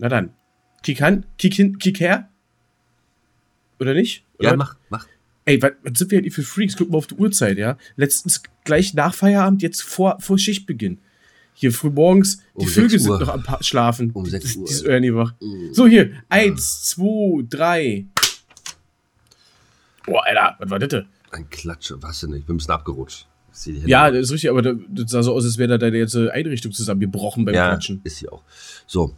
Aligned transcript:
Na 0.00 0.08
dann. 0.08 0.30
Kick 0.82 1.02
an, 1.02 1.26
kick 1.38 1.54
hin, 1.54 1.78
kick 1.78 2.00
her. 2.00 2.28
Oder 3.78 3.94
nicht? 3.94 4.24
Oder? 4.38 4.50
Ja, 4.50 4.56
mach, 4.56 4.76
mach. 4.88 5.06
Ey, 5.44 5.60
was, 5.62 5.72
was 5.82 5.98
sind 5.98 6.10
wir 6.10 6.22
denn 6.22 6.30
für 6.30 6.42
Freaks? 6.42 6.76
Guck 6.76 6.90
mal 6.90 6.98
auf 6.98 7.06
die 7.06 7.14
Uhrzeit, 7.16 7.58
ja? 7.58 7.76
Letztens 7.96 8.42
gleich 8.64 8.94
nach 8.94 9.14
Feierabend, 9.14 9.62
jetzt 9.62 9.82
vor, 9.82 10.18
vor 10.20 10.38
Schichtbeginn. 10.38 10.98
Hier 11.54 11.72
früh 11.72 11.90
morgens, 11.90 12.38
die 12.58 12.64
Um 12.64 12.68
Vögel 12.68 12.98
sind 12.98 13.20
noch 13.20 13.28
am 13.28 13.42
Pa- 13.42 13.62
Schlafen. 13.62 14.10
Um 14.12 14.24
sechs 14.24 14.44
Das- 14.46 14.56
Uhr, 14.56 14.66
Dieses 14.66 14.82
ey. 14.82 14.92
Ernie 14.94 15.14
wach. 15.14 15.34
Mm. 15.40 15.72
So, 15.72 15.86
hier. 15.86 16.12
Eins, 16.30 16.82
zwei, 16.84 17.42
drei. 17.48 18.06
Boah, 20.06 20.24
Alter, 20.26 20.56
was 20.58 20.70
war 20.70 20.78
das 20.78 20.88
denn? 20.88 21.06
Ein 21.32 21.48
Klatsche, 21.50 22.02
was 22.02 22.20
denn? 22.20 22.32
Ich 22.34 22.44
bin 22.46 22.54
ein 22.54 22.58
bisschen 22.58 22.72
abgerutscht. 22.74 23.26
Die. 23.66 23.72
Ja, 23.86 24.10
das 24.10 24.22
ist 24.22 24.32
richtig, 24.32 24.48
aber 24.50 24.62
das 24.62 24.76
das 24.88 25.10
sah 25.10 25.22
so 25.22 25.34
aus, 25.34 25.44
als 25.44 25.58
wäre 25.58 25.68
da 25.68 25.78
deine 25.78 25.98
ganze 25.98 26.32
Einrichtung 26.32 26.72
zusammengebrochen 26.72 27.44
beim 27.44 27.54
ja 27.54 27.68
Klatschen. 27.68 28.00
ist 28.04 28.16
sie 28.18 28.28
auch. 28.28 28.42
So. 28.86 29.14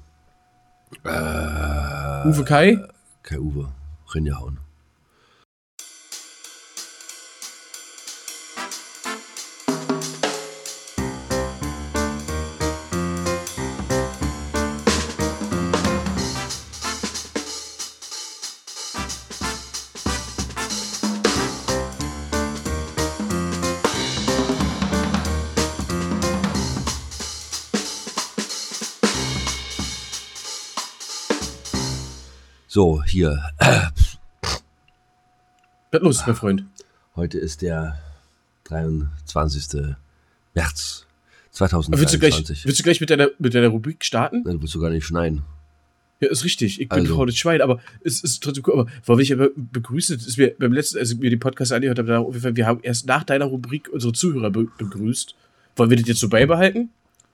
Äh, 1.04 2.28
Uwe 2.28 2.44
Kai? 2.44 2.78
Kai 3.22 3.38
Uwe. 3.38 3.68
Rinjahauen. 4.14 4.58
Hier. 33.12 33.42
Was 35.90 36.00
los, 36.00 36.26
mein 36.26 36.34
Freund? 36.34 36.64
Heute 37.14 37.36
ist 37.38 37.60
der 37.60 37.98
23. 38.64 39.94
März 40.54 41.06
Aber 41.60 41.70
Willst 41.98 42.14
du, 42.14 42.18
gleich, 42.18 42.32
2023. 42.32 42.64
willst 42.64 42.78
du 42.78 42.82
gleich 42.82 43.02
mit 43.02 43.10
deiner, 43.10 43.28
mit 43.38 43.54
deiner 43.54 43.68
Rubrik 43.68 44.02
starten? 44.02 44.44
Nein, 44.46 44.54
du 44.54 44.62
willst 44.62 44.74
du 44.74 44.80
gar 44.80 44.88
nicht 44.88 45.04
schneiden. 45.04 45.42
Ja, 46.20 46.30
ist 46.30 46.42
richtig. 46.42 46.80
Ich 46.80 46.88
bin 46.88 47.00
Also. 47.00 47.26
das 47.26 47.36
Schwein, 47.36 47.60
aber 47.60 47.80
es 48.02 48.24
ist 48.24 48.42
trotzdem 48.42 48.64
cool. 48.66 48.80
Aber 48.80 48.86
warum 49.04 49.20
ich 49.20 49.30
aber 49.30 49.50
begrüße, 49.56 50.14
ist 50.14 50.38
mir 50.38 50.54
beim 50.58 50.72
letzten, 50.72 50.96
als 50.96 51.10
ich 51.10 51.18
mir 51.18 51.28
die 51.28 51.36
Podcast 51.36 51.70
angehört 51.74 51.98
habe, 51.98 52.56
wir 52.56 52.66
haben 52.66 52.80
erst 52.82 53.04
nach 53.06 53.24
deiner 53.24 53.44
Rubrik 53.44 53.90
unsere 53.92 54.14
Zuhörer 54.14 54.50
be 54.50 54.68
begrüßt. 54.78 55.34
Wollen 55.76 55.90
wir 55.90 55.98
das 55.98 56.08
jetzt 56.08 56.20
so 56.20 56.30
beibehalten? 56.30 56.88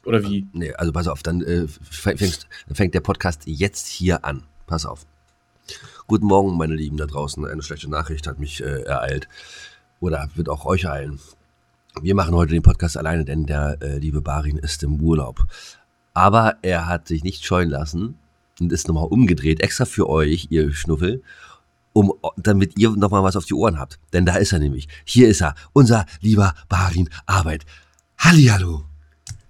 Oder 0.04 0.24
wie? 0.24 0.44
Nee, 0.52 0.72
also 0.72 0.90
pass 0.90 1.06
auf, 1.06 1.22
dann, 1.22 1.40
äh, 1.42 1.68
fängst, 1.68 2.48
dann 2.66 2.74
fängt 2.74 2.94
der 2.94 3.00
Podcast 3.00 3.42
jetzt 3.46 3.86
hier 3.86 4.24
an. 4.24 4.42
Pass 4.66 4.84
auf. 4.84 5.06
Guten 6.06 6.26
Morgen, 6.26 6.56
meine 6.56 6.74
Lieben 6.74 6.96
da 6.96 7.06
draußen. 7.06 7.44
Eine 7.44 7.62
schlechte 7.62 7.90
Nachricht 7.90 8.26
hat 8.26 8.38
mich 8.38 8.62
äh, 8.62 8.82
ereilt. 8.82 9.28
Oder 10.00 10.30
wird 10.34 10.48
auch 10.48 10.64
euch 10.64 10.84
ereilen. 10.84 11.20
Wir 12.00 12.14
machen 12.14 12.34
heute 12.34 12.52
den 12.52 12.62
Podcast 12.62 12.96
alleine, 12.96 13.24
denn 13.24 13.46
der 13.46 13.78
äh, 13.80 13.98
liebe 13.98 14.22
Barin 14.22 14.58
ist 14.58 14.82
im 14.82 15.00
Urlaub. 15.00 15.46
Aber 16.14 16.56
er 16.62 16.86
hat 16.86 17.08
sich 17.08 17.24
nicht 17.24 17.44
scheuen 17.44 17.70
lassen 17.70 18.18
und 18.60 18.72
ist 18.72 18.88
nochmal 18.88 19.06
umgedreht, 19.06 19.60
extra 19.60 19.84
für 19.84 20.08
euch, 20.08 20.48
ihr 20.50 20.72
Schnuffel, 20.72 21.22
um, 21.92 22.12
damit 22.36 22.78
ihr 22.78 22.90
nochmal 22.90 23.22
was 23.22 23.36
auf 23.36 23.44
die 23.44 23.54
Ohren 23.54 23.78
habt. 23.78 23.98
Denn 24.12 24.26
da 24.26 24.36
ist 24.36 24.52
er 24.52 24.58
nämlich. 24.58 24.88
Hier 25.04 25.28
ist 25.28 25.42
er, 25.42 25.54
unser 25.72 26.06
lieber 26.20 26.54
Barin 26.68 27.08
Arbeit. 27.26 27.66
Hallihallo. 28.18 28.87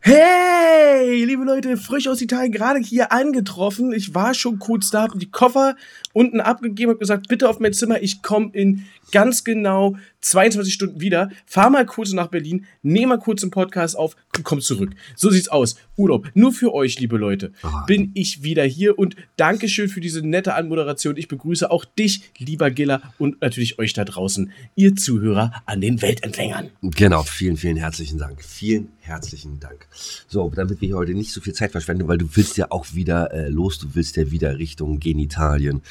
Hey, 0.01 1.25
liebe 1.25 1.43
Leute, 1.43 1.77
frisch 1.77 2.07
aus 2.07 2.23
Italien, 2.23 2.53
gerade 2.53 2.79
hier 2.79 3.11
angetroffen. 3.11 3.93
Ich 3.93 4.15
war 4.15 4.33
schon 4.33 4.61
kurz 4.61 4.91
da, 4.91 5.03
hab 5.03 5.19
die 5.19 5.31
Koffer 5.31 5.75
unten 6.13 6.41
abgegeben, 6.41 6.93
hab 6.93 7.01
gesagt, 7.01 7.27
bitte 7.27 7.49
auf 7.49 7.59
mein 7.59 7.73
Zimmer, 7.73 8.01
ich 8.01 8.23
komme 8.23 8.51
in 8.53 8.85
ganz 9.11 9.43
genau 9.43 9.97
22 10.21 10.73
Stunden 10.75 11.01
wieder. 11.01 11.31
Fahr 11.47 11.71
mal 11.71 11.87
kurz 11.87 12.13
nach 12.13 12.27
Berlin, 12.29 12.67
nehme 12.83 13.09
mal 13.17 13.19
kurz 13.19 13.43
einen 13.43 13.51
Podcast 13.51 13.97
auf 13.97 14.17
und 14.37 14.45
komm 14.45 14.61
zurück. 14.61 14.91
So 15.17 15.31
sieht's 15.31 15.49
aus. 15.49 15.77
Urlaub. 15.97 16.29
Nur 16.35 16.53
für 16.53 16.73
euch, 16.75 16.99
liebe 16.99 17.17
Leute, 17.17 17.53
Ah. 17.63 17.85
bin 17.87 18.11
ich 18.15 18.43
wieder 18.43 18.65
hier 18.65 18.99
und 18.99 19.17
Dankeschön 19.37 19.89
für 19.89 20.01
diese 20.01 20.27
nette 20.27 20.55
Anmoderation. 20.55 21.17
Ich 21.17 21.29
begrüße 21.29 21.71
auch 21.71 21.85
dich, 21.85 22.31
lieber 22.39 22.71
Giller, 22.71 23.03
und 23.19 23.41
natürlich 23.41 23.79
euch 23.79 23.93
da 23.93 24.05
draußen, 24.05 24.53
ihr 24.77 24.97
Zuhörer 24.97 25.53
an 25.67 25.81
den 25.81 26.03
Weltempfängern. 26.03 26.71
Genau, 26.83 27.23
vielen, 27.23 27.57
vielen 27.57 27.77
herzlichen 27.77 28.19
Dank. 28.19 28.43
Vielen 28.45 28.89
herzlichen 29.01 29.59
Dank. 29.61 29.87
So, 30.29 30.51
damit 30.55 30.81
wir 30.81 30.87
hier 30.87 30.97
heute 30.97 31.15
nicht 31.15 31.33
so 31.33 31.41
viel 31.41 31.53
Zeit 31.55 31.73
verschwenden, 31.73 32.09
weil 32.09 32.19
du 32.19 32.27
willst 32.35 32.57
ja 32.57 32.71
auch 32.71 32.95
wieder 32.95 33.33
äh, 33.33 33.49
los, 33.49 33.79
du 33.79 33.95
willst 33.95 34.17
ja 34.17 34.31
wieder 34.31 34.59
Richtung 34.59 35.01
Genitalien. 35.01 35.83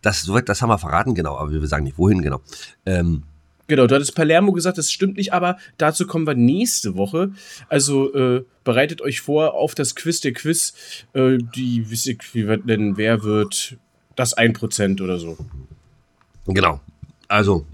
Das, 0.00 0.28
das 0.46 0.62
haben 0.62 0.68
wir 0.70 0.78
verraten, 0.78 1.14
genau, 1.14 1.36
aber 1.36 1.52
wir 1.52 1.66
sagen 1.66 1.84
nicht, 1.84 1.98
wohin 1.98 2.22
genau. 2.22 2.40
Ähm, 2.86 3.22
Genau, 3.68 3.86
du 3.86 3.94
hattest 3.94 4.14
Palermo 4.14 4.52
gesagt, 4.52 4.78
das 4.78 4.90
stimmt 4.90 5.16
nicht, 5.16 5.32
aber 5.32 5.56
dazu 5.78 6.06
kommen 6.06 6.26
wir 6.26 6.34
nächste 6.34 6.96
Woche. 6.96 7.30
Also 7.68 8.12
äh, 8.14 8.44
bereitet 8.64 9.00
euch 9.00 9.20
vor 9.20 9.54
auf 9.54 9.74
das 9.74 9.94
Quiz 9.94 10.20
der 10.20 10.32
Quiz. 10.32 10.74
Äh, 11.14 11.38
die, 11.54 11.88
wisst 11.90 12.06
ihr, 12.06 12.16
wie 12.32 12.46
wird 12.46 12.68
denn, 12.68 12.96
wer 12.96 13.22
wird 13.22 13.76
das 14.16 14.36
1% 14.36 15.02
oder 15.02 15.18
so? 15.18 15.36
genau. 16.46 16.80
Also, 17.28 17.64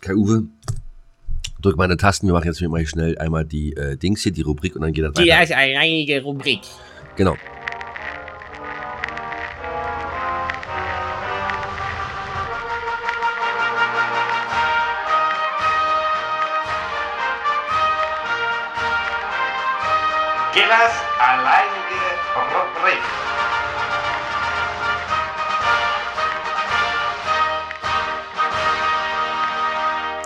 Kai 0.00 0.14
Uwe, 0.14 0.44
drück 1.60 1.76
meine 1.76 1.96
Tasten, 1.96 2.26
wir 2.26 2.34
machen 2.34 2.46
jetzt 2.46 2.60
mal 2.62 2.86
schnell 2.86 3.18
einmal 3.18 3.44
die 3.44 3.72
äh, 3.74 3.96
Dings 3.96 4.22
hier, 4.22 4.32
die 4.32 4.42
Rubrik 4.42 4.76
und 4.76 4.82
dann 4.82 4.92
geht 4.92 5.04
das 5.04 5.16
weiter. 5.16 5.24
ist 5.42 5.52
eine 5.52 5.78
einige 5.78 6.22
Rubrik. 6.22 6.60
Genau. 7.16 7.36
Gillers 20.68 20.92
alleinige 21.18 22.04
Rubrik. 22.36 23.02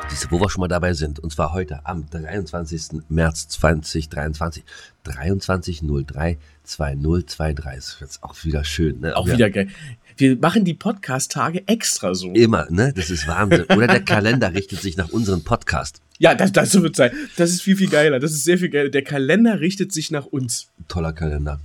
Siehst 0.08 0.24
du, 0.24 0.30
wo 0.32 0.40
wir 0.40 0.50
schon 0.50 0.60
mal 0.60 0.68
dabei 0.68 0.92
sind. 0.92 1.18
Und 1.20 1.32
zwar 1.32 1.54
heute 1.54 1.86
am 1.86 2.04
23. 2.10 3.02
März 3.08 3.48
2023. 3.48 4.62
23.03.2023. 5.06 7.74
Das 7.74 7.88
ist 7.94 8.00
jetzt 8.00 8.22
auch 8.22 8.34
wieder 8.44 8.62
schön. 8.64 9.00
Ne? 9.00 9.16
Auch 9.16 9.24
Wir- 9.26 9.34
wieder 9.34 9.48
geil. 9.50 9.68
Wir 10.18 10.36
machen 10.36 10.66
die 10.66 10.74
Podcast-Tage 10.74 11.66
extra 11.66 12.14
so. 12.14 12.30
Immer, 12.32 12.66
ne? 12.68 12.92
Das 12.94 13.08
ist 13.08 13.26
Wahnsinn. 13.26 13.64
Oder 13.74 13.86
der 13.86 14.04
Kalender 14.04 14.52
richtet 14.52 14.82
sich 14.82 14.98
nach 14.98 15.08
unserem 15.08 15.42
Podcast. 15.44 16.02
Ja, 16.22 16.34
das, 16.36 16.52
das 16.52 16.80
wird 16.80 16.94
sein. 16.94 17.10
Das 17.36 17.50
ist 17.50 17.62
viel, 17.62 17.76
viel 17.76 17.88
geiler. 17.90 18.20
Das 18.20 18.30
ist 18.32 18.44
sehr 18.44 18.56
viel 18.56 18.68
geiler. 18.68 18.90
Der 18.90 19.02
Kalender 19.02 19.58
richtet 19.58 19.90
sich 19.92 20.10
nach 20.12 20.26
uns. 20.26 20.68
Toller 20.86 21.12
Kalender. 21.12 21.60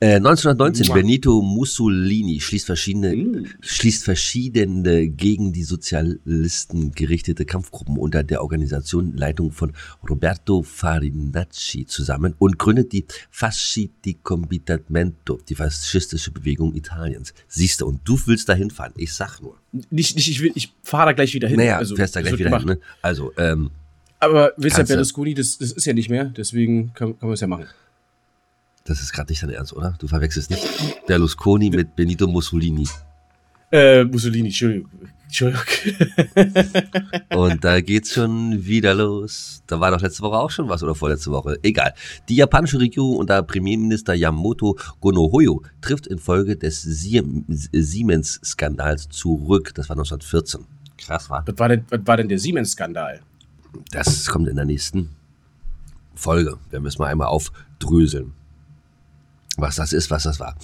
Äh, 0.00 0.16
1919, 0.16 0.88
Mua. 0.88 0.96
Benito 0.96 1.40
Mussolini 1.40 2.40
schließt 2.40 2.66
verschiedene, 2.66 3.14
Mm. 3.14 3.46
schließt 3.60 4.02
verschiedene 4.04 5.08
gegen 5.08 5.52
die 5.52 5.62
Sozialisten 5.62 6.90
gerichtete 6.92 7.44
Kampfgruppen 7.44 7.96
unter 7.96 8.24
der 8.24 8.42
Organisation 8.42 9.16
Leitung 9.16 9.52
von 9.52 9.72
Roberto 10.08 10.62
Farinacci 10.64 11.86
zusammen 11.86 12.34
und 12.38 12.58
gründet 12.58 12.92
die 12.92 13.04
Fasci 13.30 13.90
di 14.04 14.14
Combattimento, 14.22 15.38
die 15.48 15.54
faschistische 15.54 16.32
Bewegung 16.32 16.74
Italiens. 16.74 17.32
Siehst 17.46 17.80
du, 17.80 17.86
und 17.86 18.00
du 18.04 18.18
willst 18.26 18.48
da 18.48 18.54
hinfahren. 18.54 18.92
Ich 18.96 19.12
sag 19.12 19.40
nur. 19.40 19.56
Nicht, 19.90 20.16
nicht, 20.16 20.28
ich 20.28 20.40
will, 20.42 20.50
ich 20.56 20.72
fahre 20.82 21.06
da 21.10 21.12
gleich 21.12 21.32
wieder 21.34 21.46
hin. 21.48 21.56
Naja, 21.58 21.78
also, 21.78 21.94
fährst 21.94 22.16
da 22.16 22.20
gleich 22.20 22.34
wieder 22.38 22.50
hin, 22.50 22.58
gemacht. 22.66 22.66
ne? 22.66 22.80
Also, 23.00 23.32
ähm, 23.38 23.70
Aber 24.24 24.52
wisst 24.56 24.78
ihr, 24.78 24.84
Berlusconi, 24.84 25.34
das, 25.34 25.58
das 25.58 25.72
ist 25.72 25.84
ja 25.84 25.92
nicht 25.92 26.10
mehr. 26.10 26.24
Deswegen 26.26 26.92
kann, 26.94 27.18
kann 27.18 27.28
man 27.28 27.34
es 27.34 27.40
ja 27.40 27.46
machen. 27.46 27.66
das 28.84 29.00
ist 29.00 29.12
gerade 29.12 29.30
nicht 29.32 29.42
dein 29.42 29.50
Ernst, 29.50 29.72
oder? 29.72 29.94
Du 29.98 30.06
verwechselst 30.08 30.50
nicht 30.50 30.62
Berlusconi 31.06 31.70
mit 31.70 31.94
Benito 31.96 32.26
Mussolini. 32.26 32.88
Äh, 33.72 34.04
Mussolini, 34.04 34.48
Entschuldigung. 34.48 34.90
Entschuldigung. 35.24 35.64
Und 37.34 37.64
da 37.64 37.80
geht's 37.80 38.12
schon 38.12 38.64
wieder 38.64 38.94
los. 38.94 39.62
Da 39.66 39.80
war 39.80 39.90
doch 39.90 40.00
letzte 40.00 40.22
Woche 40.22 40.36
auch 40.38 40.50
schon 40.50 40.68
was 40.68 40.82
oder 40.82 40.94
vorletzte 40.94 41.30
Woche. 41.32 41.58
Egal. 41.62 41.92
Die 42.28 42.36
japanische 42.36 42.78
Regierung 42.78 43.16
unter 43.16 43.42
Premierminister 43.42 44.14
Yamamoto 44.14 44.78
Gonohoyo 45.00 45.62
trifft 45.80 46.06
infolge 46.06 46.56
des 46.56 46.82
Siem- 46.82 47.44
Siemens-Skandals 47.48 49.08
zurück. 49.08 49.72
Das 49.74 49.88
war 49.88 49.96
1914. 49.96 50.64
Krass, 50.98 51.28
war. 51.28 51.42
was, 51.46 51.58
war 51.58 51.68
denn, 51.68 51.84
was 51.90 52.00
war 52.04 52.16
denn 52.16 52.28
der 52.28 52.38
Siemens-Skandal? 52.38 53.20
Das 53.90 54.26
kommt 54.26 54.48
in 54.48 54.56
der 54.56 54.64
nächsten 54.64 55.10
Folge. 56.14 56.58
Da 56.70 56.80
müssen 56.80 57.00
wir 57.00 57.06
einmal 57.06 57.28
aufdröseln. 57.28 58.32
Was 59.56 59.76
das 59.76 59.92
ist, 59.92 60.10
was 60.10 60.24
das 60.24 60.40
war. 60.40 60.56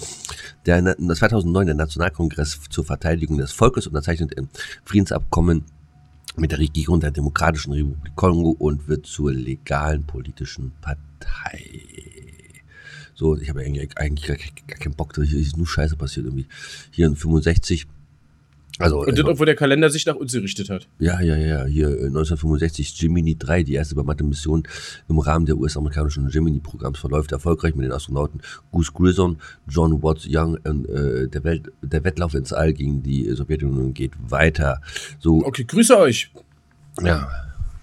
Der, 0.65 0.81
das 0.81 1.19
2009 1.19 1.67
der 1.67 1.75
Nationalkongress 1.75 2.59
zur 2.69 2.83
Verteidigung 2.83 3.37
des 3.37 3.51
Volkes 3.51 3.87
unterzeichnet 3.87 4.37
ein 4.37 4.49
Friedensabkommen 4.83 5.63
mit 6.35 6.51
der 6.51 6.59
Regierung 6.59 6.99
der 6.99 7.11
Demokratischen 7.11 7.73
Republik 7.73 8.15
Kongo 8.15 8.51
und 8.51 8.87
wird 8.87 9.05
zur 9.05 9.33
legalen 9.33 10.05
politischen 10.05 10.73
Partei. 10.81 11.81
So, 13.13 13.37
ich 13.37 13.49
habe 13.49 13.61
eigentlich, 13.61 14.27
gar, 14.27 14.37
gar 14.37 14.77
keinen 14.79 14.95
Bock, 14.95 15.13
da 15.13 15.21
ist 15.21 15.57
nur 15.57 15.67
Scheiße 15.67 15.95
passiert 15.95 16.25
irgendwie. 16.25 16.47
Hier 16.89 17.07
in 17.07 17.15
65. 17.15 17.87
Also, 18.83 19.01
Und 19.01 19.17
das, 19.17 19.25
äh, 19.25 19.29
obwohl 19.29 19.45
der 19.45 19.55
Kalender 19.55 19.89
sich 19.89 20.05
nach 20.05 20.15
uns 20.15 20.31
gerichtet 20.33 20.69
hat. 20.69 20.87
ja, 20.99 21.21
ja, 21.21 21.35
ja, 21.35 21.65
hier 21.65 21.89
äh, 21.89 22.05
1965 22.07 22.97
Gemini 22.97 23.37
3, 23.37 23.63
die 23.63 23.73
erste 23.73 23.95
bemannte 23.95 24.23
Mission 24.23 24.63
im 25.09 25.19
Rahmen 25.19 25.45
der 25.45 25.57
US-amerikanischen 25.57 26.29
Gemini-Programms 26.29 26.99
verläuft 26.99 27.31
erfolgreich 27.31 27.75
mit 27.75 27.85
den 27.85 27.91
Astronauten 27.91 28.41
Goose 28.71 28.91
Grissom, 28.93 29.37
John 29.67 30.01
Watts 30.03 30.27
Young 30.29 30.57
und 30.63 30.87
äh, 30.89 31.27
der, 31.27 31.43
Welt, 31.43 31.71
der 31.81 32.03
Wettlauf 32.03 32.33
ins 32.33 32.53
All 32.53 32.73
gegen 32.73 33.03
die 33.03 33.27
äh, 33.27 33.35
Sowjetunion 33.35 33.93
geht 33.93 34.13
weiter. 34.29 34.81
So, 35.19 35.43
Okay, 35.45 35.63
grüße 35.63 35.97
euch. 35.97 36.31
ja, 37.01 37.29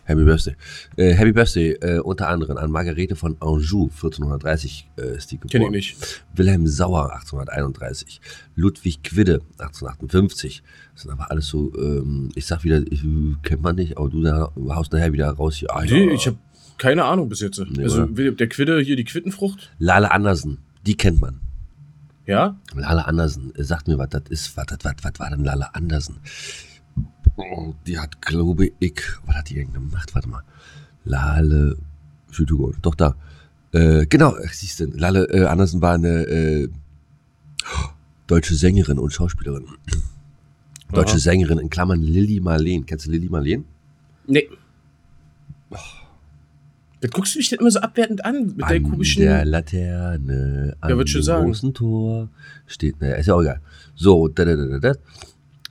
Happy 0.09 0.25
Birthday. 0.25 0.57
Äh, 0.97 1.13
Happy 1.13 1.33
Birthday 1.33 1.73
äh, 1.83 1.99
unter 1.99 2.29
anderem 2.29 2.57
an 2.57 2.71
Margarete 2.71 3.15
von 3.15 3.37
Anjou, 3.41 3.91
1430 3.95 4.89
äh, 4.97 5.17
ist 5.17 5.31
die 5.31 5.39
geboren. 5.39 5.51
Kenn 5.51 5.75
ich 5.75 5.99
nicht. 5.99 6.25
Wilhelm 6.35 6.67
Sauer, 6.67 7.13
1831. 7.13 8.19
Ludwig 8.57 9.03
Quidde, 9.03 9.43
1858. 9.59 10.63
Das 10.99 11.05
sind 11.05 11.13
aber 11.13 11.31
alles 11.31 11.47
so, 11.47 11.73
ähm, 11.77 12.31
ich 12.35 12.45
sag 12.45 12.65
wieder, 12.65 12.83
ich, 12.91 13.05
kennt 13.45 13.63
man 13.63 13.77
nicht, 13.77 13.97
aber 13.97 14.11
du 14.11 14.21
da, 14.21 14.51
haust 14.71 14.93
nachher 14.93 15.13
wieder 15.13 15.31
raus 15.31 15.55
hier. 15.55 15.73
Ah, 15.73 15.85
Nee, 15.85 16.09
ja. 16.09 16.13
ich 16.13 16.27
habe 16.27 16.39
keine 16.77 17.05
Ahnung 17.05 17.29
bis 17.29 17.39
jetzt. 17.39 17.63
Nee, 17.71 17.85
also 17.85 18.03
oder? 18.03 18.33
der 18.33 18.49
Quidde, 18.49 18.81
hier 18.81 18.97
die 18.97 19.05
Quittenfrucht. 19.05 19.71
Lale 19.79 20.11
Andersen, 20.11 20.59
die 20.87 20.97
kennt 20.97 21.21
man. 21.21 21.39
Ja? 22.27 22.59
Lale 22.75 23.07
Andersen, 23.07 23.55
äh, 23.55 23.63
sagt 23.63 23.87
mir, 23.87 23.97
was 23.97 24.09
das 24.09 24.25
ist. 24.31 24.57
Was, 24.57 24.67
was, 24.71 24.95
was, 25.01 25.13
war 25.21 25.31
denn 25.31 25.45
Lale 25.45 25.73
Andersen? 25.73 26.17
Oh, 27.37 27.75
die 27.87 28.01
hat, 28.01 28.21
glaube 28.21 28.73
ich, 28.81 29.01
was 29.25 29.37
hat 29.37 29.51
die 29.51 29.55
denn 29.55 29.73
gemacht? 29.73 30.13
Warte 30.17 30.29
mal. 30.29 30.43
Lale, 31.05 31.77
Entschuldigung, 32.27 32.75
doch 32.83 32.97
da. 32.97 33.15
Äh, 33.71 34.07
genau, 34.07 34.35
siehst 34.51 34.81
du, 34.81 34.87
Lale 34.87 35.27
äh, 35.27 35.45
Andersen 35.45 35.81
war 35.81 35.95
eine 35.95 36.27
äh, 36.27 36.69
deutsche 38.27 38.57
Sängerin 38.57 38.99
und 38.99 39.13
Schauspielerin. 39.13 39.65
Deutsche 40.93 41.13
Aha. 41.13 41.19
Sängerin, 41.19 41.59
in 41.59 41.69
Klammern 41.71 42.01
Lilly 42.03 42.41
Marleen. 42.41 42.87
Kennst 42.87 43.07
du 43.07 43.11
Lilly 43.11 43.29
Marleen? 43.29 43.65
Nee. 44.27 44.49
Das 47.01 47.11
guckst 47.13 47.35
du 47.35 47.39
mich 47.39 47.49
denn 47.49 47.61
immer 47.61 47.71
so 47.71 47.79
abwertend 47.81 48.25
an 48.25 48.55
mit 48.57 48.63
deinen 48.63 48.85
An 48.85 48.91
komischen. 48.91 49.23
der 49.23 49.45
Laterne, 49.45 50.77
an 50.81 50.91
Ja, 50.91 50.97
dem 50.97 51.23
sagen. 51.23 51.45
großen 51.47 51.73
Tor 51.75 52.29
steht, 52.67 53.01
naja, 53.01 53.15
ist 53.17 53.27
ja 53.27 53.35
auch 53.35 53.43
egal. 53.43 53.61
So, 53.95 54.27
da, 54.29 54.45
da, 54.45 54.57
da, 54.57 54.67
da, 54.67 54.79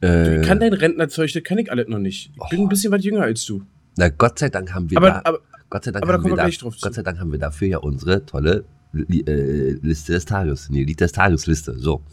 da. 0.01 0.07
Äh, 0.07 0.39
Ich 0.41 0.47
kann 0.47 0.59
dein 0.61 0.71
Rentnerzeug, 0.73 1.31
das 1.33 1.43
kann 1.43 1.57
ich 1.57 1.69
alles 1.69 1.87
noch 1.89 1.99
nicht. 1.99 2.31
Ich 2.43 2.49
bin 2.49 2.61
ein 2.61 2.69
bisschen 2.69 2.91
was 2.93 3.03
jünger 3.03 3.23
als 3.23 3.45
du. 3.45 3.61
na, 3.97 4.07
Gott 4.09 4.39
sei 4.39 4.49
Dank 4.49 4.73
haben 4.73 4.89
wir 4.89 4.97
Aber, 4.99 5.09
da, 5.09 5.21
aber 5.25 5.39
Gott 5.69 5.83
sei 5.83 5.91
Dank 5.91 6.03
aber 6.03 6.13
da 6.13 6.17
kommen 6.19 6.31
wir 6.33 6.37
da, 6.37 6.43
gleich 6.43 6.59
drauf 6.59 6.77
zu. 6.77 6.81
Gott 6.83 6.93
sei 6.93 7.01
Dank 7.01 7.19
haben 7.19 7.31
wir 7.31 7.39
dafür 7.39 7.67
ja 7.67 7.77
unsere 7.79 8.25
tolle 8.25 8.63
äh, 8.93 9.71
Liste 9.81 10.13
des 10.13 10.23
Tages, 10.25 10.69
nee, 10.69 10.83
Lied 10.85 11.01
des 11.01 11.11
Tagesliste. 11.11 11.77
So, 11.77 12.03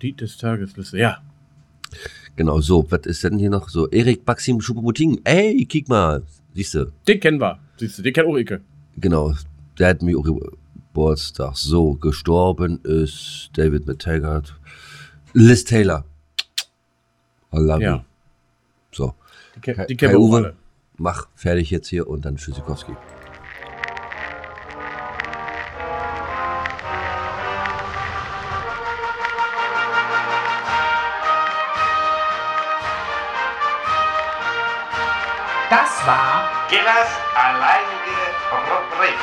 die 0.00 0.14
des 0.16 0.38
Tagesliste, 0.38 0.96
ja. 0.96 1.18
Genau, 2.36 2.60
so, 2.60 2.84
was 2.90 3.00
ist 3.06 3.24
denn 3.24 3.38
hier 3.38 3.50
noch 3.50 3.68
so? 3.68 3.88
Erik 3.90 4.26
Maxim 4.26 4.60
Schuppemuting, 4.60 5.20
ey, 5.24 5.64
kick 5.66 5.88
mal, 5.88 6.22
siehst 6.54 6.74
du, 6.74 6.92
Den 7.08 7.20
kennen 7.20 7.40
wir. 7.40 7.58
Siehst 7.76 7.98
du, 7.98 8.02
den 8.02 8.12
kennt 8.12 8.28
auch 8.28 8.36
Ike. 8.36 8.60
genau, 8.96 9.32
der 9.78 9.88
hat 9.88 10.02
mir 10.02 10.18
auch 10.18 10.24
Geburtstag. 10.24 11.56
So, 11.56 11.94
gestorben 11.94 12.80
ist 12.84 13.50
David 13.54 13.86
McTaggart, 13.86 14.54
Liz 15.32 15.64
Taylor. 15.64 16.04
I 17.52 17.58
love 17.58 17.80
you. 17.82 17.86
Ja. 17.90 18.04
So, 18.92 19.14
Die, 19.56 19.72
die 19.88 19.96
kennen 19.96 20.12
wir 20.14 20.20
Uwe. 20.20 20.36
alle. 20.36 20.56
mach 20.98 21.26
fertig 21.34 21.70
jetzt 21.70 21.88
hier 21.88 22.06
und 22.08 22.24
dann 22.24 22.36
Tschüssikowski. 22.36 22.92
War 36.06 36.68
Gillers 36.68 37.08
alleinige 37.34 38.20
Rubrik. 38.52 39.18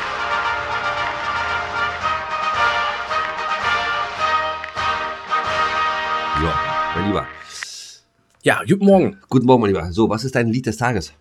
Ja, 6.44 6.60
mein 6.95 7.06
Lieber. 7.06 7.28
Ja, 8.42 8.63
guten 8.68 8.86
Morgen. 8.86 9.18
Guten 9.30 9.45
Morgen, 9.45 9.62
mein 9.62 9.74
Lieber. 9.74 9.92
So, 9.92 10.10
was 10.10 10.24
ist 10.24 10.33
dein 10.33 10.48
Lied 10.48 10.66
des 10.66 10.78
Tages? 10.78 11.13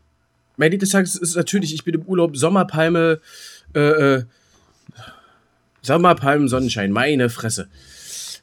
Mein 0.56 0.70
Lied 0.70 0.80
des 0.80 0.90
Tages 0.90 1.14
ist 1.16 1.36
natürlich, 1.36 1.74
ich 1.74 1.84
bin 1.84 1.94
im 1.94 2.02
Urlaub, 2.02 2.38
Sommerpalme, 2.38 3.20
äh, 3.74 3.80
äh, 3.80 4.24
Sommerpalmen, 5.82 6.48
Sonnenschein, 6.48 6.90
meine 6.90 7.28
Fresse. 7.28 7.68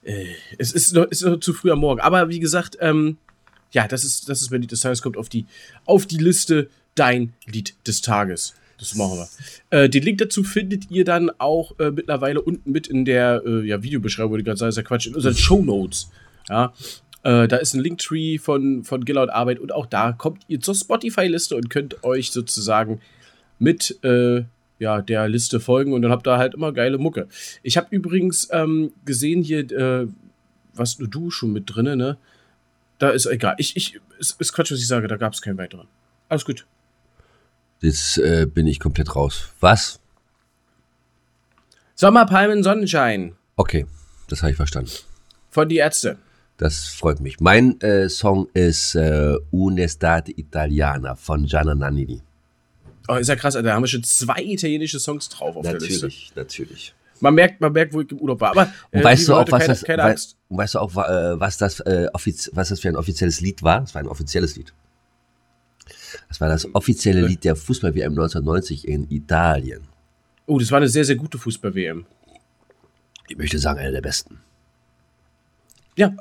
Äh, 0.03 0.27
es 0.59 0.71
ist 0.71 0.93
noch, 0.93 1.05
ist 1.05 1.23
noch 1.23 1.39
zu 1.39 1.53
früh 1.53 1.71
am 1.71 1.79
Morgen. 1.79 1.99
Aber 1.99 2.29
wie 2.29 2.39
gesagt, 2.39 2.77
ähm, 2.79 3.17
ja, 3.71 3.87
das 3.87 4.05
ist, 4.05 4.29
das 4.29 4.43
ist 4.43 4.51
mein 4.51 4.61
Lied 4.61 4.71
des 4.71 4.81
Tages, 4.81 5.01
kommt 5.01 5.17
auf 5.17 5.29
die, 5.29 5.47
auf 5.85 6.05
die 6.05 6.19
Liste 6.19 6.69
dein 6.99 7.33
Lied 7.45 7.75
des 7.87 8.01
Tages. 8.01 8.53
Das 8.77 8.93
machen 8.95 9.17
wir. 9.17 9.27
Äh, 9.71 9.89
den 9.89 10.03
Link 10.03 10.19
dazu 10.19 10.43
findet 10.43 10.91
ihr 10.91 11.03
dann 11.03 11.31
auch 11.39 11.77
äh, 11.79 11.89
mittlerweile 11.89 12.41
unten 12.41 12.71
mit 12.71 12.87
in 12.87 13.05
der 13.05 13.41
äh, 13.45 13.65
ja, 13.65 13.81
Videobeschreibung, 13.81 14.31
würde 14.31 14.41
ich 14.41 14.45
gerade 14.45 14.57
sagen, 14.57 14.69
ist 14.69 14.77
ja 14.77 14.83
Quatsch, 14.83 15.07
in 15.07 15.15
unseren 15.15 15.35
Show 15.35 15.63
Notes. 15.63 16.11
Ja, 16.47 16.73
äh, 17.23 17.47
da 17.47 17.57
ist 17.57 17.73
ein 17.73 17.81
Linktree 17.81 18.37
von, 18.37 18.83
von 18.83 19.01
und 19.01 19.29
Arbeit 19.29 19.59
und 19.59 19.71
auch 19.71 19.87
da 19.87 20.11
kommt 20.11 20.43
ihr 20.47 20.61
zur 20.61 20.75
Spotify-Liste 20.75 21.55
und 21.55 21.69
könnt 21.69 22.03
euch 22.03 22.31
sozusagen 22.31 23.01
mit 23.57 23.97
äh, 24.03 24.43
ja, 24.79 25.01
der 25.01 25.27
Liste 25.27 25.59
folgen 25.59 25.93
und 25.93 26.03
dann 26.03 26.11
habt 26.11 26.27
ihr 26.27 26.37
halt 26.37 26.53
immer 26.53 26.71
geile 26.71 26.99
Mucke. 26.99 27.27
Ich 27.63 27.77
habe 27.77 27.87
übrigens 27.89 28.47
ähm, 28.51 28.91
gesehen 29.05 29.41
hier, 29.41 29.71
äh, 29.71 30.07
was 30.73 30.99
nur 30.99 31.07
du 31.07 31.31
schon 31.31 31.51
mit 31.51 31.63
drinne, 31.65 31.95
ne? 31.95 32.17
Da 32.99 33.09
ist 33.09 33.25
egal. 33.25 33.55
Ich, 33.57 33.75
ich, 33.75 33.99
ist, 34.19 34.39
ist 34.39 34.53
Quatsch, 34.53 34.71
was 34.71 34.79
ich 34.79 34.87
sage, 34.87 35.07
da 35.07 35.17
gab 35.17 35.33
es 35.33 35.41
keinen 35.41 35.57
weiteren. 35.57 35.87
Alles 36.29 36.45
gut. 36.45 36.65
Jetzt 37.81 38.17
äh, 38.17 38.45
bin 38.51 38.65
ich 38.67 38.79
komplett 38.79 39.15
raus. 39.15 39.49
Was? 39.59 39.99
Sommerpalmen, 41.95 42.63
Sonnenschein 42.63 43.33
Okay, 43.55 43.85
das 44.29 44.41
habe 44.43 44.51
ich 44.51 44.57
verstanden. 44.57 44.91
von 45.49 45.67
die 45.67 45.77
Ärzte. 45.77 46.17
Das 46.57 46.87
freut 46.87 47.19
mich. 47.19 47.39
Mein 47.39 47.79
äh, 47.81 48.09
Song 48.09 48.47
ist 48.53 48.95
äh, 48.95 49.35
Un'estate 49.51 50.33
Italiana 50.37 51.15
von 51.15 51.45
Gianna 51.45 51.75
Nannini. 51.75 52.21
Oh, 53.07 53.15
ist 53.15 53.27
ja 53.27 53.35
krass, 53.35 53.55
Alter. 53.55 53.69
Da 53.69 53.75
haben 53.75 53.83
wir 53.83 53.87
schon 53.87 54.03
zwei 54.03 54.41
italienische 54.43 54.99
Songs 54.99 55.29
drauf 55.29 55.55
auf 55.55 55.63
der 55.63 55.73
Liste. 55.79 55.93
Natürlich, 56.07 56.31
natürlich. 56.35 56.93
Man 57.19 57.33
merkt, 57.35 57.61
man 57.61 57.71
merkt, 57.71 57.93
wo 57.93 58.01
ich 58.01 58.11
im 58.11 58.17
Urlaub 58.19 58.41
war. 58.41 58.51
Aber 58.51 58.71
Und 58.91 58.99
äh, 58.99 59.03
weißt 59.03 59.27
du 59.27 59.35
auch, 59.35 59.45
keine, 59.47 59.67
das, 59.67 59.83
keine 59.83 60.03
wei- 60.03 60.09
Angst. 60.11 60.35
und 60.49 60.57
weißt 60.57 60.75
du 60.75 60.79
auch, 60.79 60.93
wa- 60.95 61.35
was 61.39 61.57
das, 61.57 61.79
äh, 61.81 62.07
was 62.13 62.69
das 62.69 62.79
für 62.79 62.89
ein 62.89 62.95
offizielles 62.95 63.39
Lied 63.41 63.61
war? 63.63 63.83
Es 63.83 63.93
war 63.95 64.01
ein 64.01 64.07
offizielles 64.07 64.55
Lied. 64.55 64.73
Das 66.27 66.41
war 66.41 66.49
das 66.49 66.73
offizielle 66.73 67.25
Lied 67.25 67.43
der 67.43 67.55
Fußball-WM 67.55 68.11
1990 68.11 68.87
in 68.87 69.09
Italien. 69.09 69.87
Oh, 70.45 70.59
das 70.59 70.71
war 70.71 70.77
eine 70.77 70.89
sehr, 70.89 71.05
sehr 71.05 71.15
gute 71.15 71.37
Fußball-WM. 71.37 72.05
Ich 73.27 73.37
möchte 73.37 73.59
sagen, 73.59 73.79
einer 73.79 73.91
der 73.91 74.01
besten. 74.01 74.39
Ja. 75.95 76.15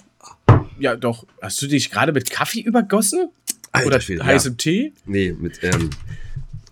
Ja, 0.78 0.96
doch. 0.96 1.26
Hast 1.40 1.60
du 1.62 1.66
dich 1.66 1.90
gerade 1.90 2.12
mit 2.12 2.30
Kaffee 2.30 2.60
übergossen? 2.60 3.30
Alter 3.72 3.86
Oder 3.86 4.00
Schwede, 4.00 4.24
heißem 4.24 4.56
Tee? 4.56 4.92
Nee, 5.04 5.32
mit, 5.32 5.62
ähm, 5.62 5.90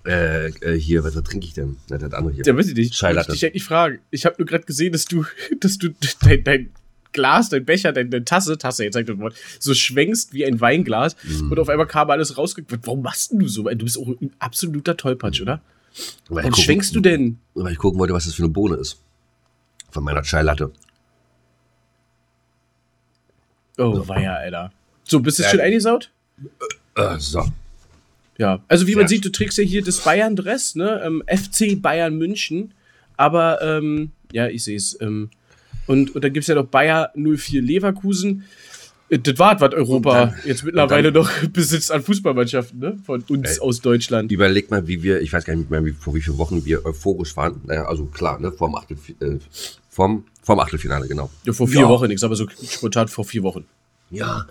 äh, 0.06 0.48
äh, 0.48 0.78
hier, 0.78 1.04
was, 1.04 1.16
was 1.16 1.22
trinke 1.22 1.46
ich 1.46 1.54
denn? 1.54 1.76
Na, 1.88 1.98
das 1.98 2.12
andere 2.12 2.34
hier. 2.34 2.44
Ja, 2.44 2.56
weiß 2.56 2.68
ich 2.68 2.74
nicht. 2.74 2.92
Ich 2.92 3.26
dich 3.26 3.46
eigentlich 3.46 3.64
fragen. 3.64 4.00
Ich 4.10 4.26
habe 4.26 4.36
nur 4.38 4.46
gerade 4.46 4.64
gesehen, 4.64 4.92
dass 4.92 5.04
du, 5.06 5.24
dass 5.60 5.78
du 5.78 5.94
dein, 6.20 6.44
dein 6.44 6.70
Glas, 7.14 7.48
dein 7.48 7.64
Becher, 7.64 7.92
dein, 7.92 8.10
deine 8.10 8.24
Tasse, 8.26 8.58
Tasse, 8.58 8.84
jetzt 8.84 8.92
sag 8.94 9.00
ich 9.02 9.06
das 9.06 9.18
Wort, 9.18 9.34
so 9.58 9.72
schwenkst 9.72 10.34
wie 10.34 10.44
ein 10.44 10.60
Weinglas 10.60 11.16
Mhm. 11.24 11.50
und 11.52 11.58
auf 11.58 11.68
einmal 11.70 11.86
kam 11.86 12.10
alles 12.10 12.36
rausgekommen. 12.36 12.82
Warum 12.84 13.00
machst 13.02 13.32
du 13.32 13.48
so? 13.48 13.62
Du 13.62 13.76
bist 13.84 13.96
auch 13.98 14.08
ein 14.08 14.32
absoluter 14.38 14.96
Tollpatsch, 14.98 15.40
oder? 15.40 15.62
Weil 16.28 16.44
Warum 16.44 16.54
schwenkst 16.54 16.94
du 16.94 17.00
denn? 17.00 17.38
Weil 17.54 17.72
ich 17.72 17.78
gucken 17.78 17.98
wollte, 17.98 18.12
was 18.12 18.24
das 18.26 18.34
für 18.34 18.42
eine 18.42 18.52
Bohne 18.52 18.76
ist. 18.76 19.00
Von 19.90 20.04
meiner 20.04 20.22
Chai 20.22 20.42
Latte. 20.42 20.70
Oh, 23.78 24.06
weia, 24.06 24.34
Alter. 24.34 24.72
So, 25.04 25.20
bist 25.20 25.38
du 25.38 25.42
Ja. 25.42 25.50
schon 25.50 25.60
eingesaut? 25.60 26.10
Äh, 26.96 27.18
so. 27.18 27.44
Ja. 28.38 28.60
Also, 28.68 28.86
wie 28.86 28.94
man 28.94 29.02
Ja. 29.04 29.08
sieht, 29.08 29.24
du 29.24 29.30
trägst 29.30 29.58
ja 29.58 29.64
hier 29.64 29.82
das 29.82 30.00
Bayern-Dress, 30.00 30.74
ne? 30.74 31.00
Ähm, 31.04 31.22
FC 31.26 31.76
Bayern 31.80 32.16
München. 32.16 32.74
Aber, 33.16 33.62
ähm, 33.62 34.10
ja, 34.32 34.48
ich 34.48 34.64
sehe 34.64 34.76
es. 34.76 35.00
Ähm, 35.00 35.30
und, 35.86 36.14
und 36.14 36.24
dann 36.24 36.32
gibt 36.32 36.44
es 36.44 36.48
ja 36.48 36.54
noch 36.54 36.66
Bayer 36.66 37.10
04 37.14 37.62
Leverkusen. 37.62 38.44
Äh, 39.10 39.18
Das 39.18 39.38
war 39.38 39.60
was 39.60 39.72
Europa 39.74 40.26
dann- 40.26 40.34
jetzt 40.44 40.64
mittlerweile 40.64 41.08
und 41.08 41.14
noch 41.14 41.30
besitzt 41.52 41.92
an 41.92 42.02
Fußballmannschaften, 42.02 42.78
ne? 42.78 42.98
Von 43.04 43.22
uns 43.28 43.56
Ey. 43.56 43.60
aus 43.60 43.80
Deutschland. 43.80 44.32
Überleg 44.32 44.70
mal, 44.70 44.86
wie 44.88 45.02
wir, 45.02 45.20
ich 45.20 45.32
weiß 45.32 45.44
gar 45.44 45.54
nicht 45.54 45.70
mehr, 45.70 45.84
wie, 45.84 45.92
vor 45.92 46.14
wie 46.14 46.20
vielen 46.20 46.38
Wochen 46.38 46.64
wir 46.64 46.84
euphorisch 46.86 47.36
waren. 47.36 47.60
Naja, 47.66 47.84
also 47.86 48.06
klar, 48.06 48.38
ne, 48.40 48.50
vorm, 48.52 48.74
Achtel, 48.74 48.96
äh, 49.20 49.38
vorm, 49.90 50.24
vorm 50.42 50.58
Achtelfinale, 50.60 51.06
genau. 51.06 51.30
Ja, 51.44 51.52
vor 51.52 51.68
vier 51.68 51.80
Ja. 51.82 51.88
Wochen, 51.88 52.10
ich 52.10 52.18
sag 52.20 52.26
aber 52.28 52.36
so 52.36 52.46
spontan 52.68 53.08
vor 53.08 53.24
vier 53.24 53.42
Wochen. 53.42 53.64
Ja, 54.10 54.46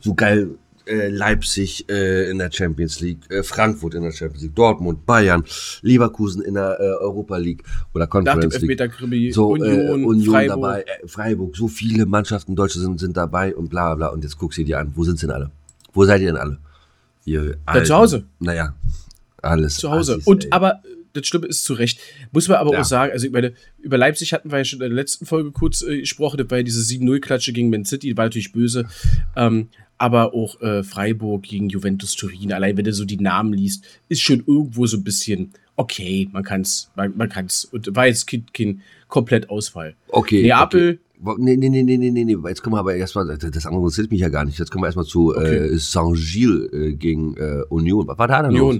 so 0.00 0.14
geil. 0.14 0.50
Äh, 0.86 1.08
Leipzig 1.08 1.88
äh, 1.90 2.30
in 2.30 2.38
der 2.38 2.50
Champions 2.52 3.00
League, 3.00 3.18
äh, 3.30 3.42
Frankfurt 3.42 3.94
in 3.94 4.02
der 4.02 4.12
Champions 4.12 4.42
League, 4.42 4.54
Dortmund, 4.54 5.06
Bayern, 5.06 5.42
Leverkusen 5.82 6.42
in 6.42 6.54
der 6.54 6.78
äh, 6.80 6.82
Europa 7.02 7.36
League 7.36 7.62
oder 7.94 8.04
Nach 8.06 8.10
dem 8.12 8.24
Conference 8.24 8.54
League. 8.60 8.62
Elfmeterkrimi, 8.80 9.32
So, 9.32 9.48
Union, 9.52 9.80
äh, 10.00 10.04
Union 10.04 10.34
Freiburg. 10.34 10.60
dabei, 10.60 10.80
äh, 10.82 11.06
Freiburg, 11.08 11.56
so 11.56 11.68
viele 11.68 12.06
Mannschaften 12.06 12.54
Deutsche 12.54 12.78
sind, 12.80 13.00
sind 13.00 13.16
dabei 13.16 13.54
und 13.54 13.68
bla 13.70 13.86
bla 13.88 13.94
bla. 13.94 14.06
Und 14.08 14.24
jetzt 14.24 14.38
guckst 14.38 14.58
du 14.58 14.64
dir 14.64 14.78
an, 14.78 14.92
wo 14.94 15.04
sind 15.04 15.18
sie 15.18 15.26
denn 15.26 15.34
alle? 15.36 15.50
Wo 15.92 16.04
seid 16.04 16.20
ihr 16.20 16.28
denn 16.28 16.36
alle? 16.36 16.58
Ihr 17.24 17.56
alten- 17.64 17.86
zu 17.86 17.94
Hause. 17.94 18.24
Naja, 18.40 18.74
alles. 19.40 19.76
zu 19.76 19.90
Hause. 19.90 20.14
Assis, 20.14 20.26
und 20.26 20.44
ey. 20.44 20.50
aber 20.52 20.72
äh, 20.84 20.88
das 21.14 21.26
Schlimme 21.26 21.46
ist 21.46 21.64
zu 21.64 21.72
Recht. 21.74 21.98
Muss 22.32 22.48
man 22.48 22.58
aber 22.58 22.72
Ja. 22.72 22.80
auch 22.80 22.84
sagen, 22.84 23.12
also 23.12 23.26
ich 23.26 23.32
meine, 23.32 23.54
über 23.80 23.96
Leipzig 23.96 24.32
hatten 24.32 24.50
wir 24.50 24.58
ja 24.58 24.64
schon 24.64 24.80
in 24.80 24.88
der 24.90 24.96
letzten 24.96 25.24
Folge 25.26 25.50
kurz 25.52 25.82
äh, 25.82 26.00
gesprochen, 26.00 26.46
ja 26.50 26.62
diese 26.62 26.82
7-0-Klatsche 26.82 27.52
gegen 27.52 27.70
Man 27.70 27.84
City, 27.84 28.08
die 28.08 28.16
war 28.16 28.24
natürlich 28.26 28.52
böse. 28.52 28.86
Ähm, 29.36 29.68
aber 29.96 30.34
auch 30.34 30.60
äh, 30.60 30.82
Freiburg 30.82 31.44
gegen 31.44 31.68
Juventus 31.68 32.14
Turin, 32.16 32.52
allein 32.52 32.76
wenn 32.76 32.84
du 32.84 32.92
so 32.92 33.04
die 33.04 33.16
Namen 33.16 33.52
liest, 33.54 33.84
ist 34.08 34.20
schon 34.20 34.42
irgendwo 34.46 34.86
so 34.86 34.96
ein 34.96 35.04
bisschen 35.04 35.52
okay, 35.76 36.28
man 36.32 36.44
kann's, 36.44 36.90
man, 36.94 37.16
man 37.16 37.28
kann's. 37.28 37.64
Und 37.64 37.94
war 37.96 38.06
jetzt 38.06 38.26
kein, 38.26 38.46
kein 38.52 38.82
Komplettausfall. 39.08 39.94
Okay. 40.08 40.42
Neapel, 40.42 41.00
Okay. 41.26 41.40
Nee, 41.42 41.56
nee, 41.56 41.68
nee, 41.70 41.82
nee, 41.82 41.96
nee, 41.96 42.10
nee, 42.10 42.24
nee. 42.24 42.36
Jetzt 42.48 42.62
kommen 42.62 42.74
wir 42.74 42.80
aber 42.80 42.94
erstmal, 42.96 43.26
das 43.26 43.64
andere 43.66 43.80
interessiert 43.82 44.10
mich 44.10 44.20
ja 44.20 44.28
gar 44.28 44.44
nicht. 44.44 44.58
Jetzt 44.58 44.70
kommen 44.70 44.82
wir 44.82 44.88
erstmal 44.88 45.06
zu 45.06 45.34
Okay. 45.34 45.56
äh, 45.56 45.78
Saint-Gilles 45.78 46.72
äh, 46.72 46.92
gegen 46.94 47.34
äh, 47.36 47.62
Union. 47.70 48.06
Was 48.08 48.18
war 48.18 48.28
da 48.28 48.42
denn 48.42 48.52
los? 48.52 48.76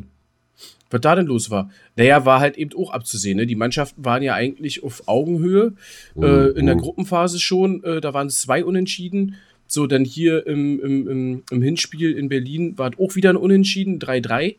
Was 0.90 1.00
da 1.00 1.16
denn 1.16 1.26
los 1.26 1.50
war? 1.50 1.70
Naja, 1.96 2.24
war 2.24 2.38
halt 2.40 2.56
eben 2.56 2.70
auch 2.76 2.90
abzusehen. 2.92 3.36
Ne? 3.36 3.46
Die 3.46 3.56
Mannschaften 3.56 4.04
waren 4.04 4.22
ja 4.22 4.34
eigentlich 4.34 4.84
auf 4.84 5.08
Augenhöhe. 5.08 5.72
Äh, 6.16 6.50
in 6.58 6.66
der 6.66 6.76
Mhm. 6.76 6.80
Gruppenphase 6.80 7.40
schon. 7.40 7.82
Äh, 7.82 8.00
da 8.00 8.14
waren 8.14 8.28
es 8.28 8.40
zwei 8.42 8.64
Unentschieden. 8.64 9.36
So, 9.66 9.86
dann 9.86 10.04
hier 10.04 10.46
im, 10.46 10.78
im, 10.80 11.08
im, 11.08 11.42
im 11.50 11.62
Hinspiel 11.62 12.12
in 12.12 12.28
Berlin 12.28 12.78
war 12.78 12.90
es 12.92 12.98
auch 12.98 13.16
wieder 13.16 13.30
ein 13.30 13.36
Unentschieden, 13.36 13.98
3-3. 13.98 14.56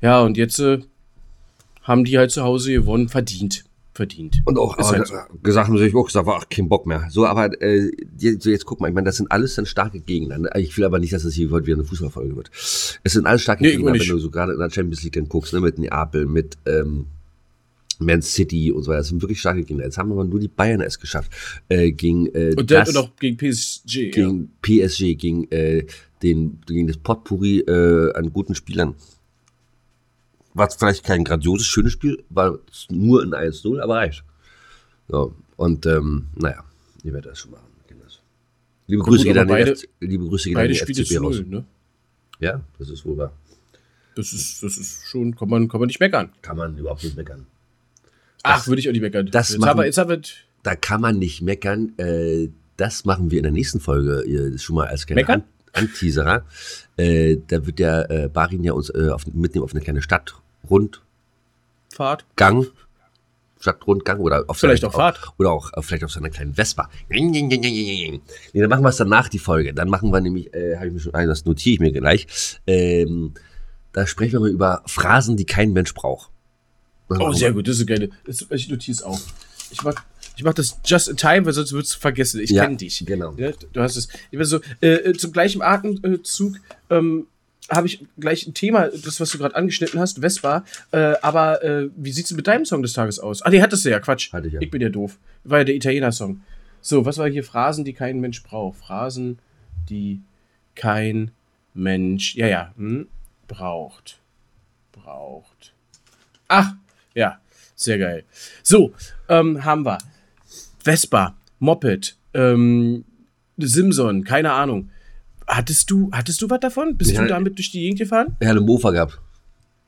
Ja, 0.00 0.20
und 0.22 0.36
jetzt 0.36 0.58
äh, 0.58 0.78
haben 1.82 2.04
die 2.04 2.18
halt 2.18 2.30
zu 2.32 2.42
Hause 2.42 2.72
gewonnen, 2.72 3.08
verdient. 3.08 3.64
Verdient. 3.98 4.42
Und 4.44 4.58
auch 4.58 4.78
Ist 4.78 4.92
halt 4.92 5.08
so. 5.08 5.14
gesagt 5.42 5.76
sich 5.76 5.92
auch 5.92 6.06
gesagt, 6.06 6.24
war 6.24 6.38
ach, 6.40 6.48
kein 6.48 6.68
Bock 6.68 6.86
mehr. 6.86 7.08
So, 7.10 7.26
aber 7.26 7.60
äh, 7.60 7.90
jetzt, 8.16 8.46
jetzt 8.46 8.64
guck 8.64 8.80
mal, 8.80 8.86
ich 8.86 8.94
meine, 8.94 9.06
das 9.06 9.16
sind 9.16 9.32
alles 9.32 9.56
dann 9.56 9.66
starke 9.66 9.98
Gegner. 9.98 10.38
Ne? 10.38 10.48
Ich 10.56 10.78
will 10.78 10.84
aber 10.84 11.00
nicht, 11.00 11.12
dass 11.12 11.24
das 11.24 11.34
hier 11.34 11.50
heute 11.50 11.66
wieder 11.66 11.78
eine 11.78 11.84
Fußballfolge 11.84 12.36
wird. 12.36 12.48
Es 12.52 13.12
sind 13.14 13.26
alles 13.26 13.42
starke 13.42 13.64
Nee, 13.64 13.72
Gegner, 13.72 13.92
wenn 13.92 13.98
du 13.98 14.18
so 14.18 14.30
gerade 14.30 14.52
in 14.52 14.60
der 14.60 14.70
Champions 14.70 15.02
League 15.02 15.14
dann 15.14 15.28
guckst, 15.28 15.52
ne? 15.52 15.60
mit 15.60 15.80
Neapel, 15.80 16.26
mit 16.26 16.56
ähm, 16.66 17.06
Man 17.98 18.22
City 18.22 18.70
und 18.70 18.84
so 18.84 18.90
weiter. 18.92 18.98
Das 19.00 19.08
sind 19.08 19.20
wirklich 19.20 19.40
starke 19.40 19.64
Gegner. 19.64 19.82
Jetzt 19.82 19.98
haben 19.98 20.12
aber 20.12 20.22
nur 20.22 20.38
die 20.38 20.46
Bayern 20.46 20.80
es 20.80 21.00
geschafft. 21.00 21.32
Äh, 21.68 21.90
gegen 21.90 22.26
äh, 22.26 22.54
Und 22.56 22.70
der 22.70 22.84
das, 22.84 22.90
und 22.90 22.98
auch 22.98 23.16
gegen 23.16 23.36
PSG. 23.36 23.96
ja. 23.96 24.10
gegen 24.12 24.52
PSG, 24.62 25.16
gegen, 25.16 25.50
äh, 25.50 25.86
den, 26.22 26.60
gegen 26.68 26.86
das 26.86 26.98
Potpourri 26.98 27.62
äh, 27.62 28.12
an 28.12 28.32
guten 28.32 28.54
Spielern. 28.54 28.94
War 30.58 30.70
vielleicht 30.70 31.04
kein 31.04 31.24
grandioses, 31.24 31.66
schönes 31.66 31.92
Spiel, 31.92 32.22
war 32.30 32.58
nur 32.90 33.22
ein 33.22 33.30
1-0, 33.32 33.80
aber 33.80 33.96
reicht. 33.96 34.24
So, 35.08 35.34
und 35.56 35.86
ähm, 35.86 36.26
naja, 36.36 36.64
ihr 37.04 37.12
werdet 37.12 37.30
das 37.32 37.38
schon 37.38 37.52
machen. 37.52 37.62
Liebe 38.90 39.02
gut, 39.02 39.10
Grüße 39.18 39.30
aber 39.30 39.40
an 39.42 39.46
den 39.48 39.52
beide- 39.52 39.72
F- 39.72 39.84
liebe 40.00 40.24
Grüße 40.26 40.48
gehen 40.48 40.56
an 40.56 40.62
Beide 40.62 40.72
den 40.72 40.78
Spiele 40.78 41.04
FCB 41.04 41.20
raus. 41.22 41.42
ne? 41.46 41.64
Ja, 42.40 42.60
das 42.78 42.88
ist 42.88 43.04
wohl 43.04 43.18
wahr. 43.18 43.32
Das 44.14 44.32
ist, 44.32 44.62
das 44.62 44.78
ist 44.78 45.02
schon, 45.06 45.36
kann 45.36 45.48
man, 45.50 45.68
kann 45.68 45.78
man 45.78 45.88
nicht 45.88 46.00
meckern. 46.00 46.30
Kann 46.40 46.56
man 46.56 46.76
überhaupt 46.78 47.04
nicht 47.04 47.14
meckern. 47.16 47.46
Ach, 48.42 48.66
würde 48.66 48.80
ich 48.80 48.88
auch 48.88 48.92
nicht 48.92 49.02
meckern. 49.02 49.26
das 49.30 49.50
jetzt, 49.50 49.58
machen- 49.58 49.68
haben 49.70 49.78
wir, 49.80 49.84
jetzt 49.84 49.98
haben 49.98 50.08
wir 50.08 50.20
Da 50.62 50.74
kann 50.74 51.02
man 51.02 51.18
nicht 51.18 51.42
meckern. 51.42 51.92
Äh, 51.98 52.48
das 52.78 53.04
machen 53.04 53.30
wir 53.30 53.38
in 53.38 53.42
der 53.42 53.52
nächsten 53.52 53.78
Folge. 53.78 54.22
Ihr, 54.26 54.50
das 54.52 54.62
schon 54.62 54.76
mal 54.76 54.86
als 54.86 55.04
kleiner 55.06 55.20
Meckern? 55.20 55.42
An 55.74 55.84
Anteaserer. 55.84 56.46
Äh, 56.96 57.36
da 57.46 57.66
wird 57.66 57.78
der 57.78 58.10
äh, 58.10 58.28
Barin 58.28 58.64
ja 58.64 58.72
uns 58.72 58.88
äh, 58.88 59.10
auf, 59.10 59.26
mitnehmen 59.26 59.64
auf 59.64 59.72
eine 59.72 59.82
kleine 59.82 60.00
Stadtrundgang. 60.68 61.02
Fahrt. 61.94 62.24
Stadtrundgang 63.60 64.20
oder 64.20 64.44
auf 64.46 64.58
Vielleicht 64.58 64.82
seiner, 64.82 64.92
auch 64.94 64.96
Fahrt. 64.96 65.20
Oder 65.38 65.50
auch 65.50 65.72
äh, 65.74 65.82
vielleicht 65.82 66.04
auf 66.04 66.12
seiner 66.12 66.30
kleinen 66.30 66.54
Vespa. 66.54 66.88
Nee, 67.08 68.20
dann 68.54 68.68
machen 68.70 68.84
wir 68.84 68.88
es 68.90 68.96
danach, 68.98 69.28
die 69.28 69.38
Folge. 69.40 69.74
Dann 69.74 69.88
machen 69.88 70.12
wir 70.12 70.20
nämlich, 70.20 70.54
äh, 70.54 70.76
habe 70.76 70.86
ich 70.88 70.92
mir 70.92 71.00
schon, 71.00 71.14
ah, 71.14 71.26
das 71.26 71.44
notiere 71.44 71.74
ich 71.74 71.80
mir 71.80 71.92
gleich. 71.92 72.26
Ähm, 72.66 73.34
da 73.92 74.06
sprechen 74.06 74.34
wir 74.34 74.40
mal 74.40 74.50
über 74.50 74.82
Phrasen, 74.86 75.36
die 75.36 75.44
kein 75.44 75.72
Mensch 75.72 75.92
braucht. 75.94 76.30
Oh, 77.08 77.32
sehr 77.32 77.52
gut, 77.52 77.66
das 77.66 77.78
ist 77.78 77.86
geil. 77.86 78.10
Das, 78.26 78.46
ich 78.50 78.68
notiere 78.68 78.94
es 78.94 79.02
auch. 79.02 79.18
Ich 79.70 79.82
mach, 79.82 79.94
ich 80.36 80.44
mach 80.44 80.54
das 80.54 80.78
just 80.84 81.08
in 81.08 81.16
time, 81.16 81.44
weil 81.46 81.52
sonst 81.52 81.72
würdest 81.72 81.94
du 81.94 81.98
vergessen. 81.98 82.40
Ich 82.40 82.50
Ja, 82.50 82.64
kenne 82.64 82.76
dich. 82.76 83.02
genau. 83.04 83.32
Ja, 83.36 83.50
du 83.72 83.80
hast 83.80 83.96
es. 83.96 84.08
Ich 84.30 84.38
bin 84.38 84.44
so, 84.44 84.60
äh, 84.80 84.88
äh, 84.88 85.12
zum 85.14 85.32
gleichen 85.32 85.62
Atemzug 85.62 86.56
ähm, 86.90 87.26
habe 87.70 87.86
ich 87.86 88.04
gleich 88.18 88.46
ein 88.46 88.54
Thema, 88.54 88.88
das, 88.88 89.20
was 89.20 89.30
du 89.30 89.38
gerade 89.38 89.54
angeschnitten 89.54 90.00
hast, 90.00 90.20
Vespa. 90.20 90.64
Äh, 90.90 91.14
aber 91.22 91.62
äh, 91.62 91.88
wie 91.96 92.12
sieht's 92.12 92.28
denn 92.28 92.36
mit 92.36 92.46
deinem 92.46 92.64
Song 92.64 92.82
des 92.82 92.92
Tages 92.92 93.18
aus? 93.18 93.42
Ah, 93.42 93.50
nee, 93.50 93.60
hattest 93.60 93.84
du 93.84 93.90
ja, 93.90 94.00
Quatsch. 94.00 94.32
Hatte 94.32 94.48
ich 94.48 94.54
ja. 94.54 94.60
Ich 94.60 94.70
bin 94.70 94.80
ja 94.80 94.88
doof. 94.88 95.18
War 95.44 95.58
ja 95.58 95.64
der 95.64 95.74
Italiener-Song. 95.74 96.40
So, 96.80 97.04
was 97.04 97.18
war 97.18 97.28
hier? 97.28 97.44
Phrasen, 97.44 97.84
die 97.84 97.92
kein 97.92 98.20
Mensch 98.20 98.42
braucht. 98.42 98.78
Phrasen, 98.78 99.38
die 99.88 100.20
kein 100.74 101.32
Mensch, 101.74 102.34
ja, 102.36 102.46
ja, 102.46 102.72
hm, 102.76 103.08
braucht. 103.46 104.20
Braucht. 104.92 105.72
Ach, 106.48 106.72
ja, 107.14 107.40
sehr 107.74 107.98
geil. 107.98 108.24
So, 108.62 108.92
ähm, 109.28 109.64
haben 109.64 109.84
wir 109.84 109.98
Vespa, 110.78 111.36
Moped, 111.58 112.16
ähm, 112.34 113.04
Simson, 113.58 114.24
keine 114.24 114.52
Ahnung. 114.52 114.90
Hattest 115.48 115.90
du, 115.90 116.10
hattest 116.12 116.42
du 116.42 116.50
was 116.50 116.60
davon? 116.60 116.96
Bist 116.96 117.12
Ja. 117.12 117.22
du 117.22 117.28
damit 117.28 117.56
durch 117.56 117.70
die 117.70 117.80
Gegend 117.80 117.98
gefahren? 117.98 118.36
Er 118.38 118.48
hat 118.50 118.56
eine 118.56 118.64
Mofa 118.66 118.90
gehabt. 118.90 119.18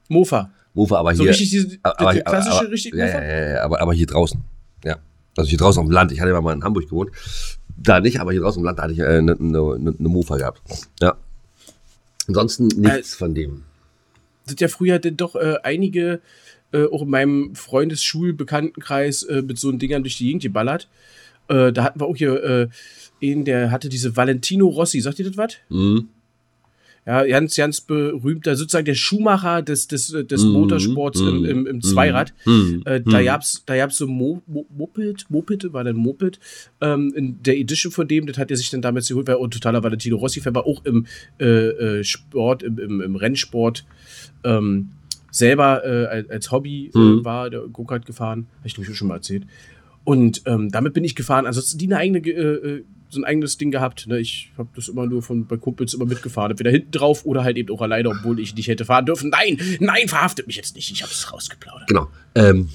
Mofa. 0.09 0.51
Mofa, 0.73 0.97
aber 0.99 1.15
So 1.15 1.23
hier. 1.23 1.31
richtig 1.31 1.51
diese 1.51 1.79
aber, 1.83 2.15
die 2.15 2.21
klassische 2.21 2.59
aber, 2.61 2.71
richtig 2.71 2.95
ja, 2.95 3.05
Mofa? 3.07 3.23
ja, 3.23 3.29
ja, 3.39 3.49
ja, 3.51 3.63
aber, 3.65 3.81
aber 3.81 3.93
hier 3.93 4.07
draußen. 4.07 4.43
Ja. 4.85 4.97
Also 5.37 5.51
hier 5.51 5.59
draußen 5.59 5.81
auf 5.81 5.87
dem 5.87 5.93
Land. 5.93 6.13
Ich 6.13 6.21
hatte 6.21 6.31
ja 6.31 6.41
mal 6.41 6.55
in 6.55 6.65
Hamburg 6.65 6.85
gewohnt. 6.85 7.11
Da 7.77 8.01
nicht, 8.01 8.21
aber 8.21 8.33
hier 8.33 8.41
draußen 8.41 8.61
im 8.61 8.65
Land 8.65 8.81
hatte 8.81 8.93
ich 8.93 9.03
eine 9.03 9.17
äh, 9.19 9.23
ne, 9.23 9.37
ne, 9.39 9.95
ne, 9.99 10.09
Mofa 10.09 10.37
gehabt. 10.39 10.63
Ja. 11.01 11.17
Ansonsten 12.27 12.69
nichts 12.69 13.15
von 13.15 13.35
dem. 13.35 13.65
sind 14.47 14.61
ja 14.61 14.69
früher 14.69 14.99
denn 14.99 15.17
doch 15.17 15.35
äh, 15.37 15.57
einige, 15.63 16.21
äh, 16.73 16.85
auch 16.87 17.03
in 17.03 17.11
meinem 17.11 17.55
Freundesschulbekanntenkreis, 17.55 19.23
äh, 19.25 19.43
mit 19.43 19.59
so 19.59 19.69
einen 19.69 19.79
Dingern 19.79 20.03
durch 20.03 20.17
die 20.19 20.25
Gegend 20.27 20.43
geballert. 20.43 20.89
Äh, 21.49 21.73
da 21.73 21.85
hatten 21.85 22.01
wir 22.01 22.07
auch 22.07 22.17
hier 22.17 22.69
einen, 23.23 23.45
der 23.45 23.71
hatte 23.71 23.89
diese 23.89 24.17
Valentino 24.17 24.67
Rossi. 24.69 25.01
Sagt 25.01 25.19
ihr 25.19 25.27
das 25.27 25.37
was? 25.37 25.55
Mhm. 25.69 26.09
Ja, 27.07 27.25
ganz, 27.27 27.57
ganz 27.57 27.81
berühmter, 27.81 28.55
sozusagen 28.57 28.85
der 28.85 28.95
Schuhmacher 28.95 29.63
des, 29.63 29.89
des, 29.89 30.09
des 30.27 30.45
Mhm. 30.45 30.51
Motorsports 30.53 31.19
im, 31.21 31.39
Mhm. 31.39 31.45
im, 31.47 31.67
im 31.67 31.83
Zweirad. 31.83 32.35
Mhm. 32.45 32.83
Äh, 32.85 33.01
da 33.01 33.21
Mhm. 33.21 33.25
gab's, 33.25 33.63
da 33.65 33.75
gab's 33.77 33.97
so 33.97 34.07
Mo, 34.07 34.43
Mo, 34.47 34.67
Moped, 34.77 35.25
Moped, 35.31 35.73
war 35.73 35.83
dann 35.83 35.97
Moped, 35.97 36.39
ähm, 36.83 37.13
in 37.17 37.43
der 37.43 37.57
Edition 37.57 37.91
von 37.91 38.07
dem, 38.07 38.27
das 38.27 38.37
hat 38.37 38.51
er 38.51 38.57
sich 38.59 38.69
dann 38.69 38.83
damals 38.83 39.09
geholt, 39.09 39.27
weil 39.29 39.37
er 39.37 39.51
totaler 39.51 39.83
Valentino 39.83 40.19
Rossi-Fan 40.19 40.55
war, 40.55 40.67
auch 40.67 40.85
im 40.85 41.07
äh, 41.41 41.45
äh, 42.01 42.05
Sport, 42.05 42.63
im, 42.63 42.79
im, 42.79 43.01
im 43.01 43.17
Rennsport 43.17 43.87
ähm, 44.45 44.91
selber 45.31 45.83
äh, 45.85 46.27
als, 46.29 46.51
Hobby 46.53 46.91
Mhm. 46.93 47.21
äh, 47.21 47.25
war, 47.25 47.49
der 47.49 47.61
Go-Kart 47.63 48.05
gefahren, 48.05 48.47
habe 48.59 48.69
ich 48.69 48.75
glaube 48.75 48.91
ich 48.91 48.97
schon 48.97 49.09
mal 49.09 49.15
erzählt. 49.17 49.45
Und 50.05 50.43
ähm, 50.45 50.71
damit 50.71 50.93
bin 50.93 51.05
ich 51.05 51.15
gefahren. 51.15 51.47
Ansonsten 51.47 51.79
die 51.79 51.87
eine 51.87 51.97
eigene, 51.97 52.19
äh, 52.19 52.33
äh, 52.79 52.85
so 53.11 53.21
ein 53.21 53.25
eigenes 53.25 53.59
Ding 53.59 53.71
gehabt. 53.71 54.07
Ne? 54.07 54.19
Ich 54.21 54.53
habe 54.57 54.69
das 54.75 54.89
immer 54.89 55.07
nur 55.07 55.23
von 55.23 55.47
bei 55.47 55.57
Kumpels 55.57 55.95
immer 55.95 56.07
mitgefahren. 56.07 56.53
Entweder 56.53 56.71
hinten 56.71 56.93
drauf 56.93 57.27
oder 57.27 57.45
halt 57.45 57.57
eben 57.57 57.75
auch 57.75 57.83
alleine, 57.83 58.09
obwohl 58.09 58.39
ich 58.39 58.55
nicht 58.55 58.69
hätte 58.69 58.85
fahren 58.85 59.05
dürfen. 59.05 59.31
Nein, 59.31 59.59
nein, 59.81 60.09
verhaftet 60.09 60.47
mich 60.47 60.57
jetzt 60.57 60.77
nicht. 60.77 60.91
Ich 60.91 61.03
habe 61.03 61.13
es 61.13 61.33
rausgeplaudert. 61.33 61.89
Genau. 61.89 62.09
Ähm, 62.37 62.69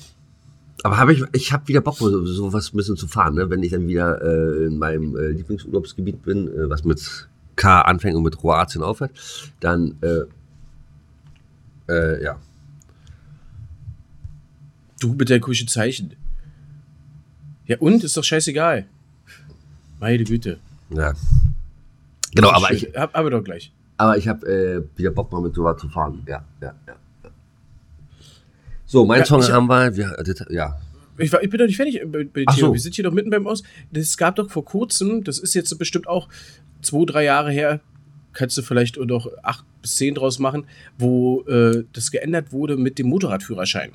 aber 0.83 0.97
habe 0.97 1.13
ich, 1.13 1.23
ich 1.31 1.51
habe 1.53 1.67
wieder 1.67 1.81
Bock, 1.81 1.97
so, 1.97 2.25
so 2.25 2.53
was 2.53 2.73
ein 2.73 2.77
bisschen 2.77 2.97
zu 2.97 3.07
fahren, 3.07 3.35
ne? 3.35 3.49
wenn 3.49 3.63
ich 3.63 3.71
dann 3.71 3.87
wieder 3.87 4.21
äh, 4.21 4.65
in 4.65 4.77
meinem 4.77 5.15
äh, 5.15 5.29
Lieblingsurlaubsgebiet 5.29 6.21
bin, 6.21 6.47
äh, 6.47 6.69
was 6.69 6.83
mit 6.83 7.27
K 7.55 7.81
anfängt 7.81 8.15
und 8.15 8.23
mit 8.23 8.37
Kroatien 8.37 8.83
aufhört, 8.83 9.11
dann, 9.61 9.95
äh, 10.01 11.91
äh, 11.91 12.23
ja. 12.23 12.39
Du 14.99 15.13
mit 15.13 15.29
deinen 15.29 15.41
komischen 15.41 15.67
Zeichen. 15.67 16.13
Ja, 17.65 17.77
und? 17.79 18.03
Ist 18.03 18.15
doch 18.15 18.23
scheißegal. 18.23 18.85
Meine 19.99 20.23
Güte. 20.23 20.59
ja. 20.89 21.13
Genau, 22.33 22.51
aber 22.51 22.67
Schön. 22.67 22.77
ich, 22.77 22.97
Hab, 22.97 23.15
aber 23.17 23.29
doch 23.29 23.43
gleich. 23.43 23.71
aber 23.97 24.17
ich 24.17 24.27
habe 24.27 24.45
äh, 24.45 24.97
wieder 24.97 25.11
Bock, 25.11 25.31
mal 25.31 25.41
mit 25.41 25.55
sowas 25.55 25.79
zu 25.79 25.87
fahren. 25.87 26.21
Ja, 26.27 26.43
ja, 26.61 26.73
ja. 26.85 26.95
So, 28.85 29.05
mein 29.05 29.19
Ja, 29.19 29.25
Song 29.25 29.39
ich- 29.41 29.51
haben 29.51 29.67
wir, 29.67 29.95
wir 29.95 30.15
das, 30.23 30.45
ja. 30.49 30.77
Ich, 31.17 31.31
war, 31.31 31.41
ich 31.41 31.49
bin 31.49 31.59
doch 31.59 31.65
nicht 31.65 31.77
fertig 31.77 32.01
bei, 32.05 32.27
Ach 32.45 32.55
Thema. 32.55 32.67
so. 32.67 32.73
Wir 32.73 32.79
sind 32.81 32.93
hier 32.95 33.05
doch 33.05 33.13
mitten 33.13 33.29
beim 33.29 33.47
Aus. 33.47 33.63
Es 33.93 34.17
gab 34.17 34.35
doch 34.35 34.49
vor 34.49 34.65
kurzem, 34.65 35.23
das 35.23 35.39
ist 35.39 35.53
jetzt 35.53 35.77
bestimmt 35.79 36.07
auch 36.07 36.27
zwei, 36.81 37.05
drei 37.05 37.23
Jahre 37.23 37.51
her, 37.51 37.79
kannst 38.33 38.57
du 38.57 38.61
vielleicht 38.63 38.97
noch 38.97 39.29
acht 39.43 39.63
bis 39.81 39.95
zehn 39.95 40.13
draus 40.13 40.39
machen, 40.39 40.65
wo 40.97 41.41
äh, 41.43 41.85
das 41.93 42.11
geändert 42.11 42.51
wurde 42.51 42.75
mit 42.75 42.99
dem 42.99 43.07
Motorradführerschein. 43.07 43.91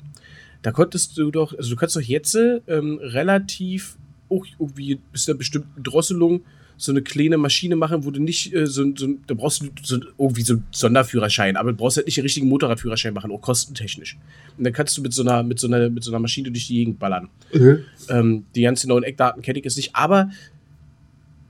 Da 0.63 0.71
konntest 0.71 1.15
du 1.17 1.29
doch, 1.29 1.55
also 1.55 1.69
du 1.69 1.75
kannst 1.75 1.95
doch 1.95 2.01
jetzt 2.01 2.35
ähm, 2.35 2.99
relativ 3.03 3.97
auch 4.31 4.45
irgendwie 4.59 4.99
bis 5.11 5.25
zu 5.25 5.31
einer 5.31 5.37
bestimmten 5.37 5.83
Drosselung 5.83 6.41
so 6.81 6.91
eine 6.91 7.03
kleine 7.03 7.37
Maschine 7.37 7.75
machen, 7.75 8.05
wo 8.05 8.11
du 8.11 8.19
nicht 8.19 8.55
äh, 8.55 8.65
so, 8.65 8.83
so 8.95 9.07
da 9.27 9.35
brauchst 9.35 9.61
du 9.61 9.69
so, 9.83 9.99
irgendwie 10.17 10.41
so 10.41 10.53
einen 10.53 10.65
Sonderführerschein, 10.71 11.55
aber 11.55 11.71
du 11.71 11.77
brauchst 11.77 11.97
halt 11.97 12.07
nicht 12.07 12.17
den 12.17 12.23
richtigen 12.23 12.47
Motorradführerschein 12.47 13.13
machen, 13.13 13.31
auch 13.31 13.41
kostentechnisch. 13.41 14.17
Und 14.57 14.63
dann 14.63 14.73
kannst 14.73 14.97
du 14.97 15.03
mit 15.03 15.13
so 15.13 15.21
einer, 15.21 15.43
mit 15.43 15.59
so 15.59 15.67
einer, 15.67 15.89
mit 15.91 16.03
so 16.03 16.09
einer 16.11 16.19
Maschine 16.19 16.49
durch 16.49 16.67
die 16.67 16.73
Gegend 16.73 16.97
ballern. 16.97 17.29
Ähm, 18.09 18.45
die 18.55 18.63
ganz 18.63 18.81
genauen 18.81 19.03
Eckdaten 19.03 19.43
kenne 19.43 19.59
ich 19.59 19.65
jetzt 19.65 19.77
nicht, 19.77 19.95
aber 19.95 20.31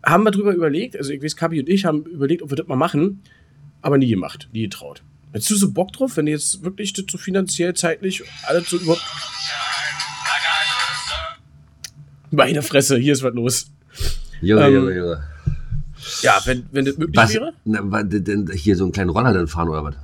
haben 0.03 0.23
wir 0.23 0.31
drüber 0.31 0.53
überlegt, 0.53 0.97
also 0.97 1.11
ich 1.11 1.23
weiß, 1.23 1.37
Kabi 1.37 1.61
und 1.61 1.69
ich 1.69 1.85
haben 1.85 2.03
überlegt, 2.05 2.41
ob 2.41 2.49
wir 2.49 2.57
das 2.57 2.67
mal 2.67 2.75
machen, 2.75 3.21
aber 3.81 3.97
nie 3.97 4.09
gemacht, 4.09 4.49
nie 4.51 4.63
getraut. 4.63 5.01
Hättest 5.31 5.51
du 5.51 5.55
so 5.55 5.71
Bock 5.71 5.93
drauf, 5.93 6.17
wenn 6.17 6.25
du 6.25 6.33
jetzt 6.33 6.63
wirklich 6.63 6.91
das 6.91 7.05
so 7.09 7.17
finanziell, 7.17 7.73
zeitlich, 7.73 8.21
alles 8.47 8.69
so 8.69 8.77
überhaupt. 8.77 9.01
Meine 12.35 12.61
Fresse, 12.61 12.97
hier 12.97 13.13
ist 13.13 13.23
was 13.23 13.33
los. 13.33 13.71
Junge, 14.41 14.65
Ähm, 14.65 14.73
Junge, 14.73 14.95
Junge. 14.95 15.23
Ja, 16.21 16.39
wenn, 16.45 16.65
wenn 16.71 16.85
das 16.85 16.97
möglich 16.97 17.15
Was, 17.15 17.33
wäre? 17.33 17.53
na, 17.63 18.03
denn 18.03 18.49
hier 18.53 18.75
so 18.75 18.85
einen 18.85 18.91
kleinen 18.93 19.09
Roller 19.11 19.33
dann 19.33 19.47
fahren 19.47 19.69
oder 19.69 19.83
was? 19.83 19.95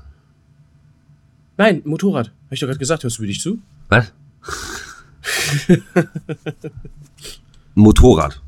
Nein, 1.57 1.81
Motorrad. 1.85 2.27
Habe 2.27 2.53
ich 2.53 2.59
doch 2.59 2.67
gerade 2.67 2.77
gesagt, 2.79 3.03
hörst 3.03 3.17
du 3.17 3.23
mir 3.23 3.29
nicht 3.29 3.41
zu? 3.41 3.57
Was? 3.89 4.11
Motorrad. 7.75 8.41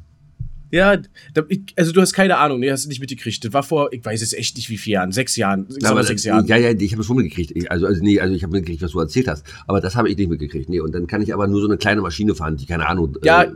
Ja, 0.72 0.98
da, 1.34 1.44
also 1.76 1.92
du 1.92 2.02
hast 2.02 2.14
keine 2.14 2.38
Ahnung, 2.38 2.60
nee, 2.60 2.72
hast 2.72 2.86
du 2.86 2.90
nicht 2.90 3.00
mitgekriegt. 3.00 3.44
Das 3.44 3.54
war 3.54 3.64
vor, 3.64 3.92
ich 3.92 4.06
weiß 4.06 4.22
jetzt 4.22 4.38
echt 4.38 4.56
nicht 4.56 4.70
wie 4.70 4.78
vier 4.78 4.94
Jahren, 4.94 5.12
sechs 5.12 5.36
Jahren, 5.36 5.66
sechs 5.70 5.86
aber 5.86 5.96
oder 5.96 6.04
sechs 6.04 6.24
Jahren. 6.24 6.46
Ja, 6.46 6.58
ja, 6.58 6.72
ich 6.72 6.92
habe 6.92 7.02
es 7.02 7.08
schon 7.08 7.18
mitgekriegt. 7.18 7.52
Ich, 7.56 7.72
also, 7.72 7.88
also, 7.88 8.04
nee, 8.04 8.20
also 8.20 8.36
ich 8.36 8.44
habe 8.44 8.54
mitgekriegt, 8.54 8.82
was 8.84 8.92
du 8.92 9.00
erzählt 9.00 9.28
hast. 9.28 9.46
Aber 9.68 9.82
das 9.82 9.96
habe 9.96 10.10
ich 10.10 10.18
nicht 10.18 10.30
mitgekriegt. 10.30 10.70
Nee, 10.70 10.80
und 10.80 10.94
dann 10.94 11.08
kann 11.08 11.22
ich 11.22 11.34
aber 11.34 11.48
nur 11.48 11.62
so 11.62 11.68
eine 11.68 11.78
kleine 11.78 12.02
Maschine 12.02 12.36
fahren, 12.36 12.58
die 12.58 12.66
keine 12.66 12.88
Ahnung. 12.88 13.18
Ja, 13.24 13.44
äh, 13.44 13.52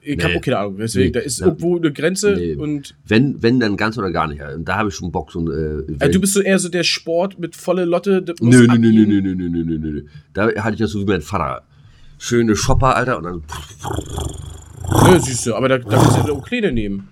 ich 0.00 0.18
habe 0.22 0.32
nee. 0.32 0.38
auch 0.38 0.42
keine 0.42 0.58
Ahnung. 0.58 0.76
Deswegen, 0.78 1.06
Nee, 1.06 1.12
da 1.12 1.20
ist 1.20 1.40
ja. 1.40 1.46
irgendwo 1.46 1.76
eine 1.76 1.92
Grenze 1.92 2.34
Nee. 2.34 2.54
und 2.56 2.94
wenn, 3.06 3.42
wenn, 3.42 3.58
dann 3.58 3.76
ganz 3.76 3.96
oder 3.96 4.10
gar 4.10 4.28
nicht. 4.28 4.42
Und 4.42 4.66
da 4.66 4.76
habe 4.76 4.90
ich 4.90 4.94
schon 4.94 5.10
Bock, 5.10 5.32
so 5.32 5.40
ein. 5.40 5.48
Äh, 5.48 5.96
also 5.98 6.12
du 6.12 6.20
bist 6.20 6.34
so 6.34 6.40
eher 6.40 6.58
so 6.58 6.68
der 6.68 6.82
Sport 6.82 7.38
mit 7.38 7.56
volle 7.56 7.84
Lotte. 7.84 8.24
Nö, 8.40 8.66
nö, 8.66 8.78
nö, 8.78 8.92
nö, 8.92 9.06
nö, 9.06 9.34
nö, 9.34 9.48
nö, 9.48 9.64
nö, 9.64 9.78
nö. 9.78 10.02
Da 10.32 10.48
hatte 10.56 10.74
ich 10.74 10.80
das 10.80 10.90
so 10.90 11.00
wie 11.00 11.04
mein 11.04 11.22
Vater. 11.22 11.64
Schöne 12.18 12.54
Shopper, 12.56 12.96
Alter, 12.96 13.18
und 13.18 13.24
dann. 13.24 13.42
Nö, 14.90 15.18
siehst 15.20 15.46
du, 15.46 15.54
aber 15.54 15.68
da, 15.68 15.78
da 15.78 15.96
kannst 15.98 16.28
du 16.28 16.34
auch 16.34 16.44
kleine 16.46 16.72
nehmen. 16.72 17.08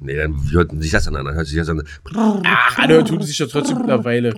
Nee, 0.00 0.16
dann 0.16 0.36
hört 0.52 0.70
sich 0.82 0.90
das 0.90 1.06
an, 1.08 1.14
dann 1.14 1.34
hört 1.34 1.46
sich 1.46 1.56
das 1.56 1.68
an. 1.68 1.82
Ach, 2.14 2.78
anhören 2.78 3.04
tun 3.06 3.22
sich 3.22 3.38
ja 3.38 3.46
trotzdem 3.46 3.78
mittlerweile. 3.78 4.34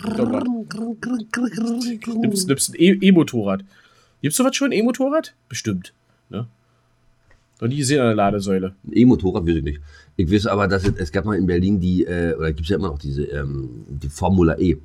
Nimmst, 2.21 2.49
nimmst 2.49 2.71
ein 2.71 2.75
E- 2.79 2.99
E-Motorrad. 3.09 3.65
Gibt's 4.23 4.37
sowas 4.37 4.55
schon, 4.57 4.69
ein 4.69 4.73
E-Motorrad? 4.73 5.35
Bestimmt. 5.49 5.93
Ne? 6.31 6.47
Noch 7.61 7.69
nie 7.69 7.77
gesehen 7.79 8.01
an 8.01 8.07
der 8.07 8.15
Ladesäule. 8.15 8.75
E-Motorrad 8.93 9.47
weiß 9.47 9.57
ich 9.57 9.63
nicht. 9.65 9.81
Ich 10.17 10.31
weiß 10.31 10.47
aber, 10.47 10.69
dass 10.69 10.85
es, 10.85 10.95
es 10.97 11.13
gab 11.13 11.25
mal 11.25 11.37
in 11.37 11.47
Berlin 11.47 11.81
die, 11.81 12.05
äh, 12.05 12.35
oder 12.35 12.49
gibt 12.53 12.63
es 12.63 12.69
ja 12.69 12.77
immer 12.77 12.89
noch 12.89 12.99
diese, 12.99 13.25
ähm, 13.25 13.85
die 13.89 14.09
Formula 14.09 14.57
E. 14.59 14.77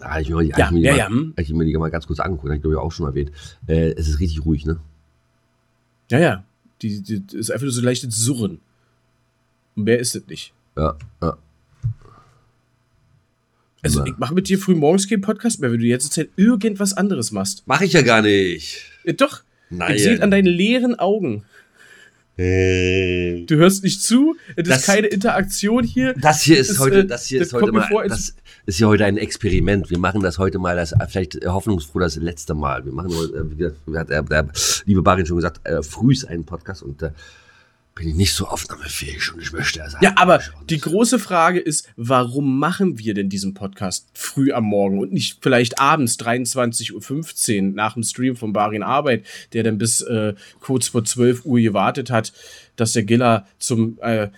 Da 0.00 0.10
habe 0.10 0.22
ich 0.22 0.30
mir, 0.30 0.42
die- 0.44 0.52
hab 0.52 0.58
Ja, 0.58 0.66
ich 0.66 0.72
mir 0.72 0.78
die 0.80 0.84
ja, 0.86 0.92
mal, 0.92 0.98
ja, 0.98 1.08
hm. 1.08 1.32
hab 1.36 1.38
ich 1.44 1.52
mir 1.52 1.64
die 1.64 1.76
mal 1.76 1.90
ganz 1.90 2.06
kurz 2.06 2.20
angeguckt, 2.20 2.46
habe 2.48 2.56
ich 2.56 2.62
glaube 2.62 2.74
ich 2.76 2.80
auch 2.80 2.92
schon 2.92 3.06
erwähnt. 3.06 3.32
Äh, 3.66 3.92
es 3.92 4.08
ist 4.08 4.20
richtig 4.20 4.44
ruhig, 4.44 4.66
ne? 4.66 4.78
Ja, 6.10 6.18
ja. 6.18 6.44
Die, 6.82 7.00
die, 7.00 7.22
ist 7.36 7.50
einfach 7.50 7.64
nur 7.64 7.72
so 7.72 7.80
leichtes 7.80 8.16
Surren. 8.16 8.60
Und 9.74 9.84
mehr 9.84 9.98
ist 9.98 10.14
es 10.14 10.26
nicht. 10.26 10.52
Ja, 10.76 10.96
ja. 11.22 11.36
Also, 13.82 14.04
ich 14.06 14.16
mache 14.16 14.32
mit 14.32 14.48
dir 14.48 14.58
früh 14.58 14.74
morgens 14.74 15.08
keinen 15.08 15.20
Podcast 15.20 15.60
mehr, 15.60 15.70
wenn 15.70 15.78
du 15.78 15.84
jetzt 15.84 16.10
Zeit 16.12 16.30
irgendwas 16.36 16.94
anderes 16.94 17.32
machst. 17.32 17.64
Mach 17.66 17.82
ich 17.82 17.92
ja 17.92 18.00
gar 18.00 18.22
nicht. 18.22 18.82
Doch. 19.18 19.42
Nein. 19.68 19.94
Ich 19.94 20.02
sehe 20.02 20.22
an 20.22 20.30
deinen 20.30 20.46
leeren 20.46 20.98
Augen. 20.98 21.44
Äh, 22.36 23.44
Du 23.46 23.56
hörst 23.56 23.84
nicht 23.84 24.02
zu, 24.02 24.34
es 24.56 24.68
Das- 24.68 24.80
ist 24.80 24.86
keine 24.86 25.06
Interaktion 25.06 25.84
hier. 25.84 26.14
Das 26.14 26.42
hier 26.42 26.58
ist 26.58 26.70
Das, 26.70 26.78
heute, 26.80 27.00
äh, 27.00 27.06
das 27.06 27.26
hier 27.26 27.38
das 27.40 27.48
ist 27.48 27.54
heute 27.54 27.72
mal, 27.72 27.86
vor, 27.88 28.04
das 28.06 28.34
ist 28.66 28.80
ja 28.80 28.86
heute 28.88 29.04
ein 29.04 29.16
Experiment. 29.18 29.90
Wir 29.90 29.98
machen 29.98 30.20
das 30.22 30.38
heute 30.38 30.58
mal, 30.58 30.74
das 30.76 30.92
äh, 30.92 31.06
vielleicht 31.08 31.36
äh, 31.42 31.46
hoffnungsfroh 31.48 31.98
das 32.00 32.16
letzte 32.16 32.54
Mal. 32.54 32.84
Wir 32.84 32.92
machen 32.92 33.10
heute, 33.14 33.34
äh, 33.36 33.82
wie 33.92 33.96
hat 33.98 34.08
der, 34.10 34.22
der 34.22 34.48
liebe 34.86 35.02
Barin 35.02 35.26
schon 35.26 35.36
gesagt, 35.36 35.60
äh, 35.66 35.82
frühs 35.82 36.24
einen 36.24 36.44
Podcast 36.44 36.82
und 36.82 37.02
da 37.02 37.12
bin 37.94 38.08
ich 38.08 38.14
nicht 38.14 38.34
so 38.34 38.46
aufnahmefähig 38.46 39.32
und 39.32 39.40
ich 39.40 39.52
möchte 39.52 39.78
ja 39.78 39.88
sagen. 39.88 40.04
Ja, 40.04 40.14
aber 40.16 40.40
die 40.68 40.80
große 40.80 41.18
Frage 41.18 41.60
ist, 41.60 41.88
warum 41.96 42.58
machen 42.58 42.98
wir 42.98 43.14
denn 43.14 43.28
diesen 43.28 43.54
Podcast 43.54 44.08
früh 44.14 44.52
am 44.52 44.64
Morgen 44.64 44.98
und 44.98 45.12
nicht 45.12 45.38
vielleicht 45.40 45.78
abends 45.78 46.18
23.15 46.18 47.68
Uhr 47.68 47.74
nach 47.74 47.94
dem 47.94 48.02
Stream 48.02 48.36
von 48.36 48.52
Barin 48.52 48.82
Arbeit, 48.82 49.24
der 49.52 49.62
dann 49.62 49.78
bis 49.78 50.00
äh, 50.00 50.34
kurz 50.60 50.88
vor 50.88 51.04
12 51.04 51.44
Uhr 51.44 51.60
gewartet 51.60 52.10
hat, 52.10 52.32
dass 52.76 52.92
der 52.92 53.04
Giller 53.04 53.46
zum 53.58 53.98
äh, 54.00 54.28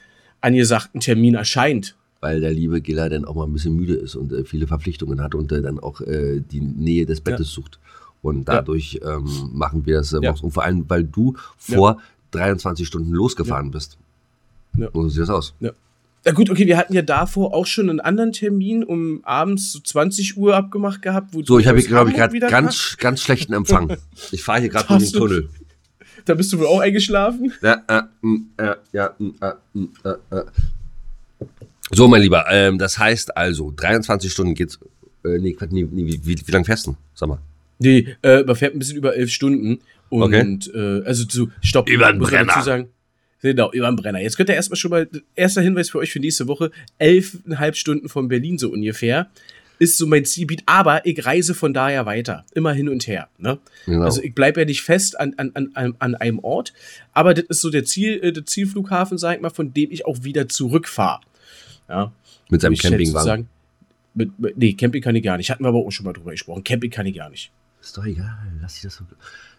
angesagten 0.40 1.01
Termin 1.01 1.35
erscheint. 1.35 1.97
Weil 2.21 2.40
der 2.40 2.53
liebe 2.53 2.81
Giller 2.81 3.09
dann 3.09 3.25
auch 3.25 3.35
mal 3.35 3.45
ein 3.45 3.53
bisschen 3.53 3.77
müde 3.77 3.95
ist 3.95 4.16
und 4.16 4.33
äh, 4.33 4.45
viele 4.45 4.66
Verpflichtungen 4.66 5.23
hat 5.23 5.35
und 5.35 5.51
dann 5.51 5.79
auch 5.81 6.01
äh, 6.03 6.40
die 6.40 6.61
Nähe 6.61 7.07
des 7.07 7.21
Bettes 7.21 7.51
sucht. 7.51 7.79
Und 8.23 8.49
dadurch 8.49 8.99
ähm, 9.05 9.51
machen 9.53 9.87
wir 9.87 9.99
das 9.99 10.12
äh, 10.12 10.19
Ja. 10.21 10.35
Und 10.40 10.51
vor 10.51 10.64
allem, 10.64 10.85
weil 10.88 11.05
du 11.05 11.37
vor 11.57 11.99
23 12.37 12.87
Stunden 12.87 13.12
losgefahren 13.12 13.70
bist. 13.70 13.99
Ja. 14.77 14.88
So 14.92 15.09
sieht 15.09 15.22
das 15.22 15.31
aus. 15.31 15.55
Ja. 15.61 15.72
Na 16.25 16.33
gut, 16.33 16.51
okay, 16.51 16.66
wir 16.66 16.77
hatten 16.77 16.92
ja 16.92 17.03
davor 17.03 17.55
auch 17.55 17.66
schon 17.66 17.88
einen 17.88 18.01
anderen 18.01 18.33
Termin 18.33 18.83
um 18.83 19.20
abends 19.25 19.72
so 19.72 19.79
20 19.79 20.37
Uhr 20.37 20.57
abgemacht 20.57 21.01
gehabt. 21.01 21.33
Wo 21.33 21.42
So, 21.44 21.61
ich 21.61 21.68
habe 21.68 21.81
glaube 21.83 22.11
ich, 22.11 22.16
gerade 22.16 22.38
ganz, 22.40 22.96
ganz 22.99 23.22
schlechten 23.22 23.53
Empfang. 23.53 23.96
Ich 24.33 24.42
fahre 24.42 24.61
hier 24.61 24.68
gerade 24.68 24.88
durch 24.88 25.11
den 25.11 25.18
Tunnel. 25.18 25.49
Da 26.25 26.35
bist 26.35 26.53
du 26.53 26.59
wohl 26.59 26.66
auch 26.66 26.81
eingeschlafen. 26.81 27.53
Ja, 27.62 27.83
äh, 27.87 28.03
mm, 28.20 28.49
äh, 28.57 28.75
ja, 28.92 29.14
mm, 29.16 29.29
äh, 29.40 29.53
mm, 29.75 29.88
äh, 30.03 30.37
äh. 30.37 30.44
So, 31.92 32.09
mein 32.09 32.22
Lieber, 32.22 32.44
ähm, 32.51 32.79
das 32.79 32.99
heißt 32.99 33.37
also, 33.37 33.72
23 33.77 34.33
Stunden 34.33 34.55
geht's. 34.55 34.81
Äh, 35.25 35.38
nee, 35.38 35.57
nee, 35.70 35.87
wie, 35.92 36.27
wie, 36.27 36.42
wie 36.44 36.51
lange 36.51 36.64
fährst 36.64 36.88
du? 36.88 36.96
Sag 37.14 37.29
mal. 37.29 37.38
Nee, 37.79 38.17
äh, 38.23 38.43
man 38.43 38.57
fährt 38.57 38.75
ein 38.75 38.79
bisschen 38.79 38.97
über 38.97 39.17
elf 39.17 39.31
Stunden. 39.31 39.81
Und 40.09 40.23
Okay. 40.23 40.59
äh, 40.75 41.05
also 41.05 41.25
zu 41.25 41.51
Stopp. 41.62 41.89
Über 41.89 42.07
den 42.12 42.19
man 42.21 42.31
dazu 42.31 42.37
Brenner. 42.37 42.62
Sagen, 42.62 42.89
genau, 43.43 43.73
über 43.73 43.87
den 43.91 43.97
Brenner. 43.97 44.21
Jetzt 44.21 44.37
könnt 44.37 44.49
ihr 44.49 44.55
erstmal 44.55 44.77
schon 44.77 44.91
mal, 44.93 45.09
erster 45.35 45.61
Hinweis 45.62 45.91
für 45.91 45.99
euch 45.99 46.12
für 46.12 46.21
nächste 46.21 46.47
Woche, 46.49 46.71
elfeinhalb 46.99 47.77
Stunden 47.77 48.09
von 48.09 48.29
Berlin 48.29 48.57
so 48.59 48.71
ungefähr. 48.71 49.31
Ist 49.79 49.99
so 49.99 50.07
mein 50.07 50.25
Zielgebiet, 50.25 50.62
aber 50.65 51.05
ich 51.05 51.27
reise 51.27 51.53
von 51.53 51.75
daher 51.75 52.07
weiter. 52.07 52.47
Immer 52.55 52.73
hin 52.73 52.89
und 52.89 53.07
her. 53.09 53.29
Ne? 53.37 53.59
Genau. 53.85 54.05
Also 54.05 54.23
ich 54.23 54.35
bleibe 54.35 54.61
ja 54.61 54.65
nicht 54.65 54.81
fest 54.81 55.21
an, 55.21 55.35
an, 55.37 55.51
an, 55.53 55.71
an- 55.75 55.95
an 55.99 56.15
einem 56.15 56.39
Ort, 56.39 56.73
aber 57.12 57.35
das 57.35 57.45
ist 57.47 57.61
so 57.61 57.69
der, 57.69 57.85
Ziel, 57.85 58.19
äh, 58.23 58.33
der 58.33 58.47
Zielflughafen, 58.47 59.19
sag 59.19 59.37
ich 59.37 59.43
mal, 59.43 59.51
von 59.51 59.75
dem 59.75 59.91
ich 59.91 60.07
auch 60.07 60.23
wieder 60.25 60.49
zurückfahre. 60.49 61.21
Ja. 61.91 62.11
Mit 62.49 62.62
seinem 62.62 62.75
Campingwagen. 62.77 63.49
mit, 64.15 64.31
nee, 64.57 64.73
Camping 64.73 65.03
kann 65.03 65.15
ich 65.15 65.23
gar 65.23 65.37
nicht. 65.37 65.51
Hatten 65.51 65.62
wir 65.65 65.69
aber 65.69 65.79
auch 65.79 65.91
schon 65.91 66.07
mal 66.07 66.15
drüber 66.15 66.31
gesprochen. 66.31 66.65
Camping 66.65 66.91
kann 66.91 67.05
ich 67.05 67.15
gar 67.17 67.29
nicht. 67.29 67.51
Ist 67.87 67.96
doch 67.96 68.05
egal, 68.05 68.37
lass 68.61 68.75
ich 68.77 68.83
das 68.83 68.96
so. 68.96 69.05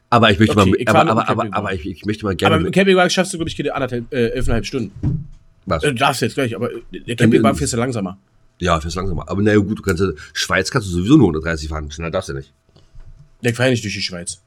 Aber 0.10 0.30
ich 0.32 0.38
möchte 0.38 0.58
Okay, 0.58 0.70
mal, 0.70 0.76
ich 0.78 0.90
aber, 0.90 1.10
aber, 1.10 1.30
aber, 1.30 1.48
aber 1.52 1.74
ich, 1.74 1.86
ich 1.86 2.06
möchte 2.06 2.26
mal 2.26 2.32
Aber 2.32 2.36
gerne. 2.36 2.58
mit 2.58 2.66
dem 2.68 2.72
Campingwagen 2.74 3.10
schaffst 3.10 3.32
du, 3.34 3.38
glaube 3.38 3.50
ich, 3.50 3.74
anderthalb, 3.74 4.12
äh, 4.14 4.28
elfeinhalb 4.32 4.66
Stunden. 4.66 5.28
was? 5.66 5.82
Äh, 5.84 5.90
Du 5.90 5.96
darfst 5.96 6.22
jetzt 6.22 6.34
gleich, 6.36 6.54
aber 6.54 6.70
der 6.92 7.16
Campingwagen 7.16 7.58
fährst 7.58 7.72
du 7.72 7.78
langsamer. 7.78 8.18
Ja, 8.60 8.82
fährst 8.82 8.98
langsamer. 8.98 9.30
Aber 9.30 9.42
naja, 9.42 9.60
gut, 9.60 9.80
du 9.80 9.82
kannst, 9.82 10.04
ja- 10.04 10.12
Schweiz 10.34 10.70
kannst 10.70 10.90
du 10.90 10.92
sowieso 10.92 11.16
nur 11.16 11.28
130 11.28 11.70
fahren. 11.70 11.90
Schneller 11.90 12.12
darfst 12.12 12.28
du 12.30 12.34
nicht. 12.34 12.52
Der 13.44 13.54
fährt 13.56 13.70
nicht 13.72 13.84
durch 13.86 13.94
die 13.94 14.02
Schweiz. 14.02 14.42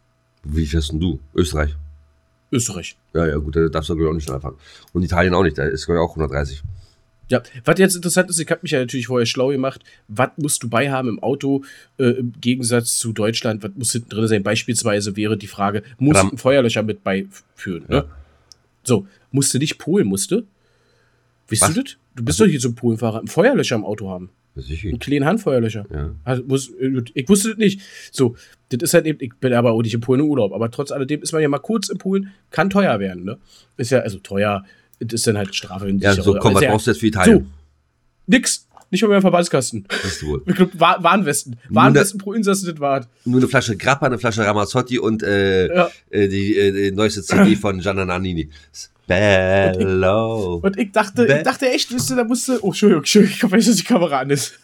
Wie 0.44 0.66
fährst 0.66 0.92
denn 0.92 1.00
du? 1.00 1.18
Österreich. 1.34 1.74
Österreich. 2.52 2.96
Ja, 3.14 3.26
ja, 3.26 3.36
gut, 3.36 3.56
da 3.56 3.66
darfst 3.68 3.88
du 3.88 3.98
ich, 3.98 4.06
auch 4.06 4.12
nicht 4.12 4.24
schneller 4.24 4.40
fahren. 4.42 4.56
Und 4.92 5.02
Italien 5.04 5.32
auch 5.32 5.42
nicht, 5.42 5.56
da 5.56 5.64
ist 5.64 5.86
glaub 5.86 5.96
ich, 5.96 6.00
auch 6.00 6.10
130. 6.10 6.62
Ja, 7.30 7.42
was 7.64 7.78
jetzt 7.78 7.94
interessant 7.94 8.28
ist, 8.28 8.40
ich 8.40 8.50
habe 8.50 8.60
mich 8.62 8.72
ja 8.72 8.80
natürlich 8.80 9.06
vorher 9.06 9.26
schlau 9.26 9.48
gemacht, 9.48 9.82
was 10.08 10.30
musst 10.36 10.62
du 10.62 10.68
beihaben 10.68 11.08
im 11.08 11.22
Auto 11.22 11.62
äh, 11.98 12.04
im 12.04 12.32
Gegensatz 12.40 12.98
zu 12.98 13.12
Deutschland, 13.12 13.62
was 13.62 13.70
muss 13.76 13.92
hinten 13.92 14.10
drin 14.10 14.26
sein? 14.26 14.42
Beispielsweise 14.42 15.16
wäre 15.16 15.36
die 15.36 15.46
Frage, 15.46 15.82
muss 15.98 16.16
Ram- 16.16 16.30
ein 16.32 16.38
Feuerlöscher 16.38 16.82
mit 16.82 17.04
beiführen? 17.04 17.84
Ne? 17.88 17.96
Ja. 17.96 18.04
So, 18.82 19.06
musste 19.30 19.58
nicht 19.58 19.78
Polen, 19.78 20.06
musste? 20.08 20.44
Wisst 21.48 21.62
Was? 21.62 21.74
du 21.74 21.82
das? 21.84 21.96
Du 22.16 22.24
bist 22.24 22.40
doch 22.40 22.46
hier 22.46 22.60
so 22.60 22.70
ein 22.70 22.74
Polenfahrer, 22.74 23.20
ein 23.20 23.28
Feuerlöscher 23.28 23.76
im 23.76 23.84
Auto 23.84 24.08
haben. 24.10 24.30
Ist 24.56 24.68
Einen 24.84 24.98
kleinen 24.98 25.24
Handfeuerlöscher. 25.26 25.86
Ja. 25.92 26.10
Also, 26.24 26.42
muss, 26.42 26.72
ich 27.14 27.28
wusste 27.28 27.50
das 27.50 27.58
nicht. 27.58 27.80
So, 28.10 28.34
das 28.70 28.82
ist 28.82 28.94
halt 28.94 29.06
eben, 29.06 29.18
ich 29.20 29.32
bin 29.36 29.52
aber 29.52 29.70
auch 29.70 29.82
nicht 29.82 29.94
in 29.94 30.00
Polen 30.00 30.20
im 30.20 30.26
Urlaub, 30.26 30.52
aber 30.52 30.70
trotz 30.72 30.90
alledem 30.90 31.22
ist 31.22 31.32
man 31.32 31.40
ja 31.40 31.48
mal 31.48 31.60
kurz 31.60 31.88
in 31.88 31.98
Polen, 31.98 32.32
kann 32.50 32.68
teuer 32.68 32.98
werden, 32.98 33.22
ne? 33.24 33.38
Ist 33.76 33.90
ja, 33.90 34.00
also 34.00 34.18
teuer, 34.18 34.64
das 35.00 35.14
ist 35.20 35.26
dann 35.26 35.36
halt 35.38 35.54
Strafe. 35.54 35.86
wenn 35.86 35.98
Ja, 35.98 36.14
so 36.14 36.34
komm, 36.38 36.54
was 36.54 36.62
ist 36.62 36.68
brauchst 36.68 36.86
du 36.86 36.90
jetzt 36.92 37.00
für 37.00 37.06
Italien? 37.06 37.38
So, 37.38 37.44
nix. 38.26 38.66
Nicht 38.92 39.02
mal 39.02 39.08
mehr 39.08 39.18
im 39.18 39.22
Verbandskasten. 39.22 39.86
Weißt 40.02 40.22
du 40.22 40.26
wohl. 40.26 40.42
Ich 40.46 40.54
glaub, 40.56 40.70
Wa- 40.78 40.96
Warnwesten. 41.00 41.56
Warnwesten 41.68 42.18
pro 42.18 42.32
Insasse 42.32 42.72
das 42.72 42.80
wart. 42.80 43.06
Nur 43.24 43.38
eine 43.40 43.46
Flasche 43.48 43.76
Grappa, 43.76 44.06
eine 44.06 44.18
Flasche 44.18 44.44
Ramazzotti 44.44 44.98
und 44.98 45.22
äh, 45.22 45.72
Ja. 45.72 45.90
äh, 46.10 46.26
die, 46.26 46.56
äh, 46.58 46.72
die 46.90 46.90
neueste 46.96 47.22
CD 47.22 47.54
von 47.54 47.78
Gianna 47.78 48.04
Nannini. 48.04 48.50
Bello. 49.06 50.56
Und 50.56 50.76
ich 50.76 50.90
dachte, 50.90 51.22
Bä- 51.24 51.36
ich 51.38 51.42
dachte 51.44 51.68
echt, 51.70 51.92
wisst 51.94 52.10
ihr, 52.10 52.16
da 52.16 52.24
musste. 52.24 52.58
Oh, 52.64 52.68
Entschuldigung, 52.68 53.02
Entschuldigung, 53.02 53.36
ich 53.48 53.52
weiß, 53.52 53.66
dass 53.66 53.76
die 53.76 53.84
Kamera 53.84 54.18
an 54.20 54.30
ist. 54.30 54.58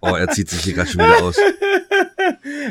Oh, 0.00 0.14
er 0.14 0.28
zieht 0.28 0.48
sich 0.50 0.60
hier 0.62 0.74
gerade 0.74 0.88
schon 0.88 1.00
wieder 1.00 1.22
aus. 1.22 1.36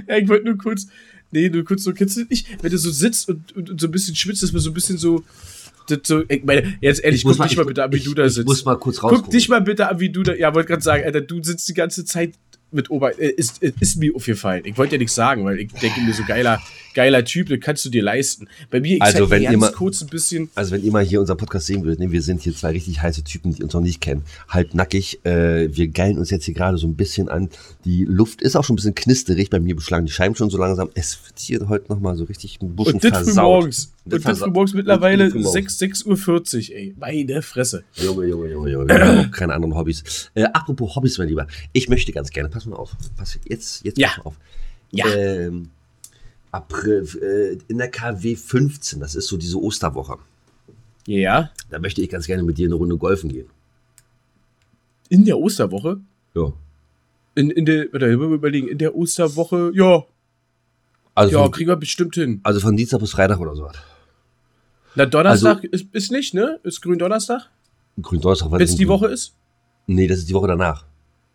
Ja, 0.08 0.16
ich 0.18 0.28
wollte 0.28 0.46
nur 0.46 0.58
kurz. 0.58 0.88
Nee, 1.32 1.50
du 1.50 1.64
kennst, 1.64 1.86
du 1.88 1.94
kennst 1.94 2.30
nicht, 2.30 2.48
wenn 2.62 2.72
du 2.72 2.78
so 2.78 2.92
sitzt 2.92 3.30
und, 3.30 3.56
und, 3.56 3.70
und 3.70 3.82
so 3.82 3.88
ein 3.88 3.92
bisschen 3.92 4.16
schwitzt, 4.16 4.44
dass 4.44 4.52
man 4.52 4.62
so 4.62 4.70
ein 4.70 4.74
bisschen 4.74 4.98
so. 4.98 5.24
So 6.06 6.24
ich 6.30 6.44
meine, 6.46 6.76
jetzt 6.80 7.04
ehrlich, 7.04 7.22
Ich 7.22 7.26
guck 7.26 7.38
mal- 7.38 7.48
dich 7.48 7.58
mal 7.58 7.64
ich- 7.64 7.68
bitte 7.68 7.84
an, 7.84 7.92
wie 7.92 7.98
ich- 7.98 8.04
du 8.06 8.14
da 8.14 8.26
ich 8.26 8.34
sitzt. 8.34 8.48
muss 8.48 8.64
mal 8.64 8.76
kurz 8.76 8.98
Guck 9.00 9.12
rausgucken. 9.12 9.32
dich 9.32 9.50
mal 9.50 9.62
bitte 9.62 9.90
an, 9.90 10.00
wie 10.00 10.10
du 10.10 10.24
da. 10.24 10.34
Ja, 10.36 10.54
wollte 10.54 10.68
gerade 10.70 10.82
sagen, 10.84 11.04
Alter, 11.04 11.22
du 11.22 11.44
sitzt 11.44 11.68
die 11.68 11.74
ganze 11.74 12.06
Zeit 12.06 12.34
mit 12.72 12.90
Ober. 12.90 13.20
Äh, 13.20 13.32
ist, 13.32 13.62
äh, 13.62 13.74
ist 13.82 13.98
mir 13.98 14.16
aufgefallen. 14.16 14.64
Ich 14.66 14.78
wollte 14.78 14.94
ja 14.96 15.00
nichts 15.00 15.16
sagen, 15.16 15.44
weil 15.44 15.60
ich 15.60 15.72
denke 15.74 16.00
mir 16.02 16.14
so 16.14 16.24
geiler, 16.24 16.62
geiler 16.94 17.24
Typ, 17.26 17.50
das 17.50 17.60
kannst 17.62 17.86
du 17.86 17.90
dir 17.90 18.04
leisten. 18.04 18.48
Bei 18.70 18.80
mir, 18.80 18.96
ich 18.96 19.02
Also, 19.02 19.30
wenn 19.30 19.42
ihr 19.44 19.50
ganz 19.52 19.62
mal- 19.62 19.72
kurz 19.72 20.02
ein 20.02 20.08
bisschen. 20.08 20.50
Also 20.56 20.72
wenn 20.72 20.84
ihr 20.84 20.92
mal 20.92 21.04
hier 21.04 21.20
unseren 21.20 21.38
Podcast 21.38 21.68
sehen 21.68 21.84
würdet, 21.84 22.00
ne, 22.00 22.12
wir 22.12 22.22
sind 22.22 22.42
hier 22.42 22.56
zwei 22.56 22.72
richtig 22.72 23.02
heiße 23.02 23.24
Typen, 23.24 23.54
die 23.54 23.64
uns 23.64 23.74
noch 23.74 23.82
nicht 23.82 24.02
kennen, 24.02 24.24
halb 24.50 24.74
nackig. 24.74 25.24
Äh, 25.26 25.76
wir 25.76 25.88
geilen 25.90 26.18
uns 26.18 26.30
jetzt 26.30 26.46
hier 26.46 26.54
gerade 26.54 26.78
so 26.78 26.88
ein 26.88 26.96
bisschen 26.96 27.30
an. 27.30 27.50
Die 27.86 28.06
Luft 28.06 28.42
ist 28.42 28.56
auch 28.56 28.64
schon 28.64 28.74
ein 28.74 28.78
bisschen 28.78 28.96
knisterig. 28.96 29.50
Bei 29.50 29.60
mir 29.60 29.76
beschlagen 29.76 30.06
die 30.06 30.12
Scheiben 30.12 30.36
schon 30.36 30.50
so 30.50 30.58
langsam. 30.58 30.90
Es 30.94 31.18
wird 31.26 31.40
hier 31.40 31.70
heute 31.70 31.92
nochmal 31.92 32.16
so 32.16 32.24
richtig 32.26 32.60
ein 32.62 32.76
Buschen 32.76 32.96
Und 32.96 33.04
das 33.04 33.12
früh 33.18 33.24
versaut. 33.26 33.44
morgens. 33.44 33.94
Und 34.06 34.26
das 34.26 34.40
früh 34.40 34.50
morgens 34.50 34.74
mittlerweile 34.74 35.26
Und 35.26 35.30
das 35.30 35.34
früh 35.34 35.60
morgens. 35.62 35.78
6, 35.80 36.06
6.40 36.06 36.70
Uhr, 36.72 36.76
ey. 36.78 36.96
Meine 37.00 37.42
Fresse. 37.42 37.84
Junge, 37.96 38.26
Junge, 38.28 38.50
Junge, 38.52 38.70
Junge. 38.72 38.88
Wir 38.88 39.06
haben 39.06 39.20
auch 39.28 39.32
keine 39.32 39.54
anderen 39.54 39.76
Hobbys. 39.76 40.30
Äh, 40.34 40.44
apropos 40.46 40.96
Hobbys, 40.96 41.18
mein 41.18 41.28
Lieber. 41.28 41.48
Ich 41.74 41.88
möchte 41.90 42.12
ganz 42.12 42.30
gerne, 42.32 42.50
pass 42.50 42.66
mal 42.66 42.76
auf. 42.76 42.96
Pass, 43.16 43.38
jetzt, 43.48 43.84
jetzt 43.86 43.98
Ja. 44.00 44.10
pass 44.10 44.18
mal 44.18 44.24
auf. 44.26 44.36
Ja. 44.92 45.06
Ähm, 45.16 45.70
April, 46.52 47.08
äh, 47.22 47.58
in 47.72 47.78
der 47.78 47.90
KW 47.90 48.36
15, 48.36 49.00
das 49.00 49.16
ist 49.16 49.28
so 49.28 49.38
diese 49.38 49.58
Osterwoche. 49.62 50.18
Ja. 51.08 51.50
Da 51.70 51.80
möchte 51.80 52.02
ich 52.02 52.10
ganz 52.10 52.28
gerne 52.28 52.44
mit 52.44 52.58
dir 52.58 52.68
eine 52.68 52.76
Runde 52.76 52.98
golfen 52.98 53.30
gehen. 53.30 53.48
In 55.10 55.26
der 55.26 55.38
Osterwoche. 55.38 56.00
Ja. 56.36 56.54
In, 57.36 57.50
in 57.50 57.66
der, 57.66 57.88
warte, 57.92 58.16
mal 58.18 58.34
überlegen, 58.34 58.68
in 58.68 58.78
der 58.78 58.96
Osterwoche, 58.96 59.72
ja, 59.74 60.04
Also, 61.16 61.38
ja, 61.38 61.44
von, 61.44 61.52
kriegen 61.52 61.70
wir 61.70 61.76
bestimmt 61.78 62.16
hin. 62.16 62.40
also 62.44 62.60
von 62.60 62.76
Dienstag 62.76 63.00
bis 63.00 63.12
Freitag 63.12 63.40
oder 63.40 63.56
so. 63.56 63.70
Na, 64.96 65.06
Donnerstag 65.06 65.58
Also- 65.58 65.68
ist, 65.70 65.86
ist 65.94 66.12
nicht, 66.12 66.34
ne? 66.34 66.60
Ist 66.64 66.82
Gründonnerstag, 66.82 67.50
Gründonnerstag, 68.02 68.52
was 68.52 68.60
wenn 68.60 68.66
ist 68.66 68.72
es 68.72 68.78
die 68.78 68.88
Woche 68.88 69.08
ist. 69.08 69.34
Nee, 69.88 70.08
das 70.08 70.20
ist 70.20 70.30
die 70.30 70.34
Woche 70.34 70.48
danach. 70.48 70.86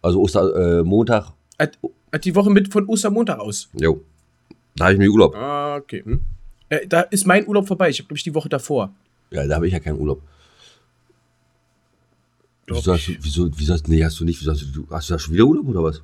Also 0.03 0.21
Oster, 0.23 0.79
äh, 0.81 0.83
Montag. 0.83 1.33
Hat, 1.59 1.79
hat 2.13 2.25
die 2.25 2.35
Woche 2.35 2.51
mit 2.51 2.71
von 2.73 2.87
Ostermontag 2.87 3.39
aus. 3.39 3.69
Jo. 3.73 4.03
Da 4.77 4.85
habe 4.85 4.93
ich 4.95 4.99
mir 4.99 5.09
Urlaub. 5.11 5.35
Ah, 5.35 5.77
okay. 5.77 6.03
Hm. 6.05 6.21
Äh, 6.69 6.87
da 6.87 7.01
ist 7.03 7.27
mein 7.27 7.47
Urlaub 7.47 7.67
vorbei. 7.67 7.89
Ich 7.91 7.99
habe, 7.99 8.09
glaube 8.09 8.19
ich, 8.19 8.25
die 8.25 8.35
Woche 8.35 8.49
davor. 8.49 8.93
Ja, 9.31 9.47
da 9.47 9.57
habe 9.57 9.67
ich 9.67 9.73
ja 9.73 9.81
keinen 9.81 9.99
Urlaub. 9.99 10.23
Doch. 12.67 12.77
Wieso 12.79 12.93
hast 12.93 13.07
du, 13.09 13.12
wieso, 13.21 13.51
wieso 13.59 13.73
hast, 13.73 13.89
nee, 13.89 14.05
hast 14.05 14.19
du 14.19 14.25
nicht, 14.25 14.41
wieso 14.41 14.51
hast 14.53 14.62
du, 14.75 14.87
hast 14.91 15.09
du 15.09 15.15
da 15.15 15.19
schon 15.19 15.35
wieder 15.35 15.45
Urlaub 15.45 15.69
oder 15.69 15.83
was? 15.85 16.03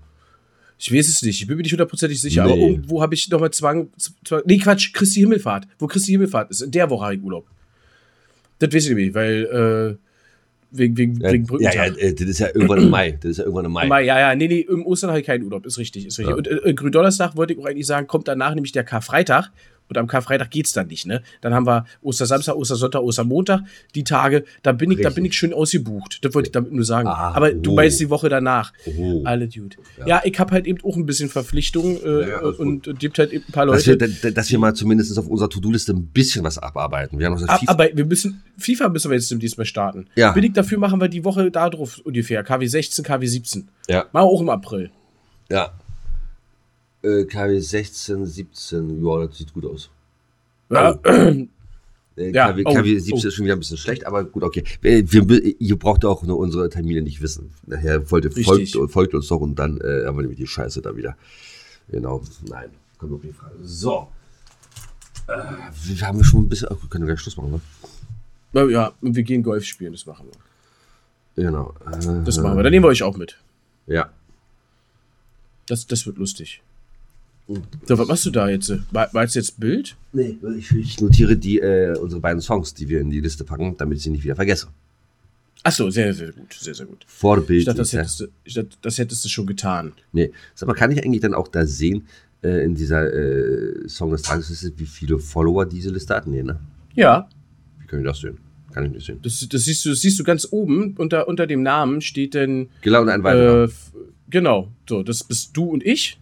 Ich 0.79 0.93
weiß 0.93 1.09
es 1.09 1.23
nicht. 1.23 1.41
Ich 1.41 1.47
bin 1.47 1.57
mir 1.57 1.63
nicht 1.63 1.73
hundertprozentig 1.73 2.21
sicher. 2.21 2.45
Aber 2.45 2.55
Nee. 2.57 2.71
irgendwo 2.71 3.03
habe 3.03 3.15
ich 3.15 3.29
nochmal 3.29 3.51
Zwang, 3.53 3.89
Zwang. 4.25 4.43
Nee, 4.47 4.59
Quatsch. 4.59 4.93
Christi 4.93 5.21
Himmelfahrt. 5.21 5.67
Wo 5.79 5.87
Christi 5.87 6.13
Himmelfahrt 6.13 6.51
ist. 6.51 6.61
In 6.63 6.71
der 6.71 6.89
Woche 6.91 7.05
habe 7.05 7.15
ich 7.15 7.23
Urlaub. 7.23 7.47
Das 8.59 8.73
weiß 8.73 8.87
ich 8.89 8.95
nicht, 8.97 9.15
weil, 9.15 9.99
äh, 10.01 10.02
wegen, 10.73 10.97
wegen, 10.97 11.21
Ja, 11.21 11.33
wegen 11.33 11.45
ja, 11.45 11.49
Brückentag. 11.49 11.97
ja, 11.97 12.03
äh, 12.09 12.15
das 12.15 12.27
ist 12.29 12.39
ja 12.39 12.49
irgendwann 12.49 12.83
im 12.83 12.91
Mai. 12.91 13.13
Das 13.13 13.31
ist 13.33 13.39
ja 13.39 13.45
irgendwann 13.45 13.67
im 13.67 13.73
Mai. 13.73 13.83
Im 13.85 13.89
Mai, 13.89 14.03
ja, 14.05 14.19
ja, 14.19 14.35
nee, 14.35 14.49
nee, 14.49 14.61
im 14.61 14.85
Ostern 14.87 15.11
habe 15.11 15.21
ich 15.21 15.27
keinen 15.27 15.45
Urlaub, 15.45 15.67
ist 15.67 15.79
richtig, 15.79 16.07
ist 16.07 16.19
richtig. 16.19 16.31
Ja. 16.31 16.37
Und 16.37 16.47
äh, 16.67 16.75
Gründonnerstag 16.75 17.37
wollte 17.37 17.53
ich 17.53 17.59
auch 17.59 17.67
eigentlich 17.67 17.87
sagen, 17.87 18.07
kommt 18.07 18.29
danach 18.29 18.55
nämlich 18.55 18.73
der 18.73 18.85
Karfreitag. 18.85 19.51
Und 19.89 19.99
am 19.99 20.07
Karfreitag 20.07 20.51
geht's 20.51 20.73
dann 20.73 20.87
nicht, 20.87 21.07
ne? 21.07 21.23
Dann 21.43 21.53
haben 21.53 21.67
wir 21.67 21.85
Ostersamstag, 22.01 22.55
Ostersonntag, 22.57 23.03
Ostermontag, 23.03 23.61
die 23.95 24.05
Tage, 24.05 24.45
da 24.63 24.73
bin 24.73 24.91
ich, 24.91 25.01
da 25.01 25.11
bin 25.11 25.25
ich 25.27 25.35
schön 25.35 25.53
ausgebucht. 25.53 26.25
Das 26.25 26.35
wollte 26.35 26.47
ich 26.49 26.53
damit 26.53 26.73
nur 26.73 26.85
sagen. 26.85 27.09
Ah, 27.09 27.33
Aber 27.35 27.53
du 27.53 27.73
oh. 27.73 27.75
meinst 27.75 28.01
die 28.01 28.09
Woche 28.09 28.29
danach. 28.31 28.73
Oh. 28.99 29.23
Alle 29.25 29.49
gut. 29.49 29.77
Ja. 29.99 30.07
Ja, 30.07 30.21
ich 30.25 30.39
habe 30.39 30.53
halt 30.53 30.67
eben 30.67 30.79
auch 30.83 30.97
ein 30.97 31.05
bisschen 31.05 31.29
Verpflichtungen 31.29 31.99
äh, 32.03 32.31
Ja, 32.31 32.37
alles 32.39 32.59
und, 32.59 32.89
und 32.89 32.99
gibt 33.01 33.19
halt 33.19 33.33
eben 33.33 33.45
ein 33.47 33.53
paar 33.53 33.67
dass, 33.67 33.85
Leute. 33.87 34.01
wir, 34.01 34.17
da- 34.23 34.31
dass 34.31 34.51
wir 34.51 34.59
mal 34.59 34.75
zumindest 34.75 35.19
auf 35.19 35.27
unserer 35.29 35.51
To-Do-Liste 35.51 35.93
ein 35.93 36.07
bisschen 36.07 36.43
was 36.45 36.57
abarbeiten. 36.59 37.19
Wir 37.19 37.27
haben 37.27 37.35
noch 37.35 37.47
Ab, 37.49 37.61
FIFA- 37.61 37.69
aber 37.69 37.89
wir 37.93 38.07
müssen, 38.07 38.43
FIFA 38.57 38.89
müssen 38.89 39.11
wir 39.11 39.17
jetzt 39.17 39.31
demnächst 39.31 39.59
mal 39.59 39.65
starten. 39.67 40.07
Ja. 40.15 40.33
Bin 40.33 40.45
ich 40.45 40.53
dafür, 40.53 40.79
machen 40.79 41.01
wir 41.01 41.09
die 41.09 41.25
Woche 41.25 41.51
da 41.51 41.69
drauf 41.69 42.01
ungefähr. 42.05 42.43
KW 42.45 42.67
16, 42.67 43.05
KW 43.05 43.27
17. 43.27 43.69
Ja. 43.89 44.07
Mal 44.13 44.21
auch 44.23 44.41
im 44.41 44.49
April. 44.49 44.91
Ja. 45.51 45.73
Äh, 47.03 47.25
KW 47.25 47.59
16, 47.59 48.27
17, 48.27 49.05
ja, 49.05 49.27
das 49.27 49.39
sieht 49.39 49.53
gut 49.53 49.67
aus. 49.67 49.91
Ja, 50.71 50.99
Äh, 52.15 52.31
Ja, 52.31 52.53
KW, 52.53 52.63
oh, 52.67 52.75
KW 52.75 52.99
17 52.99 53.13
oh. 53.15 53.29
ist 53.29 53.35
schon 53.35 53.45
wieder 53.47 53.57
ein 53.57 53.59
bisschen 53.61 53.79
schlecht, 53.79 54.05
aber 54.07 54.25
gut, 54.25 54.43
okay. 54.43 54.63
Wir, 54.83 55.11
wir, 55.11 55.61
ihr 55.61 55.79
braucht 55.79 56.05
auch 56.05 56.23
nur 56.25 56.39
unsere 56.39 56.69
Termine 56.69 57.01
nicht 57.01 57.23
wissen. 57.23 57.55
Nachher 57.67 58.03
ihr- 58.03 58.37
Richtig. 58.37 58.45
folgt, 58.75 58.93
folgt 58.93 59.15
uns 59.15 59.29
doch 59.29 59.41
und 59.41 59.59
dann 59.59 59.81
äh, 59.81 60.05
haben 60.07 60.17
wir 60.19 60.23
nämlich 60.23 60.37
die 60.39 60.47
Scheiße 60.47 60.83
da 60.83 60.95
wieder. 60.95 61.17
Genau. 61.89 62.23
Nein, 62.49 62.69
kommt 62.99 63.15
auf 63.15 63.23
die 63.23 63.33
Frage. 63.33 63.55
So. 63.63 64.09
Äh, 65.27 65.33
wir 65.85 66.07
haben 66.07 66.23
schon 66.23 66.41
ein 66.45 66.49
bisschen. 66.51 66.69
Ach, 66.71 66.77
wir 66.83 66.89
können 66.91 67.07
gleich 67.07 67.19
Schluss 67.21 67.37
machen, 67.39 67.63
ne? 68.53 68.71
ja, 68.71 68.93
wir 69.01 69.23
gehen 69.23 69.43
Golf 69.43 69.65
spielen, 69.65 69.93
das 69.93 70.05
machen 70.05 70.27
wir. 70.27 71.45
Genau. 71.45 71.75
Äh, 71.91 72.25
Das 72.25 72.37
machen 72.39 72.59
wir. 72.59 72.63
Dann 72.63 72.73
nehmen 72.73 72.85
wir 72.85 72.89
euch 72.91 73.03
auch 73.03 73.17
mit. 73.17 73.39
Ja. 73.87 74.11
Das, 75.67 75.87
das 75.87 76.05
wird 76.05 76.19
lustig. 76.19 76.61
So, 77.49 77.99
was 77.99 78.09
machst 78.09 78.27
du 78.27 78.31
da 78.31 78.49
jetzt? 78.49 78.73
War, 78.93 79.13
war 79.13 79.25
jetzt 79.25 79.61
Bild? 79.61 79.97
Nee, 80.13 80.37
ich, 80.59 80.71
ich 80.73 81.01
notiere 81.01 81.37
die, 81.37 81.59
äh, 81.59 81.97
unsere 81.99 82.21
beiden 82.21 82.41
Songs, 82.41 82.73
die 82.73 82.89
wir 82.89 83.01
in 83.01 83.11
die 83.11 83.21
Liste 83.21 83.45
packen, 83.45 83.77
damit 83.77 83.99
ich 83.99 84.05
sie 84.05 84.11
nicht 84.11 84.25
wieder 84.25 84.37
vergesse. 84.37 84.69
Achso, 85.65 85.91
sehr, 85.91 86.13
sehr 86.13 86.33
gut. 86.33 86.53
Sehr, 86.53 86.75
sehr 86.75 86.87
gut. 86.87 87.05
Vorbild. 87.07 87.61
Ich 87.61 87.65
dachte, 87.67 87.79
das 87.79 87.93
hättest, 87.93 88.21
du, 88.21 88.27
ich 88.45 88.55
dachte, 88.55 88.77
das 88.81 88.99
hättest 88.99 89.25
du 89.25 89.29
schon 89.29 89.47
getan. 89.47 89.93
Nee, 90.13 90.33
sag 90.55 90.67
mal, 90.67 90.75
kann 90.75 90.91
ich 90.91 91.05
eigentlich 91.05 91.21
dann 91.23 91.35
auch 91.35 91.49
da 91.49 91.67
sehen, 91.67 92.07
äh, 92.43 92.65
in 92.65 92.75
dieser 92.75 93.13
äh, 93.13 93.89
Song 93.89 94.11
des 94.11 94.23
Tages, 94.23 94.73
wie 94.77 94.87
viele 94.87 95.19
Follower 95.19 95.65
diese 95.65 95.91
Liste 95.91 96.15
hat? 96.15 96.27
Nee, 96.27 96.43
ne? 96.43 96.59
Ja, 96.95 97.29
Wie 97.81 97.87
können 97.87 98.03
wir 98.03 98.11
das 98.11 98.21
sehen? 98.21 98.39
Kann 98.73 98.87
ich 98.87 98.93
nicht 98.93 99.07
sehen. 99.07 99.19
das, 99.23 99.47
das, 99.49 99.65
siehst, 99.65 99.85
du, 99.85 99.91
das 99.91 100.01
siehst 100.01 100.19
du 100.19 100.25
ganz 100.25 100.49
oben. 100.51 100.95
Unter, 100.97 101.29
unter 101.29 101.47
dem 101.47 101.63
Namen 101.63 102.01
steht 102.01 102.35
dann. 102.35 102.69
Genau, 102.81 103.03
und 103.03 103.09
ein 103.09 103.23
weiterer. 103.23 103.65
Äh, 103.65 103.69
genau. 104.29 104.73
So, 104.89 105.03
das 105.03 105.23
bist 105.23 105.57
du 105.57 105.65
und 105.65 105.85
ich. 105.85 106.19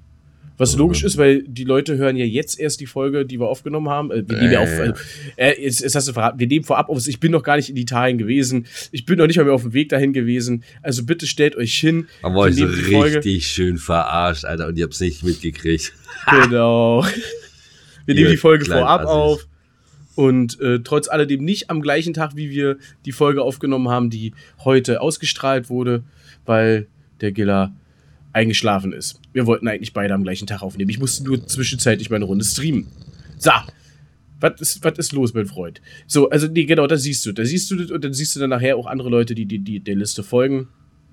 Was 0.61 0.77
logisch 0.77 1.03
ist, 1.05 1.17
weil 1.17 1.43
die 1.47 1.65
Leute 1.65 1.97
hören 1.97 2.17
ja 2.17 2.25
jetzt 2.25 2.61
erst 2.61 2.81
die 2.81 2.87
Folge, 2.87 3.25
die 3.25 3.41
wir 3.41 3.47
aufgenommen 3.49 3.89
haben. 3.89 4.11
Äh, 4.11 4.23
Wir 4.29 4.37
nehmen 4.39 4.53
ja 4.53 4.61
Äh, 4.61 4.63
auf, 4.63 4.79
also, 4.81 4.93
äh, 5.37 5.63
jetzt, 5.65 5.81
jetzt 5.81 5.95
hast 5.95 6.07
du 6.09 6.13
verraten, 6.13 6.39
wir 6.39 6.47
nehmen 6.47 6.65
vorab 6.65 6.89
auf, 6.91 7.07
ich 7.09 7.19
bin 7.19 7.33
noch 7.33 7.43
gar 7.43 7.57
nicht 7.57 7.71
in 7.71 7.77
Italien 7.77 8.19
gewesen. 8.19 8.67
Ich 8.93 9.07
bin 9.07 9.17
noch 9.19 9.27
nicht 9.27 9.39
mal 9.39 9.45
mehr 9.45 9.55
auf 9.55 9.63
dem 9.63 9.73
Weg 9.73 9.89
dahin 9.89 10.13
gewesen. 10.13 10.63
Also 10.83 11.05
bitte 11.05 11.27
stellt 11.27 11.57
euch 11.57 11.75
hin. 11.75 12.07
Haben 12.23 12.35
wir 12.35 12.41
euch 12.41 12.57
so 12.57 12.67
die 12.67 12.73
Folge- 12.93 13.17
richtig 13.17 13.47
schön 13.47 13.79
verarscht, 13.79 14.45
Alter, 14.45 14.69
und 14.69 14.77
ihr 14.79 14.85
habt's 14.85 15.01
nicht 15.01 15.23
mitgekriegt. 15.25 15.93
Genau. 16.43 17.05
Wir 18.07 18.15
nehmen 18.15 18.31
die 18.31 18.37
Folge 18.37 18.65
vorab 18.67 19.01
Assis. 19.03 19.11
auf. 19.11 19.47
Und 20.17 20.61
äh, 20.61 20.81
trotz 20.81 21.09
alledem 21.09 21.45
nicht 21.45 21.71
am 21.71 21.81
gleichen 21.81 22.13
Tag, 22.13 22.37
wie 22.37 22.51
wir 22.51 22.77
die 23.07 23.13
Folge 23.13 23.43
aufgenommen 23.43 23.89
haben, 23.89 24.11
die 24.11 24.35
heute 24.65 25.01
ausgestrahlt 25.01 25.71
wurde, 25.71 26.03
weil 26.45 26.87
der 27.23 27.33
Giller 27.33 27.73
eingeschlafen 28.33 28.93
ist. 28.93 29.21
Wir 29.33 29.47
wollten 29.47 29.67
eigentlich 29.69 29.93
beide 29.93 30.15
am 30.15 30.23
gleichen 30.23 30.47
Tag 30.47 30.63
aufnehmen. 30.63 30.91
Ich 30.91 30.99
musste 31.01 31.25
nur 31.25 31.47
zwischenzeitlich 31.47 32.11
meine 32.11 32.25
Runde 32.25 32.45
streamen. 32.45 32.87
So. 33.39 33.51
Was 34.43 34.59
ist, 34.61 34.83
was 34.85 34.97
ist 34.99 35.13
los, 35.13 35.35
mein 35.35 35.45
Freund? 35.47 35.83
So, 36.07 36.31
also, 36.31 36.47
nee, 36.47 36.65
genau, 36.65 36.87
da 36.87 36.97
siehst 36.97 37.27
du. 37.27 37.33
Da 37.33 37.45
siehst 37.45 37.71
du 37.71 37.77
das 37.77 37.91
und 37.91 38.03
dann 38.03 38.15
siehst 38.15 38.35
du 38.35 38.41
dann 38.41 38.49
nachher 38.51 38.77
auch 38.77 38.87
andere 38.87 39.11
Leute, 39.11 39.35
die, 39.35 39.45
die, 39.45 39.59
die 39.59 39.81
der 39.81 39.97
Liste 39.97 40.23
folgen. 40.23 40.69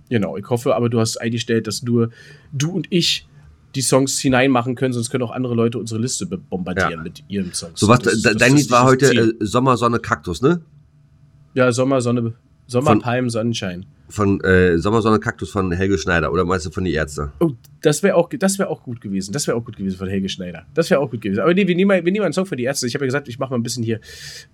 Genau, 0.09 0.37
ich 0.37 0.49
hoffe, 0.49 0.73
aber 0.75 0.87
du 0.89 0.99
hast 1.01 1.17
eingestellt, 1.17 1.67
dass 1.67 1.83
nur 1.83 2.11
du 2.53 2.71
und 2.71 2.87
ich 2.89 3.27
die 3.75 3.81
Songs 3.81 4.17
hineinmachen 4.19 4.75
können, 4.75 4.93
sonst 4.93 5.09
können 5.09 5.23
auch 5.25 5.31
andere 5.31 5.55
Leute 5.55 5.77
unsere 5.77 5.99
Liste 5.99 6.25
bombardieren 6.25 6.91
Ja. 6.91 7.01
mit 7.01 7.23
ihren 7.27 7.53
Songs. 7.53 7.77
So 7.81 7.89
was, 7.89 7.99
Das- 7.99 8.21
de- 8.21 8.31
das- 8.31 8.37
dein 8.37 8.55
Lied 8.55 8.71
war 8.71 8.85
heute 8.85 9.07
äh, 9.13 9.33
Sommer, 9.45 9.75
Sonne, 9.75 9.99
Kaktus, 9.99 10.41
ne? 10.41 10.61
ja, 11.53 11.69
Sommer, 11.73 11.99
Sonne, 11.99 12.33
Sommer, 12.65 12.91
Von- 12.91 13.01
Palm, 13.01 13.29
Sonnenschein. 13.29 13.85
Von 14.09 14.39
äh, 14.41 14.77
Sommer, 14.77 15.01
Sonne, 15.01 15.19
Kaktus 15.19 15.51
von 15.51 15.71
Helge 15.73 15.97
Schneider 15.97 16.31
oder 16.31 16.45
meinst 16.45 16.65
du 16.65 16.71
von 16.71 16.85
die 16.85 16.93
Ärzte? 16.93 17.33
Oh, 17.39 17.51
das 17.81 18.03
wäre 18.03 18.15
auch, 18.15 18.29
das 18.29 18.57
wär 18.57 18.69
auch 18.69 18.83
gut 18.83 19.01
gewesen. 19.01 19.33
Das 19.33 19.47
wäre 19.47 19.57
auch 19.57 19.65
gut 19.65 19.75
gewesen 19.75 19.97
von 19.97 20.07
Helge 20.07 20.29
Schneider. 20.29 20.65
Das 20.73 20.89
wäre 20.89 21.01
auch 21.01 21.11
gut 21.11 21.21
gewesen. 21.21 21.41
Aber 21.41 21.53
nee, 21.53 21.67
wir 21.67 21.75
nehmen, 21.75 21.89
mal, 21.89 22.05
wir 22.05 22.11
nehmen 22.11 22.21
mal 22.21 22.25
einen 22.25 22.33
Song 22.33 22.45
für 22.45 22.55
die 22.55 22.63
Ärzte. 22.63 22.87
Ich 22.87 22.95
habe 22.95 23.03
ja 23.03 23.07
gesagt, 23.07 23.27
ich 23.27 23.37
mache 23.37 23.51
mal 23.51 23.57
ein 23.57 23.63
bisschen 23.63 23.83
hier 23.83 23.99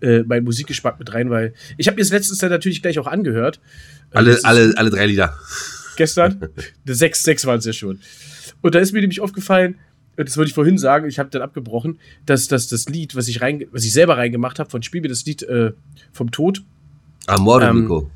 äh, 0.02 0.24
meinen 0.24 0.44
Musikgeschmack 0.44 0.98
mit 0.98 1.14
rein, 1.14 1.30
weil 1.30 1.54
ich 1.78 1.88
habe 1.88 1.96
mir 1.96 2.02
das 2.02 2.12
letztens 2.12 2.40
dann 2.40 2.50
natürlich 2.50 2.82
gleich 2.82 2.98
auch 2.98 3.08
angehört. 3.08 3.60
Äh, 4.12 4.18
Alle, 4.18 4.40
alle, 4.44 4.74
alle 4.76 4.90
drei 4.90 5.06
Lieder. 5.06 5.38
Gestern. 5.98 6.48
sechs, 6.86 7.22
sechs 7.22 7.46
waren 7.46 7.60
es 7.60 7.66
ja 7.66 7.74
schon. 7.74 8.00
Und 8.62 8.74
da 8.74 8.80
ist 8.80 8.92
mir 8.92 9.02
nämlich 9.02 9.22
aufgefallen, 9.22 9.76
das 10.16 10.38
wollte 10.38 10.50
ich 10.50 10.56
vorhin 10.56 10.78
sagen, 10.78 11.08
ich 11.08 11.20
habe 11.20 11.30
dann 11.30 11.42
abgebrochen, 11.42 12.00
dass, 12.26 12.48
dass 12.48 12.68
das 12.68 12.88
Lied, 12.88 13.16
was 13.16 13.28
ich, 13.28 13.42
rein, 13.42 13.66
was 13.72 13.84
ich 13.84 13.94
selber 13.94 14.18
reingemacht 14.18 14.60
habe, 14.60 14.70
von 14.70 14.84
Spiel 14.84 15.02
mir 15.02 15.10
das 15.10 15.26
Lied 15.26 15.44
äh, 15.44 15.74
vom 16.12 16.32
Tod, 16.32 16.64
Amor 17.28 17.62
Ähm, 17.62 17.82
Nico. 17.82 18.12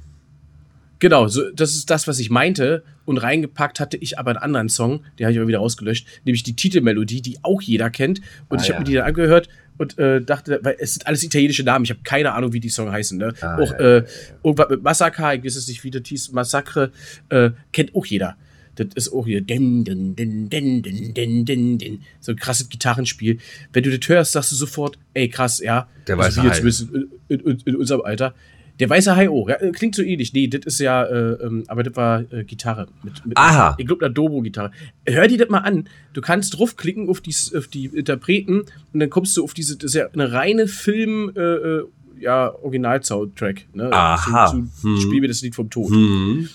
Genau, 1.00 1.28
so, 1.28 1.50
das 1.52 1.72
ist 1.76 1.90
das, 1.90 2.08
was 2.08 2.20
ich 2.20 2.30
meinte. 2.30 2.84
Und 3.06 3.18
reingepackt 3.20 3.80
hatte 3.80 3.96
ich 3.98 4.20
aber 4.20 4.32
einen 4.32 4.40
anderen 4.40 4.70
Song, 4.70 5.04
den 5.18 5.26
habe 5.26 5.32
ich 5.32 5.40
aber 5.40 5.48
wieder 5.48 5.60
rausgelöscht, 5.60 6.06
nämlich 6.26 6.44
die 6.44 6.56
Titelmelodie, 6.56 7.22
die 7.22 7.38
auch 7.42 7.62
jeder 7.62 7.90
kennt. 7.90 8.20
Und 8.50 8.60
Ah, 8.60 8.64
ich 8.64 8.70
habe 8.70 8.74
ja. 8.74 8.80
mir 8.80 8.86
die 8.86 8.94
dann 8.96 9.06
angehört 9.06 9.48
und 9.78 9.98
äh, 9.98 10.22
dachte, 10.22 10.60
weil 10.64 10.76
es 10.80 10.96
sind 10.96 11.08
alles 11.08 11.24
italienische 11.24 11.64
Namen, 11.64 11.86
ich 11.86 11.92
habe 11.92 12.02
keine 12.04 12.34
Ahnung, 12.34 12.52
wie 12.52 12.60
die 12.60 12.70
Song 12.70 12.92
heißen. 12.92 13.18
Ne? 13.18 13.34
Ah, 13.40 13.58
auch 13.60 13.72
ja, 13.72 13.98
äh, 13.98 14.04
irgendwas 14.44 14.70
mit 14.70 14.84
Massaker, 14.84 15.36
ich 15.36 15.44
weiß 15.46 15.56
es 15.56 15.68
nicht, 15.68 15.84
wie 15.86 15.92
das 15.92 16.02
hieß, 16.06 16.32
Massacre, 16.34 16.92
äh, 17.30 17.52
kennt 17.72 17.96
auch 17.96 18.06
jeder. 18.06 18.36
Das 18.76 18.88
ist 18.96 19.10
auch 19.12 19.26
hier. 19.26 19.42
Din, 19.42 19.84
din, 19.86 20.16
din, 20.16 20.50
din, 20.50 20.82
din, 20.84 21.46
din, 21.46 21.78
din. 21.80 22.02
So 22.20 22.34
ein 22.34 22.36
krasses 22.36 22.70
Gitarrenspiel. 22.70 23.40
Wenn 23.74 23.84
du 23.84 23.98
das 23.98 24.08
hörst, 24.08 24.34
sagst 24.34 24.52
du 24.52 24.56
sofort, 24.56 25.00
ey, 25.16 25.30
krass, 25.30 25.60
ja. 25.60 25.88
Der 26.08 26.20
Also 26.20 26.44
weiße 26.44 26.44
wir 26.44 26.54
zumindest 26.54 26.88
in, 27.30 27.40
in, 27.40 27.60
in 27.66 27.76
unserem 27.76 28.02
Alter. 28.02 28.36
Der 28.80 28.90
weiße 28.90 29.16
Hai 29.16 29.30
auch. 29.30 29.50
Ja, 29.50 29.56
äh, 29.56 29.72
klingt 29.72 29.96
so 29.96 30.04
ähnlich. 30.04 30.34
Nee, 30.34 30.48
das 30.48 30.66
ist 30.66 30.80
ja, 30.80 31.04
äh, 31.04 31.34
ähm, 31.44 31.64
aber 31.68 31.82
das 31.84 31.96
war 31.96 32.32
äh, 32.32 32.44
Gitarre. 32.44 32.88
Mit, 33.04 33.26
mit, 33.26 33.36
Aha. 33.38 33.76
Ich 33.80 33.88
glaube, 33.88 34.06
eine 34.06 34.14
Dobo-Gitarre. 34.14 34.72
Hör 35.08 35.28
dir 35.28 35.38
das 35.40 35.50
mal 35.50 35.60
an. 35.60 35.90
Du 36.14 36.22
kannst 36.22 36.58
draufklicken 36.58 37.10
auf 37.10 37.20
die, 37.22 37.34
auf 37.58 37.68
die 37.68 37.86
Interpreten 37.86 38.62
und 38.94 39.00
dann 39.00 39.10
kommst 39.10 39.36
du 39.36 39.44
auf 39.44 39.54
diese, 39.56 39.78
das 39.78 39.92
ist 39.92 39.96
ja 39.96 40.08
eine 40.12 40.32
reine 40.32 40.68
Film, 40.68 41.32
äh, 41.36 41.40
äh, 41.42 41.84
ja, 42.20 42.54
Original-Soundtrack. 42.64 43.68
Ne? 43.74 43.92
Aha. 43.92 44.48
Zu, 44.48 44.66
zu 44.82 44.88
Hm. 44.90 45.02
Spiel 45.02 45.22
mir 45.22 45.28
das 45.28 45.42
Lied 45.42 45.56
vom 45.56 45.70
Tod. 45.70 45.92
Hm. 45.92 46.48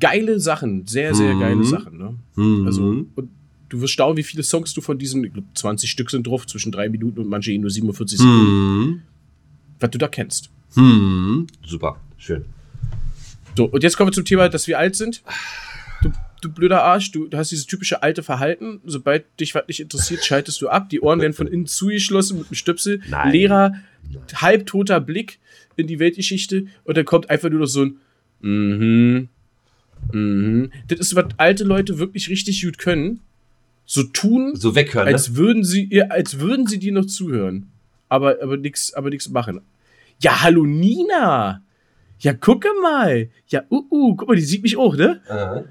Geile 0.00 0.40
Sachen. 0.40 0.86
Sehr, 0.86 1.14
sehr 1.14 1.34
Mhm. 1.34 1.40
geile 1.40 1.64
Sachen. 1.64 1.96
Ne? 1.98 2.14
Hm. 2.34 2.66
Also, 2.66 2.82
und 3.14 3.28
du 3.68 3.80
wirst 3.80 3.92
staunen, 3.92 4.16
wie 4.16 4.22
viele 4.24 4.42
Songs 4.42 4.74
du 4.74 4.80
von 4.80 4.98
diesen, 4.98 5.22
ich 5.24 5.32
glaub, 5.32 5.44
20 5.54 5.88
Stück 5.90 6.10
sind 6.10 6.26
drauf, 6.26 6.46
zwischen 6.46 6.72
drei 6.72 6.88
Minuten 6.88 7.20
und 7.20 7.28
manche 7.28 7.52
eh 7.52 7.58
nur 7.58 7.70
47 7.70 8.18
Sekunden, 8.18 8.84
Hm. 8.84 9.02
was 9.78 9.90
du 9.90 9.98
da 9.98 10.08
kennst. 10.08 10.50
Hm. 10.74 11.46
Super, 11.64 12.00
schön. 12.16 12.44
So, 13.56 13.66
und 13.66 13.82
jetzt 13.82 13.96
kommen 13.96 14.08
wir 14.08 14.14
zum 14.14 14.24
Thema, 14.24 14.48
dass 14.48 14.66
wir 14.66 14.78
alt 14.78 14.96
sind. 14.96 15.22
Du, 16.02 16.10
du 16.40 16.50
blöder 16.50 16.82
Arsch, 16.82 17.12
du, 17.12 17.28
du 17.28 17.36
hast 17.36 17.50
dieses 17.50 17.66
typische 17.66 18.02
alte 18.02 18.22
Verhalten. 18.22 18.80
Sobald 18.84 19.24
dich 19.40 19.54
was 19.54 19.68
nicht 19.68 19.80
interessiert, 19.80 20.24
schaltest 20.24 20.60
du 20.62 20.68
ab. 20.68 20.88
Die 20.88 21.00
Ohren 21.00 21.20
werden 21.20 21.34
von 21.34 21.46
innen 21.46 21.66
zugeschlossen 21.66 22.38
mit 22.38 22.46
einem 22.46 22.54
Stöpsel. 22.54 23.02
Nein. 23.08 23.32
Leerer, 23.32 23.74
halbtoter 24.34 25.00
Blick 25.00 25.38
in 25.76 25.86
die 25.86 25.98
Weltgeschichte. 25.98 26.66
Und 26.84 26.96
dann 26.96 27.04
kommt 27.04 27.28
einfach 27.28 27.50
nur 27.50 27.60
noch 27.60 27.66
so 27.66 27.84
ein 27.84 27.98
Mhm. 28.42 29.28
Mhm. 30.12 30.72
Das 30.88 30.98
ist, 30.98 31.14
was 31.14 31.26
alte 31.36 31.64
Leute 31.64 31.98
wirklich 31.98 32.28
richtig 32.28 32.62
gut 32.62 32.78
können. 32.78 33.20
So 33.84 34.02
tun, 34.04 34.56
So 34.56 34.74
weghören, 34.74 35.06
ne? 35.06 35.12
als 35.12 35.34
würden 35.36 35.64
sie, 35.64 35.88
ja, 35.90 36.06
als 36.06 36.38
würden 36.38 36.66
sie 36.66 36.78
dir 36.78 36.92
noch 36.92 37.06
zuhören. 37.06 37.68
Aber, 38.08 38.36
aber 38.42 38.56
nix, 38.56 38.92
aber 38.92 39.10
nix 39.10 39.28
machen. 39.28 39.60
Ja, 40.20 40.42
hallo 40.42 40.64
Nina! 40.64 41.62
Ja, 42.20 42.32
gucke 42.34 42.68
mal! 42.82 43.28
Ja, 43.48 43.64
uh, 43.70 43.84
uh, 43.90 44.14
guck 44.14 44.28
mal, 44.28 44.36
die 44.36 44.42
sieht 44.42 44.62
mich 44.62 44.76
auch, 44.76 44.96
ne? 44.96 45.20
Aha. 45.28 45.64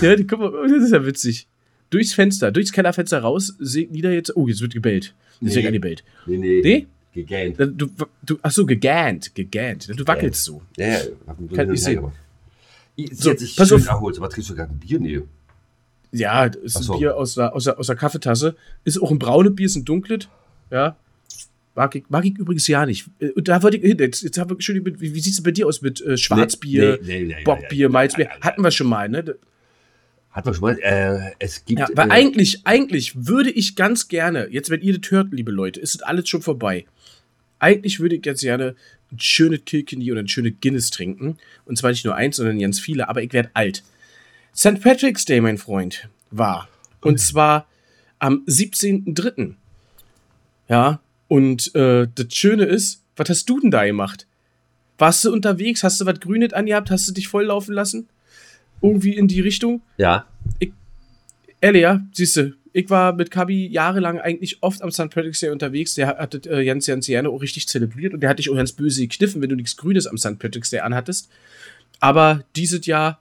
Ja, 0.00 0.16
die, 0.16 0.26
guck 0.26 0.40
mal, 0.40 0.68
das 0.68 0.84
ist 0.84 0.92
ja 0.92 1.04
witzig. 1.04 1.46
Durchs 1.90 2.14
Fenster, 2.14 2.52
durchs 2.52 2.72
Kellerfenster 2.72 3.20
raus, 3.20 3.54
seht 3.58 3.90
Nina 3.90 4.10
jetzt, 4.10 4.34
oh, 4.36 4.48
jetzt 4.48 4.60
wird 4.60 4.72
gebellt. 4.72 5.14
Nee. 5.40 5.66
an 5.66 5.72
die 5.72 5.78
bellt. 5.78 6.04
Nee, 6.26 6.36
nee. 6.38 6.60
Nee? 6.62 6.86
Gegähnt. 7.12 7.58
Du, 7.58 7.88
du, 8.22 8.38
ach 8.42 8.50
so, 8.52 8.64
gegähnt, 8.64 9.34
gegähnt. 9.34 9.88
Du 9.88 10.06
wackelst 10.06 10.44
so. 10.44 10.62
Ja, 10.76 10.86
ja. 10.86 10.98
Hab 11.26 11.36
Kann 11.54 11.72
ich 11.74 11.82
sehen. 11.82 12.04
Sie 12.96 13.08
So, 13.12 13.30
hat 13.30 13.38
sich 13.40 13.56
pass 13.56 13.68
schön 13.68 13.80
auf. 13.80 13.88
erholt. 13.88 14.16
Aber 14.18 14.28
trinkst 14.28 14.50
du 14.50 14.54
gerade 14.54 14.72
ein 14.72 14.78
Bier? 14.78 15.00
Nee. 15.00 15.22
Ja, 16.12 16.48
das 16.48 16.62
ist 16.62 16.84
so. 16.84 16.94
ein 16.94 16.98
Bier 17.00 17.16
aus 17.16 17.34
der, 17.34 17.54
aus, 17.54 17.64
der, 17.64 17.78
aus 17.78 17.86
der 17.86 17.96
Kaffeetasse. 17.96 18.54
Ist 18.84 19.02
auch 19.02 19.10
ein 19.10 19.18
braunes 19.18 19.54
Bier, 19.56 19.66
ist 19.66 19.76
ein 19.76 19.84
dunkles. 19.84 20.28
Ja. 20.70 20.96
Mag 21.80 21.94
ich, 21.94 22.04
mag 22.10 22.26
ich 22.26 22.36
übrigens 22.36 22.66
ja 22.68 22.84
nicht. 22.84 23.06
Äh, 23.20 23.30
Und 23.30 23.48
da 23.48 23.62
wollte 23.62 23.78
ich 23.78 23.82
hin. 23.82 23.96
Jetzt, 23.98 24.20
jetzt 24.22 24.36
haben 24.36 24.50
wir 24.50 24.60
schon, 24.60 24.84
wie, 24.84 25.14
wie 25.14 25.20
sieht 25.20 25.32
es 25.32 25.42
bei 25.42 25.50
dir 25.50 25.66
aus 25.66 25.80
mit 25.80 26.02
äh, 26.02 26.18
Schwarzbier, 26.18 26.98
Nee, 27.00 27.20
nee, 27.20 27.34
nee, 27.34 27.42
Bockbier, 27.42 27.88
Malzbier? 27.88 28.28
Hatten 28.42 28.62
wir 28.62 28.70
schon 28.70 28.86
mal, 28.86 29.08
ne? 29.08 29.36
Hat 30.30 30.44
man 30.44 30.52
schon 30.52 30.60
mal. 30.60 30.78
Äh, 30.82 31.32
es 31.38 31.64
gibt. 31.64 31.80
Ja, 31.80 31.88
weil 31.94 32.08
äh, 32.08 32.12
eigentlich, 32.12 32.66
eigentlich 32.66 33.26
würde 33.26 33.48
ich 33.48 33.76
ganz 33.76 34.08
gerne, 34.08 34.48
jetzt 34.50 34.68
wenn 34.68 34.82
ihr 34.82 34.98
das 34.98 35.10
hört, 35.10 35.32
liebe 35.32 35.50
Leute, 35.52 35.80
ist 35.80 35.94
das 35.94 36.02
alles 36.02 36.28
schon 36.28 36.42
vorbei. 36.42 36.84
Eigentlich 37.60 37.98
würde 37.98 38.16
ich 38.16 38.20
ganz 38.20 38.42
gerne 38.42 38.76
ein 39.10 39.18
schönes 39.18 39.64
Kilkenny 39.64 40.12
oder 40.12 40.20
ein 40.20 40.28
schönes 40.28 40.52
Guinness 40.60 40.90
trinken. 40.90 41.38
Und 41.64 41.78
zwar 41.78 41.92
nicht 41.92 42.04
nur 42.04 42.14
eins, 42.14 42.36
sondern 42.36 42.58
ganz 42.58 42.78
viele, 42.78 43.08
aber 43.08 43.22
ich 43.22 43.32
werde 43.32 43.48
alt. 43.54 43.84
St. 44.54 44.82
Patrick's 44.82 45.24
Day, 45.24 45.40
mein 45.40 45.56
Freund, 45.56 46.10
war. 46.30 46.68
Und 47.00 47.18
zwar 47.20 47.66
am 48.18 48.44
17.03. 48.46 49.54
Ja, 50.68 51.00
und 51.30 51.72
äh, 51.76 52.08
das 52.12 52.34
Schöne 52.34 52.64
ist, 52.64 53.04
was 53.14 53.28
hast 53.28 53.48
du 53.48 53.60
denn 53.60 53.70
da 53.70 53.86
gemacht? 53.86 54.26
Warst 54.98 55.24
du 55.24 55.32
unterwegs? 55.32 55.84
Hast 55.84 56.00
du 56.00 56.06
was 56.06 56.18
Grünes 56.18 56.52
angehabt? 56.52 56.90
Hast 56.90 57.06
du 57.06 57.12
dich 57.12 57.28
volllaufen 57.28 57.72
lassen? 57.72 58.08
Irgendwie 58.82 59.14
in 59.14 59.28
die 59.28 59.40
Richtung? 59.40 59.80
Ja. 59.96 60.26
Ehrlich, 61.60 61.82
ja, 61.82 62.04
siehst 62.12 62.36
du, 62.36 62.54
ich 62.72 62.90
war 62.90 63.12
mit 63.12 63.30
Kabi 63.30 63.68
jahrelang 63.68 64.18
eigentlich 64.18 64.60
oft 64.60 64.82
am 64.82 64.90
St. 64.90 65.10
Patrick's 65.10 65.38
Day 65.38 65.50
unterwegs. 65.50 65.94
Der 65.94 66.08
hat 66.08 66.34
das, 66.34 66.46
äh, 66.46 66.64
ganz, 66.64 66.86
ganz 66.86 67.06
gerne 67.06 67.28
auch 67.28 67.42
richtig 67.42 67.68
zelebriert 67.68 68.12
und 68.12 68.24
der 68.24 68.30
hat 68.30 68.40
dich 68.40 68.50
auch 68.50 68.56
ganz 68.56 68.72
böse 68.72 69.02
gekniffen, 69.02 69.40
wenn 69.40 69.50
du 69.50 69.56
nichts 69.56 69.76
Grünes 69.76 70.08
am 70.08 70.18
St. 70.18 70.40
Patrick's 70.40 70.70
Day 70.70 70.80
anhattest. 70.80 71.30
Aber 72.00 72.42
dieses 72.56 72.86
Jahr, 72.86 73.20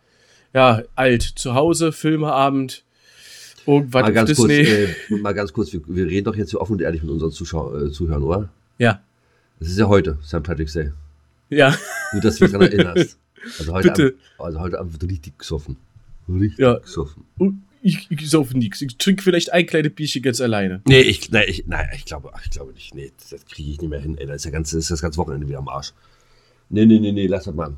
ja, 0.52 0.82
alt, 0.96 1.22
zu 1.22 1.54
Hause, 1.54 1.92
Filmeabend, 1.92 2.84
irgendwas 3.70 4.02
Mal 4.04 4.14
ganz, 4.14 4.36
kurz, 4.36 4.48
Disney. 4.50 5.16
äh, 5.16 5.20
mal 5.22 5.34
ganz 5.34 5.54
kurz, 5.54 5.72
wir, 5.74 5.82
wir 5.88 6.06
reden 6.08 6.26
doch 6.26 6.36
jetzt 6.36 6.52
hier 6.52 6.62
offen 6.62 6.74
und 6.74 6.82
ehrlich 6.82 7.02
mit 7.02 7.12
unseren 7.12 7.32
Zuschau 7.32 7.76
äh, 7.78 7.92
Zuhörern, 7.92 8.24
oder? 8.24 8.50
Ja, 8.78 9.02
Es 9.60 9.70
ist 9.70 9.78
ja 9.78 9.88
heute, 9.88 10.18
St. 10.26 10.44
Patrick's 10.44 10.74
Day. 10.74 10.92
ja, 11.50 11.76
Nur, 12.14 12.22
dass 12.22 12.38
du 12.38 12.46
dich 12.46 12.52
daran 12.54 12.68
erinnerst. 12.72 13.18
Also 13.60 13.74
heute, 13.74 13.88
Bitte. 13.90 14.04
Abend, 14.04 14.18
also 14.40 14.60
heute 14.60 14.80
Abend 14.80 14.94
wird 15.02 15.12
richtig 15.12 15.38
gesoffen. 15.40 15.78
Richtig 16.28 16.60
Ja. 16.60 16.76
gesoffen. 16.80 17.24
Und 17.38 17.64
ich, 17.82 18.08
ich 18.12 18.30
saufe 18.30 18.58
nichts. 18.58 18.82
Ich 18.82 18.98
trinke 18.98 19.24
vielleicht 19.24 19.54
ein 19.54 19.66
kleines 19.66 19.94
Bierchen 19.94 20.22
ganz 20.22 20.42
alleine. 20.42 20.82
Nee, 20.86 21.00
ich, 21.02 21.32
nee, 21.32 21.46
ich, 21.46 21.66
nein, 21.66 21.88
ich 21.96 22.04
glaube, 22.06 22.32
ich 22.44 22.50
glaube 22.52 22.74
nicht. 22.74 22.94
Nee, 22.94 23.12
das, 23.30 23.46
kriege 23.46 23.72
ich 23.72 23.80
nicht 23.80 23.90
mehr 23.90 24.02
hin. 24.02 24.18
Ey, 24.18 24.26
da 24.28 24.34
ist, 24.34 24.44
der 24.46 24.52
ganze, 24.52 24.78
ist 24.78 24.92
das 24.92 25.02
ganze 25.02 25.18
Wochenende 25.18 25.48
wieder 25.48 25.60
am 25.60 25.70
Arsch. 25.70 25.94
Nee, 26.70 26.86
nee, 26.86 27.00
nee, 27.00 27.14
nee, 27.14 27.28
lass 27.28 27.46
das 27.46 27.56
mal. 27.56 27.74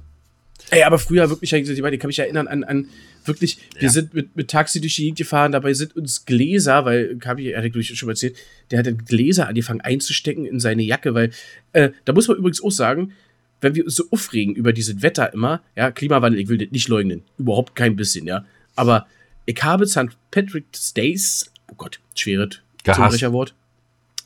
Ey, 0.72 0.84
aber 0.84 0.98
früher 1.00 1.30
wirklich, 1.30 1.54
ich 1.54 2.00
kann 2.00 2.08
mich 2.08 2.20
erinnern 2.20 2.48
an, 2.48 2.64
an 2.64 2.88
wirklich, 3.26 3.58
wir 3.76 3.84
Ja. 3.84 3.90
sind 3.90 4.14
mit, 4.14 4.36
mit 4.36 4.50
Taxi 4.50 4.82
durch 4.82 4.96
die 4.96 5.04
Gegend 5.04 5.18
gefahren, 5.20 5.52
dabei 5.52 5.74
sind 5.74 5.96
uns 5.96 6.26
Gläser, 6.26 6.86
weil, 6.86 7.18
Kabi, 7.18 7.50
er 7.52 7.64
hat 7.64 7.76
ich 7.76 7.98
schon 7.98 8.08
mal 8.08 8.14
erzählt, 8.14 8.36
der 8.70 8.80
hat 8.80 8.86
dann 8.88 8.98
Gläser 9.06 9.48
angefangen 9.48 9.82
einzustecken 9.82 10.46
in 10.46 10.60
seine 10.60 10.84
Jacke, 10.84 11.14
weil, 11.14 11.32
äh, 11.74 11.92
da 12.06 12.14
muss 12.14 12.28
man 12.28 12.38
übrigens 12.38 12.64
auch 12.64 12.72
sagen, 12.72 13.14
wenn 13.62 13.76
wir 13.76 13.86
uns 13.86 13.96
so 13.96 14.06
aufregen 14.12 14.56
über 14.56 14.74
dieses 14.74 15.02
Wetter 15.02 15.34
immer, 15.34 15.62
ja, 15.76 15.92
Klimawandel, 15.92 16.40
ich 16.42 16.48
will 16.48 16.58
das 16.58 16.72
nicht 16.72 16.88
leugnen, 16.88 17.24
überhaupt 17.38 17.76
kein 17.76 17.96
bisschen, 17.96 18.26
ja, 18.28 18.46
aber 18.76 19.08
ich 19.46 19.62
habe 19.64 19.86
St. 19.88 20.10
Patrick's 20.32 20.94
Days, 20.94 21.52
oh 21.72 21.76
Gott, 21.76 22.00
schweres. 22.16 22.60
Zungenbrecherwort, 22.84 23.54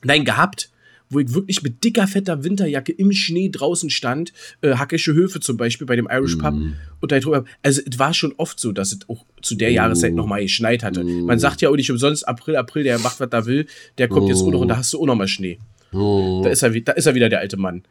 nein, 0.04 0.24
gehabt, 0.24 0.70
wo 1.10 1.20
ich 1.20 1.34
wirklich 1.34 1.62
mit 1.64 1.84
dicker, 1.84 2.08
fetter 2.08 2.44
Winterjacke 2.44 2.92
im 2.92 3.12
Schnee 3.12 3.50
draußen 3.50 3.90
stand, 3.90 4.34
äh, 4.62 4.76
Hackische 4.76 5.14
Höfe 5.14 5.40
zum 5.40 5.58
Beispiel 5.58 5.86
bei 5.88 5.96
dem 5.96 6.08
Irish 6.12 6.36
Pub 6.38 6.54
Mhm. 6.54 6.74
und 7.02 7.12
da 7.12 7.20
drüber, 7.20 7.46
also 7.64 7.82
es 7.90 8.00
war 8.00 8.14
schon 8.14 8.34
oft 8.38 8.60
so, 8.60 8.72
dass 8.72 8.92
es 8.92 9.00
auch 9.08 9.26
zu 9.42 9.56
der 9.56 9.70
Mm. 9.72 9.74
Jahreszeit 9.74 10.14
noch 10.14 10.26
mal 10.26 10.42
geschneit 10.42 10.84
hatte. 10.84 11.04
Mm. 11.04 11.26
Man 11.26 11.40
sagt 11.40 11.62
ja 11.62 11.70
auch 11.70 11.76
nicht 11.76 11.92
umsonst, 11.92 12.28
April, 12.28 12.56
April, 12.56 12.84
der 12.84 13.00
macht, 13.00 13.20
was 13.20 13.30
er 13.32 13.46
will, 13.46 13.68
der 13.98 14.08
kommt 14.08 14.28
jetzt 14.30 14.42
auch 14.42 14.52
noch 14.52 14.62
und 14.62 14.68
da 14.68 14.78
hast 14.78 14.94
du 14.94 15.00
auch 15.02 15.06
noch 15.06 15.16
mal 15.16 15.28
Schnee. 15.28 15.60
Oh. 15.94 16.42
Da 16.44 16.50
ist 16.50 16.64
er, 16.64 16.72
da 16.82 16.92
ist 16.94 17.06
er 17.06 17.16
wieder, 17.16 17.30
der 17.30 17.40
alte 17.40 17.58
Mann. 17.58 17.84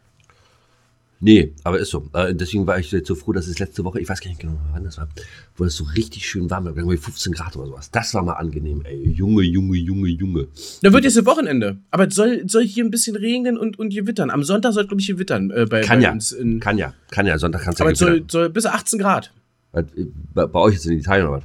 Nee, 1.20 1.54
aber 1.62 1.78
ist 1.78 1.90
so. 1.90 2.08
Äh, 2.12 2.34
deswegen 2.34 2.66
war 2.66 2.78
ich 2.78 2.90
jetzt 2.90 3.08
so 3.08 3.14
froh, 3.14 3.32
dass 3.32 3.46
es 3.46 3.58
letzte 3.58 3.84
Woche, 3.84 4.00
ich 4.00 4.08
weiß 4.08 4.20
gar 4.20 4.28
nicht 4.28 4.40
genau, 4.40 4.58
wann 4.72 4.84
das 4.84 4.98
war, 4.98 5.08
wo 5.56 5.64
es 5.64 5.76
so 5.76 5.84
richtig 5.84 6.28
schön 6.28 6.50
warm 6.50 6.64
war, 6.64 6.76
irgendwie 6.76 6.96
15 6.96 7.32
Grad 7.32 7.56
oder 7.56 7.66
sowas. 7.66 7.90
Das 7.90 8.12
war 8.14 8.22
mal 8.22 8.34
angenehm, 8.34 8.82
ey. 8.84 9.10
Junge, 9.10 9.42
Junge, 9.42 9.76
Junge, 9.76 10.08
Junge. 10.08 10.48
Da 10.82 10.92
wird 10.92 11.04
jetzt 11.04 11.16
ein 11.16 11.26
Wochenende, 11.26 11.78
aber 11.90 12.08
es 12.08 12.14
soll, 12.14 12.42
soll 12.46 12.64
hier 12.66 12.84
ein 12.84 12.90
bisschen 12.90 13.16
regnen 13.16 13.56
und, 13.56 13.78
und 13.78 13.94
gewittern. 13.94 14.30
Am 14.30 14.42
Sonntag 14.42 14.72
soll, 14.72 14.86
glaube 14.86 15.00
ich, 15.00 15.06
gewittern. 15.06 15.50
Äh, 15.50 15.66
bei, 15.66 15.80
Kann 15.82 16.00
bei 16.00 16.04
ja. 16.04 16.12
uns 16.12 16.32
in, 16.32 16.60
Kann 16.60 16.78
ja, 16.78 16.92
kann 17.10 17.26
ja. 17.26 17.38
Sonntag 17.38 17.62
kannst 17.62 17.80
du 17.80 17.84
aber 17.84 17.90
ja 17.90 17.94
es 17.94 17.98
soll, 17.98 18.24
soll 18.28 18.50
bis 18.50 18.66
18 18.66 18.98
Grad. 18.98 19.32
Was, 19.72 19.84
äh, 19.96 20.06
Bei, 20.34 20.46
bei 20.46 20.60
euch 20.60 20.74
jetzt 20.74 20.86
in 20.86 20.98
Italien 20.98 21.26
oder 21.26 21.38
was? 21.38 21.44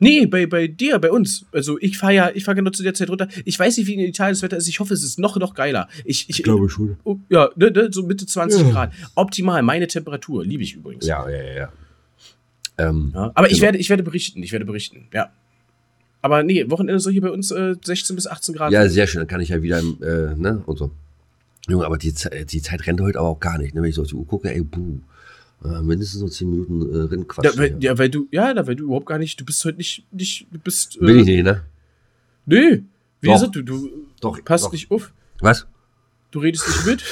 Nee, 0.00 0.26
bei, 0.26 0.46
bei 0.46 0.68
dir, 0.68 0.98
bei 0.98 1.10
uns. 1.10 1.44
Also 1.52 1.76
ich 1.80 1.98
fahre 1.98 2.14
ja, 2.14 2.30
ich 2.32 2.44
fahre 2.44 2.54
genau 2.56 2.70
zu 2.70 2.82
der 2.82 2.94
Zeit 2.94 3.10
runter. 3.10 3.26
Ich 3.44 3.58
weiß 3.58 3.76
nicht, 3.76 3.86
wie 3.88 3.94
in 3.94 4.00
Italien 4.00 4.34
das 4.34 4.42
Wetter 4.42 4.56
ist. 4.56 4.68
Ich 4.68 4.78
hoffe, 4.80 4.94
es 4.94 5.02
ist 5.02 5.18
noch, 5.18 5.36
noch 5.38 5.54
geiler. 5.54 5.88
Ich, 6.04 6.28
ich, 6.28 6.44
schon. 6.44 6.96
Oh, 7.04 7.16
ja, 7.28 7.50
ne, 7.56 7.70
ne, 7.70 7.88
so 7.90 8.04
Mitte 8.04 8.24
20 8.26 8.62
Ja. 8.62 8.70
Grad. 8.70 8.92
Optimal, 9.16 9.62
meine 9.62 9.88
Temperatur. 9.88 10.44
Liebe 10.44 10.62
ich 10.62 10.74
übrigens. 10.74 11.06
Ja, 11.06 11.28
ja, 11.28 11.42
ja, 11.42 11.52
ja. 11.54 11.72
Ähm, 12.78 13.10
Ja, 13.14 13.32
aber 13.34 13.46
ich, 13.48 13.54
Genau. 13.54 13.62
werde, 13.64 13.78
ich 13.78 13.90
werde 13.90 14.02
berichten, 14.04 14.42
ich 14.42 14.52
werde 14.52 14.64
berichten, 14.64 15.08
ja. 15.12 15.30
Aber 16.20 16.42
nee, 16.42 16.68
Wochenende 16.70 17.00
soll 17.00 17.12
hier 17.12 17.22
bei 17.22 17.30
uns 17.30 17.50
äh, 17.50 17.74
16 17.82 18.14
bis 18.16 18.26
18 18.26 18.54
Grad. 18.54 18.72
ja, 18.72 18.88
sehr 18.88 19.06
schön. 19.06 19.20
Dann 19.20 19.28
kann 19.28 19.40
ich 19.40 19.48
ja 19.50 19.62
wieder, 19.62 19.78
äh, 19.78 20.34
ne, 20.36 20.62
und 20.66 20.76
so. 20.78 20.90
Junge, 21.68 21.84
aber 21.84 21.98
die, 21.98 22.14
die 22.46 22.62
Zeit 22.62 22.86
rennt 22.86 23.00
heute 23.00 23.18
aber 23.18 23.28
auch 23.28 23.40
gar 23.40 23.58
nicht. 23.58 23.74
Ne? 23.74 23.82
Wenn 23.82 23.90
ich 23.90 23.96
so 23.96 24.02
auf 24.02 24.08
die 24.08 24.14
Uhr 24.14 24.26
gucke, 24.26 24.52
ey, 24.52 24.62
buh. 24.62 25.00
Äh, 25.64 25.82
mindestens 25.82 26.20
so 26.20 26.28
10 26.28 26.50
Minuten 26.50 26.94
äh, 26.94 26.98
Rennquatsch. 27.08 27.44
ja, 27.44 27.58
weil, 27.58 27.76
ja, 27.82 27.98
weil 27.98 28.08
du, 28.10 28.28
ja, 28.30 28.54
da, 28.54 28.66
weil 28.66 28.76
du 28.76 28.84
überhaupt 28.84 29.06
gar 29.06 29.18
nicht, 29.18 29.40
du 29.40 29.44
bist 29.44 29.64
heute 29.64 29.78
nicht, 29.78 30.06
nicht 30.12 30.46
du 30.52 30.58
bist. 30.58 30.96
Äh, 31.00 31.06
Bin 31.06 31.18
ich 31.18 31.26
nicht, 31.26 31.42
ne? 31.44 31.62
Nee, 32.46 32.84
wie 33.20 33.26
Doch. 33.26 33.34
gesagt, 33.34 33.56
du, 33.56 33.62
du 33.62 33.90
Doch, 34.20 34.42
passt 34.44 34.66
doch. 34.66 34.72
nicht 34.72 34.90
auf, 34.90 35.12
Was? 35.40 35.66
du 36.30 36.38
redest 36.38 36.66
nicht 36.68 36.86
mit, 36.86 37.04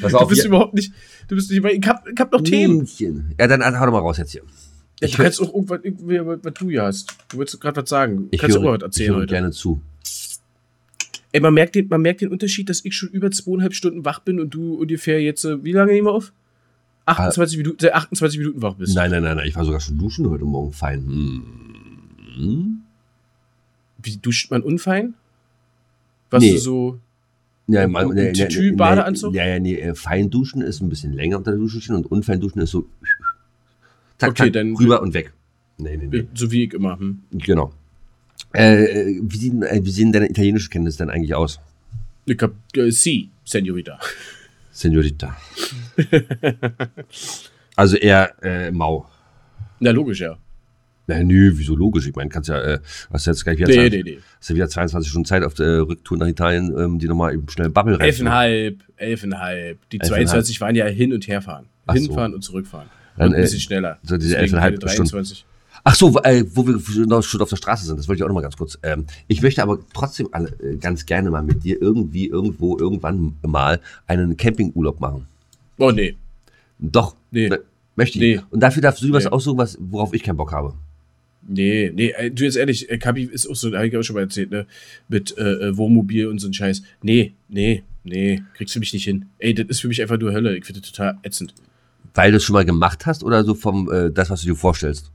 Pass 0.00 0.12
du 0.12 0.26
bist 0.26 0.44
überhaupt 0.46 0.74
nicht, 0.74 0.92
du 1.28 1.34
bist 1.34 1.50
nicht, 1.50 1.62
ich 1.64 1.86
hab, 1.88 2.08
ich 2.08 2.18
hab 2.18 2.32
noch 2.32 2.40
Themen. 2.40 2.88
Ja, 3.38 3.46
dann 3.46 3.78
hau 3.78 3.84
doch 3.86 3.92
mal 3.92 3.98
raus 3.98 4.16
jetzt 4.18 4.32
hier. 4.32 4.42
Ja, 5.00 5.06
Ich 5.08 5.12
du 5.12 5.18
hör- 5.18 5.24
kannst 5.26 5.42
auch 5.42 5.52
irgendwas, 5.54 5.80
was 6.42 6.54
du 6.54 6.70
hier 6.70 6.82
hast. 6.84 7.14
Du 7.28 7.38
willst 7.38 7.60
gerade 7.60 7.82
was 7.82 7.88
sagen. 7.90 8.28
Ich 8.30 8.40
kannst 8.40 8.56
du 8.56 8.62
höre, 8.62 8.68
auch 8.70 8.72
was 8.72 8.78
ich 8.78 8.84
erzählen 8.84 9.10
höre 9.12 9.20
heute. 9.22 9.34
gerne 9.34 9.50
zu. 9.52 9.82
Ey, 11.32 11.40
man 11.40 11.52
merkt, 11.52 11.74
den, 11.74 11.88
man 11.88 12.00
merkt 12.00 12.22
den 12.22 12.30
Unterschied, 12.30 12.70
dass 12.70 12.82
ich 12.82 12.94
schon 12.96 13.10
über 13.10 13.30
zweieinhalb 13.30 13.74
Stunden 13.74 14.06
wach 14.06 14.20
bin 14.20 14.40
und 14.40 14.54
du 14.54 14.76
ungefähr 14.76 15.20
jetzt, 15.20 15.44
äh, 15.44 15.62
wie 15.62 15.72
lange 15.72 15.92
nehmen 15.92 16.06
wir 16.06 16.12
auf? 16.12 16.32
28 17.06 17.58
Minuten, 17.58 17.78
seit 17.80 17.94
28 17.94 18.38
Minuten 18.38 18.62
wach 18.62 18.74
bist. 18.74 18.94
Nein, 18.94 19.10
nein, 19.10 19.22
nein, 19.22 19.36
nein, 19.36 19.46
ich 19.48 19.54
war 19.56 19.64
sogar 19.64 19.80
schon 19.80 19.96
duschen 19.98 20.28
heute 20.28 20.44
Morgen 20.44 20.72
fein. 20.72 21.04
Hm. 22.36 22.80
Wie 24.02 24.16
duscht 24.18 24.50
man 24.50 24.62
unfein? 24.62 25.14
Was 26.30 26.42
Nee. 26.42 26.52
du 26.52 26.58
so. 26.58 27.00
Ja, 27.68 27.88
man, 27.88 28.08
nee, 28.10 28.32
Tütü, 28.32 28.70
nee, 28.70 28.76
Badeanzug? 28.76 29.34
Ja, 29.34 29.44
ja, 29.46 29.58
nee, 29.58 29.74
äh, 29.76 29.94
fein 29.94 30.30
duschen 30.30 30.62
ist 30.62 30.80
ein 30.80 30.88
bisschen 30.88 31.12
länger 31.12 31.38
unter 31.38 31.50
der 31.52 31.58
Dusche 31.58 31.80
stehen 31.80 31.96
und 31.96 32.06
unfein 32.06 32.40
duschen 32.40 32.60
ist 32.60 32.70
so 32.70 32.86
zack, 34.18 34.30
Okay, 34.30 34.44
zack, 34.44 34.52
dann- 34.52 34.76
rüber 34.76 35.02
und 35.02 35.14
weg. 35.14 35.32
Nee, 35.78 35.96
nee, 35.96 36.06
nee. 36.06 36.26
So 36.34 36.50
wie 36.50 36.64
ich 36.64 36.74
immer. 36.74 36.98
Hm. 36.98 37.20
Genau. 37.32 37.72
Äh, 38.54 38.84
äh, 38.84 39.20
wie, 39.22 39.36
sehen, 39.36 39.62
äh, 39.62 39.80
wie 39.84 39.90
sehen 39.90 40.12
deine 40.12 40.30
italienische 40.30 40.70
Kenntnisse 40.70 40.98
denn 40.98 41.10
eigentlich 41.10 41.34
aus, 41.34 41.60
Ich 42.24 42.40
hab 42.40 42.52
äh, 42.76 42.90
Sie, 42.90 43.30
Senorita. 43.44 43.98
Senorita? 44.76 45.34
also 47.76 47.96
eher 47.96 48.34
äh, 48.42 48.70
mau. 48.70 49.06
Na, 49.80 49.90
logisch, 49.90 50.20
ja. 50.20 50.36
Na, 51.06 51.22
nö, 51.22 51.50
wieso 51.54 51.74
logisch? 51.74 52.06
Ich 52.06 52.14
meine, 52.14 52.28
kannst 52.28 52.50
ja, 52.50 52.60
äh, 52.60 52.78
hast 53.10 53.26
jetzt 53.26 53.42
gleich 53.42 53.56
wieder, 53.56 53.68
Nee, 53.68 53.88
20, 53.88 54.04
nee, 54.04 54.10
nee. 54.10 54.18
hast 54.38 54.50
ja 54.50 54.54
wieder 54.54 54.68
22 54.68 55.10
Stunden 55.10 55.24
Zeit 55.24 55.44
auf 55.44 55.54
der 55.54 55.80
Rücktour 55.88 56.18
nach 56.18 56.26
Italien, 56.26 56.74
ähm, 56.78 56.98
die 56.98 57.06
nochmal 57.06 57.32
eben 57.32 57.48
schnell 57.48 57.70
Bubble 57.70 57.98
rein. 57.98 58.06
Elfenhalb, 58.06 58.82
elfenhalb. 58.96 59.88
Die 59.88 59.98
Elfenhalb. 59.98 60.28
22 60.28 60.60
waren 60.60 60.74
ja 60.74 60.84
hin 60.84 61.14
und 61.14 61.26
her 61.26 61.40
fahren. 61.40 61.66
Ach 61.86 61.94
so. 61.94 62.02
Hinfahren 62.02 62.34
und 62.34 62.42
zurückfahren. 62.42 62.88
Dann, 63.16 63.28
und 63.28 63.34
ein 63.34 63.38
äh, 63.38 63.42
bisschen 63.44 63.60
schneller. 63.60 63.98
so 64.02 64.18
diese 64.18 64.36
keine 64.36 64.76
Stunden. 64.90 65.26
23. 65.86 65.88
Ach 65.88 65.94
so, 65.94 66.18
äh, 66.22 66.44
wo 66.54 66.66
wir 66.66 67.06
noch 67.06 67.22
schon 67.22 67.40
auf 67.40 67.48
der 67.48 67.56
Straße 67.56 67.86
sind, 67.86 67.96
das 67.98 68.08
wollte 68.08 68.18
ich 68.18 68.24
auch 68.24 68.28
noch 68.28 68.34
mal 68.34 68.40
ganz 68.42 68.56
kurz. 68.56 68.78
Ähm, 68.82 69.06
ich 69.28 69.40
möchte 69.42 69.62
aber 69.62 69.78
trotzdem 69.94 70.28
alle, 70.32 70.48
äh, 70.60 70.76
ganz 70.76 71.06
gerne 71.06 71.30
mal 71.30 71.42
mit 71.42 71.62
dir 71.64 71.80
irgendwie, 71.80 72.26
irgendwo, 72.26 72.76
irgendwann 72.78 73.36
mal 73.46 73.80
einen 74.06 74.36
Campingurlaub 74.36 75.00
machen. 75.00 75.26
Oh, 75.78 75.90
nee. 75.92 76.16
Doch, 76.78 77.14
Nee. 77.30 77.48
ne, 77.48 77.60
möchte 77.94 78.18
ich. 78.18 78.36
Nee. 78.36 78.40
Und 78.50 78.60
dafür 78.60 78.82
darfst 78.82 79.02
du 79.02 79.12
was 79.12 79.24
Nee. 79.24 79.30
aussuchen, 79.30 79.58
was, 79.58 79.78
worauf 79.80 80.12
ich 80.12 80.22
keinen 80.22 80.36
Bock 80.36 80.52
habe. 80.52 80.74
Nee, 81.48 81.92
nee, 81.94 82.10
äh, 82.16 82.30
du 82.32 82.42
jetzt 82.44 82.56
ehrlich, 82.56 82.90
äh, 82.90 82.98
Kabi 82.98 83.22
ist 83.22 83.46
auch 83.48 83.54
so, 83.54 83.70
da 83.70 83.78
habe 83.78 83.86
ich 83.86 83.96
auch 83.96 84.02
schon 84.02 84.14
mal 84.14 84.22
erzählt, 84.22 84.50
ne, 84.50 84.66
mit 85.08 85.38
äh, 85.38 85.68
äh, 85.68 85.76
Wohnmobil 85.76 86.26
und 86.26 86.40
so 86.40 86.48
ein 86.48 86.52
Scheiß. 86.52 86.82
Nee, 87.02 87.34
nee, 87.48 87.84
nee, 88.02 88.42
kriegst 88.54 88.74
du 88.74 88.80
mich 88.80 88.92
nicht 88.92 89.04
hin. 89.04 89.26
Ey, 89.38 89.54
das 89.54 89.66
ist 89.68 89.80
für 89.80 89.88
mich 89.88 90.02
einfach 90.02 90.18
nur 90.18 90.32
Hölle. 90.32 90.56
Ich 90.56 90.64
finde 90.64 90.80
das 90.80 90.90
total 90.90 91.18
ätzend. 91.22 91.54
Weil 92.14 92.32
du 92.32 92.38
es 92.38 92.44
schon 92.44 92.54
mal 92.54 92.64
gemacht 92.64 93.06
hast 93.06 93.22
oder 93.22 93.44
so 93.44 93.54
vom, 93.54 93.88
äh, 93.92 94.10
das, 94.10 94.28
was 94.30 94.40
du 94.42 94.48
dir 94.48 94.56
vorstellst? 94.56 95.12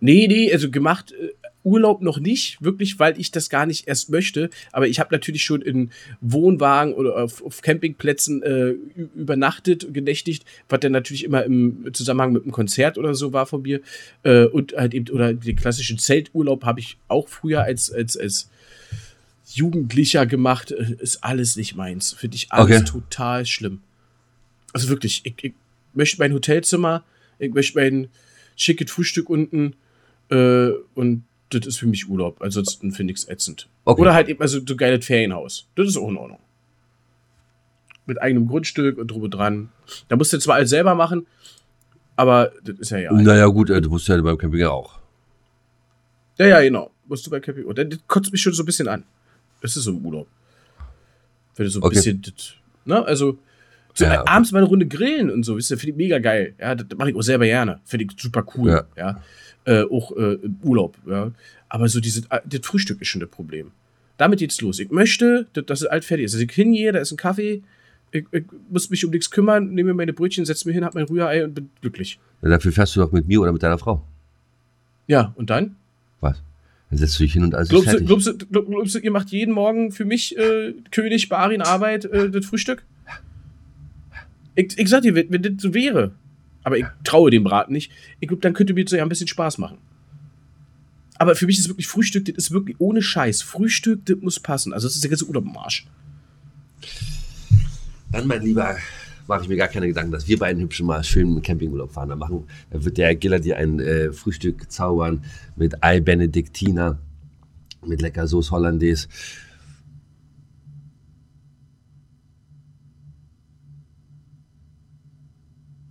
Nee, 0.00 0.26
nee, 0.28 0.52
also 0.52 0.70
gemacht 0.70 1.12
äh, 1.12 1.28
Urlaub 1.62 2.00
noch 2.00 2.18
nicht, 2.18 2.62
wirklich, 2.62 2.98
weil 2.98 3.20
ich 3.20 3.30
das 3.30 3.50
gar 3.50 3.66
nicht 3.66 3.86
erst 3.86 4.08
möchte. 4.08 4.48
Aber 4.72 4.88
ich 4.88 4.98
habe 4.98 5.14
natürlich 5.14 5.44
schon 5.44 5.60
in 5.60 5.90
Wohnwagen 6.20 6.94
oder 6.94 7.22
auf, 7.22 7.44
auf 7.44 7.60
Campingplätzen 7.60 8.42
äh, 8.42 8.74
übernachtet 9.14 9.84
und 9.84 9.92
genächtigt, 9.92 10.44
was 10.68 10.80
dann 10.80 10.92
natürlich 10.92 11.24
immer 11.24 11.44
im 11.44 11.90
Zusammenhang 11.92 12.32
mit 12.32 12.44
einem 12.44 12.52
Konzert 12.52 12.96
oder 12.96 13.14
so 13.14 13.32
war 13.32 13.46
von 13.46 13.62
mir. 13.62 13.80
Äh, 14.22 14.46
und 14.46 14.72
halt 14.72 14.94
eben, 14.94 15.08
oder 15.10 15.34
den 15.34 15.56
klassischen 15.56 15.98
Zelturlaub 15.98 16.64
habe 16.64 16.80
ich 16.80 16.96
auch 17.08 17.28
früher 17.28 17.62
als, 17.62 17.92
als, 17.92 18.16
als 18.16 18.48
Jugendlicher 19.52 20.24
gemacht. 20.26 20.72
Äh, 20.72 20.94
Ist 20.98 21.22
alles 21.22 21.56
nicht 21.56 21.76
meins. 21.76 22.14
Finde 22.14 22.36
ich 22.36 22.50
alles 22.52 22.80
Okay. 22.80 22.90
total 22.90 23.44
schlimm. 23.44 23.80
Also 24.72 24.88
wirklich, 24.88 25.20
ich, 25.24 25.34
ich 25.42 25.52
möchte 25.92 26.18
mein 26.20 26.32
Hotelzimmer, 26.32 27.04
ich 27.38 27.52
möchte 27.52 27.78
mein 27.78 28.08
schickes 28.56 28.90
Frühstück 28.90 29.28
unten 29.28 29.74
äh, 30.30 30.70
und 30.94 31.24
das 31.50 31.66
ist 31.66 31.78
für 31.78 31.86
mich 31.86 32.08
Urlaub. 32.08 32.40
Ansonsten 32.40 32.92
finde 32.92 33.12
ich 33.12 33.20
es 33.20 33.28
ätzend. 33.28 33.68
Okay. 33.84 34.00
Oder 34.00 34.14
halt 34.14 34.28
eben 34.28 34.40
also 34.40 34.60
so 34.64 34.76
geiles 34.76 35.04
Ferienhaus. 35.04 35.66
Das 35.74 35.88
ist 35.88 35.96
auch 35.96 36.08
in 36.08 36.16
Ordnung. 36.16 36.38
Mit 38.06 38.20
eigenem 38.22 38.46
Grundstück 38.46 38.98
und 38.98 39.12
und 39.12 39.30
dran. 39.30 39.70
Da 40.08 40.16
musst 40.16 40.32
du 40.32 40.38
zwar 40.38 40.56
alles 40.56 40.70
selber 40.70 40.94
machen, 40.94 41.26
aber 42.16 42.52
das 42.64 42.78
ist 42.78 42.90
ja 42.90 42.98
ja. 42.98 43.12
Naja, 43.12 43.46
gut, 43.46 43.70
äh, 43.70 43.80
du 43.80 43.90
musst 43.90 44.08
ja 44.08 44.20
beim 44.20 44.38
Camping 44.38 44.60
ja 44.60 44.70
auch. 44.70 44.98
Ja, 46.38 46.46
ja, 46.46 46.60
genau. 46.60 46.90
Musst 47.06 47.26
du 47.26 47.30
bei 47.30 47.40
Camping. 47.40 47.64
Und 47.64 47.78
das 47.78 47.86
kotzt 48.06 48.32
mich 48.32 48.40
schon 48.40 48.52
so 48.52 48.62
ein 48.62 48.66
bisschen 48.66 48.88
an. 48.88 49.04
Das 49.60 49.76
ist 49.76 49.84
so 49.84 49.90
ein 49.90 50.04
Urlaub. 50.04 50.26
Wenn 51.56 51.64
du 51.66 51.70
so 51.70 51.80
ein 51.80 51.82
Okay. 51.84 51.96
bisschen. 51.96 52.22
Das, 52.22 52.54
ne? 52.84 53.04
Also. 53.04 53.38
So 53.94 54.04
Ja, 54.04 54.26
abends 54.26 54.52
mal 54.52 54.58
eine 54.60 54.68
Runde 54.68 54.86
grillen 54.86 55.30
und 55.30 55.42
so, 55.44 55.56
wisst 55.56 55.70
ihr, 55.70 55.78
finde 55.78 55.92
ich 55.92 55.96
mega 55.96 56.18
geil. 56.18 56.54
Ja, 56.58 56.74
das, 56.74 56.86
mache 56.96 57.10
ich 57.10 57.16
auch 57.16 57.22
selber 57.22 57.44
gerne. 57.44 57.80
Finde 57.84 58.06
ich 58.06 58.20
super 58.20 58.44
cool. 58.56 58.70
Ja. 58.70 58.84
Ja. 58.96 59.22
Äh, 59.64 59.84
auch 59.84 60.16
äh, 60.16 60.38
Urlaub, 60.62 60.96
ja. 61.06 61.32
Aber 61.68 61.88
so 61.88 62.00
diese, 62.00 62.22
äh, 62.30 62.40
das 62.46 62.60
Frühstück 62.64 63.00
ist 63.00 63.08
schon 63.08 63.20
das 63.20 63.30
Problem. 63.30 63.72
Damit 64.16 64.38
geht's 64.38 64.60
los. 64.60 64.78
Ich 64.78 64.90
möchte, 64.90 65.46
dass 65.52 65.80
es 65.82 65.86
alt 65.86 66.04
fertig 66.04 66.26
ist. 66.26 66.34
Also 66.34 66.44
ich 66.44 66.52
hingehe, 66.52 66.92
da 66.92 66.98
ist 66.98 67.10
ein 67.10 67.16
Kaffee, 67.16 67.62
ich, 68.12 68.24
ich 68.32 68.44
muss 68.68 68.90
mich 68.90 69.04
um 69.04 69.10
nichts 69.10 69.30
kümmern, 69.30 69.70
nehme 69.72 69.90
mir 69.90 69.94
meine 69.94 70.12
Brötchen, 70.12 70.44
setze 70.44 70.66
mir 70.68 70.74
hin, 70.74 70.84
hab 70.84 70.94
mein 70.94 71.04
Rührei 71.04 71.44
und 71.44 71.54
bin 71.54 71.70
glücklich. 71.80 72.18
Ja, 72.42 72.48
dafür 72.50 72.72
fährst 72.72 72.96
du 72.96 73.00
doch 73.00 73.12
mit 73.12 73.28
mir 73.28 73.40
oder 73.40 73.52
mit 73.52 73.62
deiner 73.62 73.78
Frau. 73.78 74.02
Ja, 75.06 75.32
und 75.36 75.50
dann? 75.50 75.76
Was? 76.20 76.42
Dann 76.90 76.98
setzt 76.98 77.18
du 77.18 77.22
dich 77.22 77.32
hin 77.32 77.44
und 77.44 77.54
alles 77.54 77.68
ist 77.68 77.70
Glaubst 77.70 77.86
du, 77.86 77.90
fertig. 77.90 78.06
glaubst, 78.08 78.26
du, 78.26 78.36
glaub- 78.46 78.66
glaubst 78.68 78.94
du, 78.94 78.98
ihr 78.98 79.10
macht 79.10 79.30
jeden 79.30 79.52
Morgen 79.54 79.92
für 79.92 80.04
mich, 80.04 80.36
äh, 80.36 80.74
König 80.90 81.28
Barin 81.28 81.62
Arbeit, 81.62 82.04
äh, 82.06 82.30
das 82.30 82.44
Frühstück? 82.46 82.84
Ich, 84.54 84.78
ich 84.78 84.88
sag 84.88 85.02
dir, 85.02 85.14
wenn, 85.14 85.30
wenn 85.30 85.42
das 85.42 85.52
so 85.58 85.74
wäre, 85.74 86.12
aber 86.62 86.78
ich 86.78 86.86
traue 87.04 87.30
dem 87.30 87.44
Braten 87.44 87.72
nicht, 87.72 87.92
ich 88.20 88.28
glaube, 88.28 88.42
dann 88.42 88.52
könnte 88.52 88.74
mir 88.74 88.84
das 88.84 88.92
ja 88.92 89.02
ein 89.02 89.08
bisschen 89.08 89.28
Spaß 89.28 89.58
machen. 89.58 89.78
Aber 91.18 91.36
für 91.36 91.46
mich 91.46 91.58
ist 91.58 91.68
wirklich 91.68 91.86
Frühstück, 91.86 92.24
das 92.24 92.36
ist 92.36 92.50
wirklich 92.50 92.76
ohne 92.78 93.02
Scheiß. 93.02 93.42
Frühstück, 93.42 94.06
das 94.06 94.16
muss 94.20 94.40
passen. 94.40 94.72
Also, 94.72 94.86
das 94.86 94.94
ist 94.94 95.04
der 95.04 95.10
ganze 95.10 95.26
Urlaub 95.26 95.44
im 95.44 95.56
Arsch. 95.56 95.86
Dann, 98.10 98.26
mein 98.26 98.42
Lieber, 98.42 98.76
mache 99.26 99.42
ich 99.42 99.48
mir 99.48 99.56
gar 99.56 99.68
keine 99.68 99.86
Gedanken, 99.86 100.12
dass 100.12 100.26
wir 100.26 100.38
beiden 100.38 100.62
hübschen 100.62 100.86
mal 100.86 101.04
schön 101.04 101.28
einen 101.28 101.42
Campingurlaub 101.42 101.92
fahren. 101.92 102.08
Da, 102.08 102.16
machen, 102.16 102.44
da 102.70 102.82
wird 102.84 102.96
der 102.96 103.14
Giller 103.14 103.38
dir 103.38 103.58
ein 103.58 103.80
äh, 103.80 104.12
Frühstück 104.12 104.72
zaubern 104.72 105.22
mit 105.56 105.84
Ei 105.84 106.00
Benediktiner, 106.00 106.98
mit 107.86 108.00
lecker 108.00 108.26
Sauce 108.26 108.50
Hollandaise. 108.50 109.06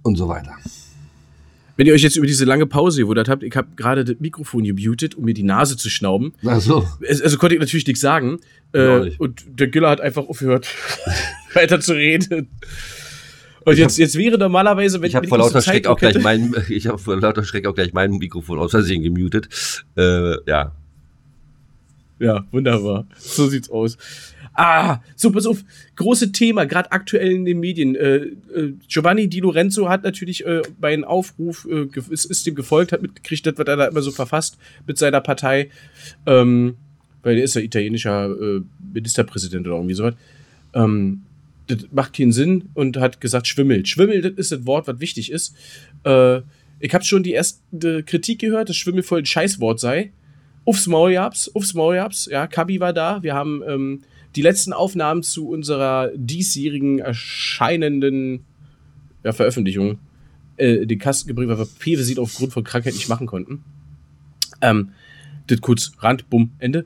Und 0.09 0.15
so 0.15 0.27
weiter. 0.27 0.55
Wenn 1.77 1.85
ihr 1.85 1.93
euch 1.93 2.01
jetzt 2.01 2.15
über 2.17 2.25
diese 2.25 2.43
lange 2.43 2.65
Pause 2.65 3.01
gewundert 3.01 3.29
habt, 3.29 3.43
ich 3.43 3.55
habe 3.55 3.67
gerade 3.75 4.03
das 4.03 4.15
Mikrofon 4.19 4.63
gemutet, 4.63 5.13
um 5.13 5.23
mir 5.25 5.35
die 5.35 5.43
Nase 5.43 5.77
zu 5.77 5.87
schnauben. 5.89 6.33
Ach 6.43 6.59
so. 6.59 6.83
Also 7.07 7.37
konnte 7.37 7.53
ich 7.53 7.61
natürlich 7.61 7.85
nichts 7.85 8.01
sagen. 8.01 8.39
Äh, 8.73 9.11
und 9.19 9.45
der 9.47 9.67
Giller 9.67 9.89
hat 9.91 10.01
einfach 10.01 10.27
aufgehört, 10.27 10.67
weiter 11.53 11.79
zu 11.79 11.93
reden. 11.93 12.47
Und 13.65 13.77
jetzt, 13.77 13.99
jetzt 13.99 14.15
wäre 14.17 14.39
normalerweise, 14.39 14.99
wenn 14.99 15.09
Ich 15.09 15.15
habe 15.15 15.27
vor 15.27 15.37
lauter 15.37 15.61
so 15.61 15.69
Schreck 15.69 15.85
auch 15.85 15.99
Zeitdruck 15.99 15.99
gleich 15.99 16.15
hätte- 16.15 16.23
mein, 16.23 16.55
ich 16.69 16.87
habe 16.87 16.97
vor 16.97 17.15
lauter 17.19 17.43
Schreck 17.43 17.67
auch 17.67 17.75
gleich 17.75 17.93
mein 17.93 18.13
Mikrofon 18.13 18.57
aus 18.57 18.71
Versehen 18.71 19.03
gemutet. 19.03 19.47
Äh, 19.95 20.43
ja. 20.49 20.71
Ja, 22.17 22.45
wunderbar. 22.51 23.05
So 23.19 23.47
sieht's 23.47 23.69
aus. 23.69 23.95
Ah, 24.53 24.99
so, 25.15 25.31
pass. 25.31 25.47
Große 25.95 26.31
Thema, 26.31 26.65
gerade 26.65 26.91
aktuell 26.91 27.31
in 27.31 27.45
den 27.45 27.59
Medien. 27.59 27.95
Äh, 27.95 28.15
äh, 28.17 28.73
Giovanni 28.87 29.27
Di 29.27 29.39
Lorenzo 29.39 29.89
hat 29.89 30.03
natürlich 30.03 30.45
äh, 30.45 30.61
bei 30.79 30.93
einem 30.93 31.03
Aufruf, 31.03 31.67
äh, 31.69 31.87
ist, 32.09 32.25
ist 32.25 32.45
dem 32.45 32.55
gefolgt, 32.55 32.91
hat 32.91 33.01
mitgekriegt, 33.01 33.45
das, 33.45 33.57
was 33.57 33.67
er 33.67 33.77
da 33.77 33.87
immer 33.87 34.01
so 34.01 34.11
verfasst 34.11 34.57
mit 34.85 34.97
seiner 34.97 35.21
Partei. 35.21 35.69
Ähm, 36.25 36.75
weil 37.23 37.35
der 37.35 37.43
ist 37.43 37.55
ja 37.55 37.61
italienischer 37.61 38.29
äh, 38.29 38.61
Ministerpräsident 38.93 39.67
oder 39.67 39.75
irgendwie 39.77 39.95
sowas. 39.95 40.15
Ähm, 40.73 41.21
das 41.67 41.87
macht 41.91 42.15
keinen 42.15 42.31
Sinn 42.31 42.69
und 42.73 42.97
hat 42.97 43.21
gesagt, 43.21 43.47
Schwimmel. 43.47 43.85
Schwimmel, 43.85 44.21
das 44.21 44.33
ist 44.33 44.51
das 44.51 44.65
Wort, 44.65 44.87
was 44.87 44.99
wichtig 44.99 45.31
ist. 45.31 45.55
Äh, 46.03 46.41
ich 46.79 46.93
habe 46.93 47.03
schon 47.03 47.23
die 47.23 47.33
erste 47.33 48.03
Kritik 48.03 48.39
gehört, 48.39 48.69
dass 48.69 48.75
Schwimmel 48.75 49.03
voll 49.03 49.19
ein 49.19 49.25
Scheißwort 49.25 49.79
sei. 49.79 50.11
Aufs 50.65 50.87
Maul 50.87 51.13
gab's, 51.13 51.53
aufs 51.53 51.73
Maul. 51.73 51.95
Ja, 52.29 52.47
Kabi 52.47 52.79
war 52.79 52.93
da. 52.93 53.21
Wir 53.21 53.33
haben 53.33 53.61
ähm, 53.67 54.01
die 54.35 54.41
letzten 54.41 54.73
Aufnahmen 54.73 55.23
zu 55.23 55.49
unserer 55.49 56.11
diesjährigen 56.15 56.99
erscheinenden 56.99 58.45
ja, 59.23 59.31
Veröffentlichung 59.31 59.99
äh, 60.59 60.85
den 60.85 60.99
Kasten 60.99 61.35
wir 61.35 61.67
Pewe 61.79 62.03
sieht 62.03 62.19
aufgrund 62.19 62.53
von 62.53 62.63
Krankheit 62.63 62.93
nicht 62.93 63.09
machen 63.09 63.27
konnten. 63.27 63.63
Ähm, 64.61 64.91
das 65.47 65.61
kurz 65.61 65.93
Rand, 65.99 66.29
bumm, 66.29 66.51
Ende. 66.59 66.85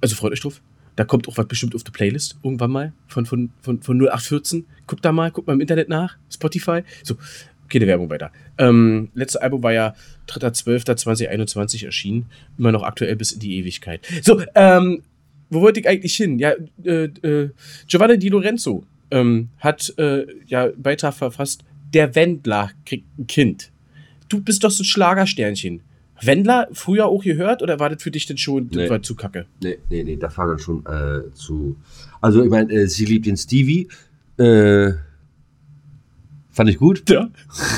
Also 0.00 0.14
freut 0.14 0.32
euch 0.32 0.40
drauf. 0.40 0.62
Da 0.96 1.04
kommt 1.04 1.28
auch 1.28 1.36
was 1.36 1.46
bestimmt 1.46 1.74
auf 1.74 1.82
die 1.82 1.90
Playlist 1.90 2.38
irgendwann 2.42 2.70
mal 2.70 2.92
von, 3.06 3.26
von, 3.26 3.50
von, 3.60 3.82
von 3.82 3.96
0814. 3.96 4.66
Guckt 4.86 5.04
da 5.04 5.12
mal, 5.12 5.30
guckt 5.30 5.46
mal 5.46 5.54
im 5.54 5.60
Internet 5.60 5.88
nach, 5.88 6.16
Spotify. 6.30 6.82
So, 7.02 7.16
keine 7.68 7.86
Werbung 7.86 8.10
weiter. 8.10 8.32
Ähm, 8.58 9.10
letzte 9.14 9.42
Album 9.42 9.62
war 9.62 9.72
ja 9.72 9.94
3.12.2021 10.28 11.84
erschienen. 11.84 12.26
Immer 12.58 12.72
noch 12.72 12.82
aktuell 12.82 13.16
bis 13.16 13.32
in 13.32 13.40
die 13.40 13.56
Ewigkeit. 13.58 14.06
So, 14.22 14.42
ähm, 14.54 15.02
wo 15.50 15.60
wollte 15.60 15.80
ich 15.80 15.88
eigentlich 15.88 16.14
hin? 16.16 16.38
Ja, 16.38 16.52
äh, 16.84 17.04
äh, 17.04 17.50
Giovanni 17.86 18.18
Di 18.18 18.28
Lorenzo 18.28 18.84
ähm, 19.10 19.48
hat 19.58 19.92
äh, 19.98 20.26
ja 20.46 20.64
einen 20.64 20.82
Beitrag 20.82 21.14
verfasst. 21.14 21.62
Der 21.92 22.14
Wendler 22.14 22.70
kriegt 22.86 23.06
ein 23.18 23.26
Kind. 23.26 23.70
Du 24.28 24.40
bist 24.40 24.62
doch 24.62 24.70
so 24.70 24.82
ein 24.82 24.86
Schlagersternchen. 24.86 25.82
Wendler 26.22 26.68
früher 26.72 27.06
auch 27.06 27.24
gehört 27.24 27.62
oder 27.62 27.80
war 27.80 27.88
das 27.90 28.02
für 28.02 28.10
dich 28.10 28.26
denn 28.26 28.36
schon 28.36 28.68
das 28.68 28.76
Nee. 28.76 28.90
war 28.90 29.02
zu 29.02 29.14
kacke? 29.14 29.46
Nee, 29.62 29.78
nee, 29.88 30.04
nee, 30.04 30.16
das 30.16 30.36
war 30.36 30.46
dann 30.46 30.58
schon 30.58 30.84
äh, 30.86 31.32
zu. 31.34 31.76
Also, 32.20 32.44
ich 32.44 32.50
meine, 32.50 32.72
äh, 32.72 32.86
sie 32.86 33.06
liebt 33.06 33.26
den 33.26 33.36
Stevie. 33.36 33.88
Äh, 34.36 34.92
fand 34.92 35.00
Fand 36.52 36.70
ich 36.70 36.78
gut. 36.78 37.08
Ja. 37.08 37.30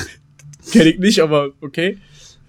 Kenn 0.71 0.87
ich 0.87 0.99
nicht, 0.99 1.19
aber 1.19 1.51
okay. 1.61 1.97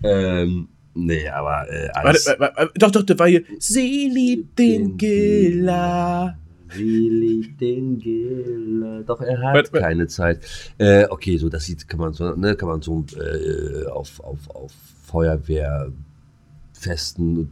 Ähm, 0.03 0.69
nee, 0.95 1.29
aber 1.29 1.69
äh, 1.71 1.89
Warte, 1.89 1.97
alles. 2.07 2.27
warte, 2.27 2.41
warte, 2.57 2.73
doch, 2.79 2.91
doch, 2.91 3.03
da 3.03 3.19
war 3.19 3.29
hier. 3.29 3.43
Sie 3.59 4.11
liebt 4.13 4.59
den 4.59 4.97
Giller. 4.97 6.39
Wie 6.77 7.09
liegt 7.09 7.61
den 7.61 7.99
Giller? 7.99 9.03
Doch, 9.05 9.21
er 9.21 9.39
hat 9.39 9.55
Warte, 9.55 9.73
warte. 9.73 9.85
keine 9.85 10.07
Zeit. 10.09 10.41
Äh, 10.79 11.07
okay, 11.09 11.37
so, 11.37 11.49
das 11.49 11.65
sieht, 11.65 11.87
kann 11.89 12.01
man 12.01 12.13
so, 12.15 12.35
ne, 12.35 12.57
kann 12.57 12.69
man 12.69 12.83
so 12.83 13.05
äh, 13.17 13.87
auf, 13.87 14.19
auf, 14.21 14.51
auf 14.51 14.73
Feuerwehrfesten, 15.07 15.95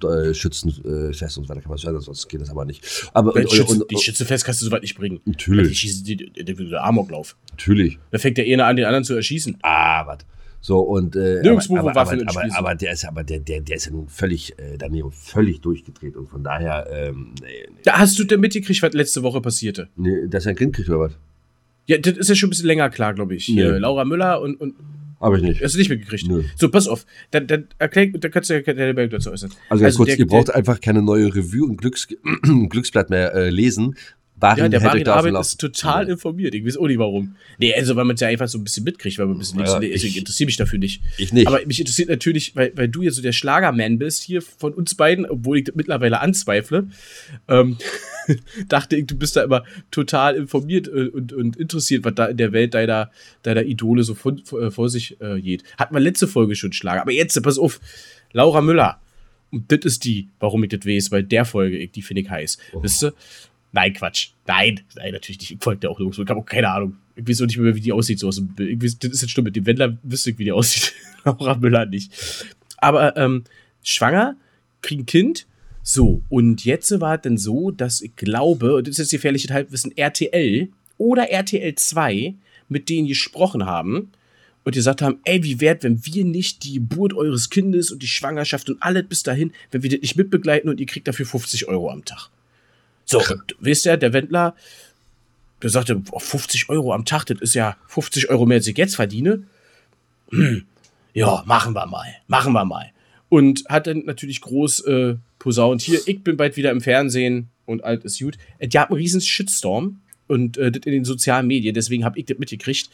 äh, 0.02 0.34
Schützenfesten 0.34 1.42
und 1.42 1.46
so 1.46 1.48
weiter 1.48 1.60
kann 1.60 1.68
man 1.70 1.78
so 1.78 1.88
hören, 1.88 2.00
sonst 2.00 2.28
geht 2.28 2.40
das 2.40 2.50
aber 2.50 2.64
nicht. 2.64 3.10
Aber 3.12 3.32
Die 3.32 3.40
und, 3.40 3.52
Schütze, 3.52 3.72
und, 3.72 3.90
die 3.90 3.94
und, 3.94 4.00
Schütze 4.02 4.24
fest 4.24 4.44
kannst 4.44 4.60
du 4.60 4.66
soweit 4.66 4.82
nicht 4.82 4.96
bringen. 4.96 5.20
Die 5.24 5.30
natürlich, 5.30 5.78
schießen, 5.78 6.04
die, 6.04 6.16
die, 6.16 6.44
die, 6.44 6.68
der 6.68 6.82
Amoklauf. 6.84 7.36
natürlich. 7.50 7.98
Da 8.10 8.18
fängt 8.18 8.38
der 8.38 8.44
eine 8.46 8.64
an, 8.64 8.76
den 8.76 8.86
anderen 8.86 9.04
zu 9.04 9.14
erschießen. 9.14 9.58
Ah, 9.62 10.04
was. 10.06 10.18
So, 10.64 10.78
und 10.78 11.16
äh, 11.16 11.42
Nirgendwo, 11.42 11.76
aber, 11.76 11.90
aber, 11.90 12.12
aber, 12.12 12.22
aber, 12.28 12.56
aber 12.56 12.74
der 12.76 12.92
ist 12.92 13.04
aber 13.04 13.24
der, 13.24 13.40
der, 13.40 13.60
der 13.60 13.76
ist 13.76 13.86
ja 13.86 13.90
nun 13.92 14.06
völlig 14.08 14.56
äh, 14.58 14.78
daneben 14.78 15.10
völlig 15.10 15.60
durchgedreht 15.60 16.16
und 16.16 16.28
von 16.28 16.44
daher 16.44 16.86
ähm, 16.90 17.34
nee, 17.42 17.48
nee, 17.68 17.76
Da 17.82 17.98
hast 17.98 18.16
du 18.18 18.24
denn 18.24 18.38
mitgekriegt, 18.40 18.80
was 18.80 18.92
letzte 18.92 19.22
Woche 19.24 19.40
passierte? 19.40 19.88
nee, 19.96 20.28
dass 20.28 20.46
er 20.46 20.50
ein 20.50 20.56
Kind 20.56 20.74
kriegt 20.76 20.88
oder 20.88 21.00
was? 21.00 21.12
Ja, 21.86 21.98
das 21.98 22.16
ist 22.16 22.28
ja 22.28 22.36
schon 22.36 22.46
ein 22.46 22.50
bisschen 22.50 22.66
länger 22.68 22.90
klar, 22.90 23.12
glaube 23.12 23.34
ich. 23.34 23.44
Hier, 23.46 23.72
Nee. 23.72 23.78
Laura 23.78 24.04
Müller 24.04 24.40
und, 24.40 24.54
und 24.60 24.74
Habe 25.20 25.36
ich 25.38 25.42
nicht. 25.42 25.60
hast 25.64 25.74
du 25.74 25.78
nicht 25.80 25.88
mitgekriegt. 25.90 26.28
Nö. 26.28 26.44
So, 26.54 26.68
pass 26.70 26.86
auf. 26.86 27.06
Dann, 27.32 27.48
dann 27.48 27.66
erklär, 27.80 28.06
dann 28.12 28.30
kannst 28.30 28.48
du 28.50 28.54
ja 28.54 28.60
deine 28.60 28.94
Meinung 28.94 29.10
dazu 29.10 29.32
äußern. 29.32 29.50
Also 29.68 29.82
ganz 29.82 29.96
kurz, 29.96 30.10
der- 30.10 30.18
ihr 30.20 30.26
braucht 30.28 30.54
einfach 30.54 30.80
keine 30.80 31.02
neue 31.02 31.34
Review 31.34 31.64
und 31.64 31.76
Glücks 31.78 32.06
Glücksblatt 32.68 33.10
mehr 33.10 33.34
äh, 33.34 33.50
lesen. 33.50 33.96
Barin 34.42 34.64
Ja, 34.64 34.68
der 34.68 34.80
Barin 34.80 35.06
Arbeit 35.06 35.40
ist 35.40 35.56
total 35.60 36.08
informiert. 36.08 36.52
Ich 36.54 36.66
weiß 36.66 36.76
auch 36.76 36.88
nicht 36.88 36.98
warum. 36.98 37.36
Nee, 37.58 37.72
also 37.74 37.94
weil 37.96 38.04
man 38.04 38.14
es 38.14 38.20
ja 38.20 38.26
einfach 38.28 38.48
so 38.48 38.58
ein 38.58 38.64
bisschen 38.64 38.82
mitkriegt, 38.84 39.16
weil 39.18 39.26
man 39.26 39.36
ein 39.36 39.38
bisschen 39.38 39.60
Ja, 39.60 39.78
links- 39.78 39.96
ich- 40.02 40.10
ich 40.10 40.16
interessiere 40.18 40.46
mich 40.46 40.56
dafür 40.56 40.78
nicht. 40.80 41.00
Ich 41.16 41.32
nicht. 41.32 41.46
Aber 41.46 41.64
mich 41.64 41.78
interessiert 41.78 42.08
natürlich, 42.08 42.56
weil, 42.56 42.72
weil 42.74 42.88
du 42.88 43.02
ja 43.02 43.10
so 43.12 43.22
der 43.22 43.30
Schlagerman 43.32 43.98
bist 43.98 44.24
hier 44.24 44.42
von 44.42 44.74
uns 44.74 44.94
beiden, 44.96 45.26
obwohl 45.26 45.58
ich 45.58 45.64
das 45.64 45.76
mittlerweile 45.76 46.20
anzweifle, 46.20 46.88
ähm, 47.48 47.76
dachte 48.68 48.96
ich, 48.96 49.06
du 49.06 49.16
bist 49.16 49.36
da 49.36 49.44
immer 49.44 49.64
total 49.90 50.34
informiert 50.36 50.88
äh, 50.88 51.08
und, 51.08 51.32
und 51.32 51.56
interessiert, 51.56 52.04
was 52.04 52.14
da 52.14 52.26
in 52.26 52.36
der 52.36 52.52
Welt 52.52 52.74
deiner, 52.74 53.10
deiner 53.42 53.62
Idole 53.62 54.02
so 54.02 54.14
von, 54.14 54.38
vor, 54.44 54.70
vor 54.72 54.88
sich 54.88 55.20
äh, 55.20 55.40
geht. 55.40 55.62
Hatten 55.78 55.94
wir 55.94 56.00
letzte 56.00 56.26
Folge 56.28 56.54
schon 56.56 56.72
Schlager. 56.72 57.02
Aber 57.02 57.12
jetzt, 57.12 57.40
pass 57.42 57.58
auf, 57.58 57.80
Laura 58.32 58.60
Müller. 58.60 59.00
Und 59.50 59.70
das 59.70 59.80
ist 59.84 60.04
die, 60.04 60.28
warum 60.40 60.64
ich 60.64 60.70
das 60.70 60.86
weiß, 60.86 61.10
bei 61.10 61.20
der 61.22 61.44
Folge, 61.44 61.76
ich, 61.76 61.90
die 61.92 62.00
finde 62.02 62.22
ich 62.22 62.30
heiß. 62.30 62.58
Oh. 62.72 62.82
Wisst 62.82 63.04
ihr? 63.04 63.12
Nein, 63.72 63.94
Quatsch. 63.94 64.30
Nein, 64.46 64.80
nein, 64.94 65.12
natürlich 65.12 65.40
nicht. 65.40 65.50
Ich 65.52 65.58
folge 65.60 65.80
der 65.80 65.90
auch 65.90 65.98
los. 65.98 66.18
Ich 66.18 66.28
habe 66.28 66.40
auch 66.40 66.46
keine 66.46 66.68
Ahnung. 66.68 66.96
Ich 67.16 67.26
weiß 67.26 67.42
auch 67.42 67.46
nicht 67.46 67.58
mehr, 67.58 67.74
wie 67.74 67.80
die 67.80 67.92
aussieht, 67.92 68.18
so 68.18 68.28
aus 68.28 68.36
dem. 68.36 68.54
Ich 68.58 68.78
das 68.98 69.10
ist 69.10 69.22
jetzt 69.22 69.30
stimmt. 69.30 69.46
Mit 69.46 69.56
dem 69.56 69.66
Wendler 69.66 69.96
wüsste 70.02 70.30
ich, 70.30 70.38
wie 70.38 70.44
die 70.44 70.52
aussieht. 70.52 70.92
Laura 71.24 71.56
Müller 71.56 71.86
nicht. 71.86 72.12
Aber 72.76 73.16
ähm, 73.16 73.44
schwanger, 73.82 74.36
kriegen 74.82 75.06
Kind. 75.06 75.46
So, 75.82 76.22
und 76.28 76.64
jetzt 76.64 77.00
war 77.00 77.16
es 77.16 77.22
dann 77.22 77.38
so, 77.38 77.70
dass 77.70 78.02
ich 78.02 78.14
glaube, 78.14 78.76
und 78.76 78.86
das 78.86 78.92
ist 78.92 78.98
jetzt 78.98 79.10
gefährliche 79.10 79.52
Halbwissen, 79.52 79.96
RTL 79.96 80.68
oder 80.96 81.30
RTL 81.30 81.74
2 81.74 82.34
mit 82.68 82.88
denen 82.88 83.08
gesprochen 83.08 83.66
haben 83.66 84.12
und 84.64 84.74
gesagt 84.74 85.02
haben, 85.02 85.18
ey, 85.24 85.42
wie 85.42 85.60
wert, 85.60 85.82
wenn 85.82 86.06
wir 86.06 86.24
nicht 86.24 86.62
die 86.64 86.74
Geburt 86.74 87.14
eures 87.14 87.50
Kindes 87.50 87.90
und 87.90 88.02
die 88.02 88.06
Schwangerschaft 88.06 88.70
und 88.70 88.82
alles 88.82 89.06
bis 89.08 89.22
dahin, 89.22 89.52
wenn 89.70 89.82
wir 89.82 89.90
das 89.90 90.00
nicht 90.00 90.16
mitbegleiten 90.16 90.70
und 90.70 90.80
ihr 90.80 90.86
kriegt 90.86 91.08
dafür 91.08 91.26
50 91.26 91.66
Euro 91.68 91.90
am 91.90 92.04
Tag. 92.04 92.30
So, 93.12 93.18
und 93.18 93.54
wisst 93.60 93.86
ihr, 93.86 93.96
der 93.96 94.12
Wendler, 94.12 94.54
der 95.62 95.70
sagte, 95.70 96.02
oh, 96.10 96.18
50 96.18 96.68
Euro 96.70 96.92
am 96.92 97.04
Tag, 97.04 97.26
das 97.26 97.40
ist 97.40 97.54
ja 97.54 97.76
50 97.88 98.30
Euro 98.30 98.46
mehr, 98.46 98.56
als 98.56 98.66
ich 98.66 98.76
jetzt 98.76 98.96
verdiene. 98.96 99.44
Hm, 100.30 100.64
ja, 101.12 101.44
machen 101.46 101.74
wir 101.74 101.86
mal, 101.86 102.06
machen 102.26 102.52
wir 102.52 102.64
mal. 102.64 102.90
Und 103.28 103.64
hat 103.68 103.86
dann 103.86 104.04
natürlich 104.04 104.40
groß 104.40 104.80
äh, 104.80 105.16
posaunt, 105.38 105.82
hier, 105.82 106.00
ich 106.06 106.22
bin 106.24 106.36
bald 106.36 106.56
wieder 106.56 106.70
im 106.70 106.80
Fernsehen 106.80 107.48
und 107.66 107.84
alt 107.84 108.04
ist 108.04 108.18
gut. 108.18 108.38
Äh, 108.58 108.68
Die 108.68 108.78
haben 108.78 108.92
einen 108.92 109.00
riesen 109.00 109.20
Shitstorm 109.20 110.00
und 110.26 110.56
äh, 110.56 110.72
das 110.72 110.84
in 110.86 110.92
den 110.92 111.04
sozialen 111.04 111.46
Medien, 111.46 111.74
deswegen 111.74 112.04
habe 112.04 112.18
ich 112.18 112.26
das 112.26 112.38
mitgekriegt. 112.38 112.88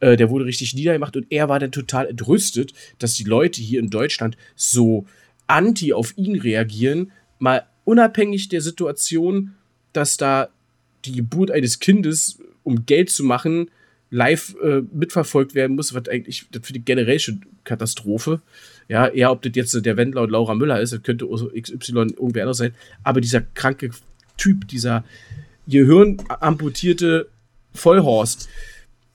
Äh, 0.00 0.16
der 0.16 0.30
wurde 0.30 0.46
richtig 0.46 0.74
niedergemacht 0.74 1.16
und 1.16 1.26
er 1.30 1.48
war 1.48 1.60
dann 1.60 1.72
total 1.72 2.08
entrüstet, 2.08 2.72
dass 2.98 3.14
die 3.14 3.24
Leute 3.24 3.60
hier 3.60 3.78
in 3.78 3.90
Deutschland 3.90 4.36
so 4.56 5.06
anti 5.46 5.92
auf 5.92 6.16
ihn 6.16 6.36
reagieren, 6.36 7.12
mal 7.38 7.66
unabhängig 7.84 8.48
der 8.48 8.60
Situation, 8.60 9.54
dass 9.92 10.16
da 10.16 10.48
die 11.04 11.12
Geburt 11.12 11.50
eines 11.50 11.78
Kindes, 11.78 12.38
um 12.62 12.86
Geld 12.86 13.10
zu 13.10 13.24
machen, 13.24 13.70
live 14.10 14.56
äh, 14.62 14.82
mitverfolgt 14.92 15.54
werden 15.54 15.76
muss, 15.76 15.94
was 15.94 16.08
eigentlich, 16.08 16.46
das 16.50 16.68
ich 16.68 16.84
generell 16.84 17.18
schon 17.18 17.42
Katastrophe. 17.64 18.40
Ja, 18.88 19.06
eher 19.06 19.30
ob 19.30 19.42
das 19.42 19.52
jetzt 19.54 19.86
der 19.86 19.96
Wendler 19.96 20.22
und 20.22 20.30
Laura 20.30 20.54
Müller 20.54 20.80
ist, 20.80 20.92
das 20.92 21.02
könnte 21.02 21.26
XY 21.26 21.92
irgendwer 22.16 22.42
anders 22.42 22.58
sein, 22.58 22.74
aber 23.04 23.20
dieser 23.20 23.40
kranke 23.40 23.90
Typ, 24.36 24.66
dieser 24.66 25.04
gehirnamputierte 25.68 27.28
Vollhorst. 27.72 28.48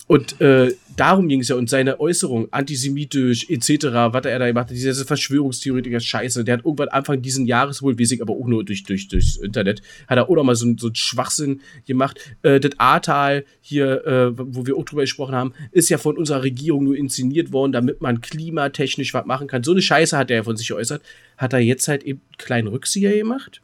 Und 0.08 0.40
äh, 0.40 0.72
darum 0.96 1.28
ging 1.28 1.40
es 1.40 1.48
ja 1.48 1.56
und 1.56 1.68
seine 1.68 2.00
Äußerung, 2.00 2.48
antisemitisch 2.52 3.50
etc., 3.50 3.86
was 4.12 4.26
er 4.26 4.38
da 4.38 4.46
gemacht 4.46 4.66
hat, 4.66 4.76
diese 4.76 5.04
Verschwörungstheoretiker 5.04 6.00
Scheiße, 6.00 6.44
der 6.44 6.58
hat 6.58 6.66
irgendwann 6.66 6.90
Anfang 6.90 7.24
diesen 7.24 7.48
Jahres 7.48 7.82
wohl, 7.82 8.00
ich 8.00 8.22
aber 8.22 8.34
auch 8.34 8.46
nur 8.46 8.64
durch, 8.64 8.84
durch, 8.84 9.08
durchs 9.08 9.38
Internet, 9.38 9.82
hat 10.08 10.18
er 10.18 10.30
auch 10.30 10.36
noch 10.36 10.44
mal 10.44 10.56
so, 10.56 10.72
so 10.78 10.88
einen 10.88 10.96
Schwachsinn 10.96 11.62
gemacht. 11.88 12.20
Äh, 12.44 12.60
das 12.60 12.72
Ahrtal 12.78 13.46
hier, 13.62 14.06
äh, 14.06 14.38
wo 14.38 14.68
wir 14.68 14.78
auch 14.78 14.86
drüber 14.86 15.02
gesprochen 15.02 15.34
haben, 15.34 15.54
ist 15.72 15.90
ja 15.90 15.98
von 15.98 16.18
unserer 16.18 16.44
Regierung 16.44 16.84
nur 16.84 16.96
inszeniert 16.96 17.52
worden, 17.52 17.72
damit 17.72 18.02
man 18.02 18.22
klimatechnisch 18.22 19.14
was 19.16 19.26
machen 19.26 19.48
kann. 19.48 19.64
So 19.64 19.72
eine 19.72 19.82
Scheiße 19.82 20.16
hat 20.16 20.30
er 20.30 20.38
ja 20.38 20.44
von 20.44 20.56
sich 20.56 20.68
geäußert. 20.68 21.02
Hat 21.38 21.54
er 21.54 21.60
jetzt 21.60 21.88
halt 21.88 22.04
eben 22.04 22.22
einen 22.22 22.38
kleinen 22.38 22.68
Rückzieher 22.68 23.18
gemacht. 23.18 23.62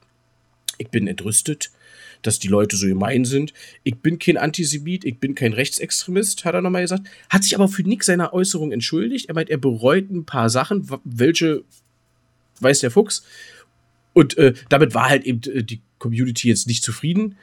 Ich 0.79 0.89
bin 0.89 1.07
entrüstet 1.07 1.69
dass 2.21 2.39
die 2.39 2.47
Leute 2.47 2.75
so 2.75 2.87
gemein 2.87 3.25
sind. 3.25 3.53
Ich 3.83 3.97
bin 3.97 4.19
kein 4.19 4.37
Antisemit, 4.37 5.05
ich 5.05 5.19
bin 5.19 5.35
kein 5.35 5.53
Rechtsextremist, 5.53 6.45
hat 6.45 6.53
er 6.53 6.61
nochmal 6.61 6.81
gesagt. 6.81 7.07
Hat 7.29 7.43
sich 7.43 7.55
aber 7.55 7.67
für 7.67 7.83
nichts 7.83 8.05
seiner 8.05 8.33
Äußerung 8.33 8.71
entschuldigt. 8.71 9.29
Er 9.29 9.35
meint, 9.35 9.49
er 9.49 9.57
bereut 9.57 10.09
ein 10.09 10.25
paar 10.25 10.49
Sachen, 10.49 10.87
welche 11.03 11.63
weiß 12.59 12.79
der 12.79 12.91
Fuchs. 12.91 13.23
Und 14.13 14.37
äh, 14.37 14.53
damit 14.69 14.93
war 14.93 15.09
halt 15.09 15.23
eben 15.23 15.41
äh, 15.51 15.63
die 15.63 15.81
Community 15.97 16.49
jetzt 16.49 16.67
nicht 16.67 16.83
zufrieden. 16.83 17.37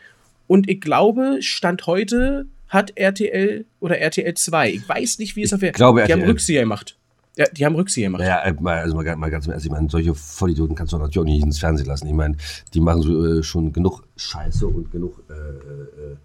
Und 0.46 0.68
ich 0.68 0.80
glaube, 0.80 1.38
Stand 1.40 1.86
heute 1.86 2.46
hat 2.68 2.92
RTL 2.96 3.64
oder 3.80 3.98
RTL 3.98 4.34
2, 4.34 4.72
ich 4.72 4.88
weiß 4.88 5.18
nicht, 5.18 5.36
wie 5.36 5.42
es 5.42 5.52
auf 5.52 5.60
der. 5.60 5.72
glaube, 5.72 6.04
Die 6.06 6.12
haben 6.12 6.20
RTL. 6.20 6.30
Rückzieher 6.30 6.60
gemacht. 6.62 6.96
Ja, 7.38 7.46
die 7.52 7.64
haben 7.64 7.76
Rückzieher 7.76 8.08
gemacht. 8.08 8.20
Naja, 8.20 8.44
äh, 8.44 8.80
also 8.80 8.96
mal, 8.96 9.04
ganz- 9.04 9.18
mal 9.20 9.30
ganz 9.30 9.46
Ernst, 9.46 9.64
ich 9.64 9.70
meine, 9.70 9.88
solche 9.88 10.12
Vollidioten 10.12 10.74
kannst 10.74 10.92
du 10.92 10.98
natürlich 10.98 11.20
auch 11.20 11.24
nicht 11.24 11.44
ins 11.44 11.60
Fernsehen 11.60 11.86
lassen. 11.86 12.08
Ich 12.08 12.12
meine, 12.12 12.36
die 12.74 12.80
machen 12.80 13.02
so, 13.02 13.24
äh, 13.24 13.42
schon 13.44 13.72
genug 13.72 14.02
Scheiße 14.16 14.66
und 14.66 14.90
genug 14.90 15.22
äh, 15.30 15.32
äh, 15.34 16.16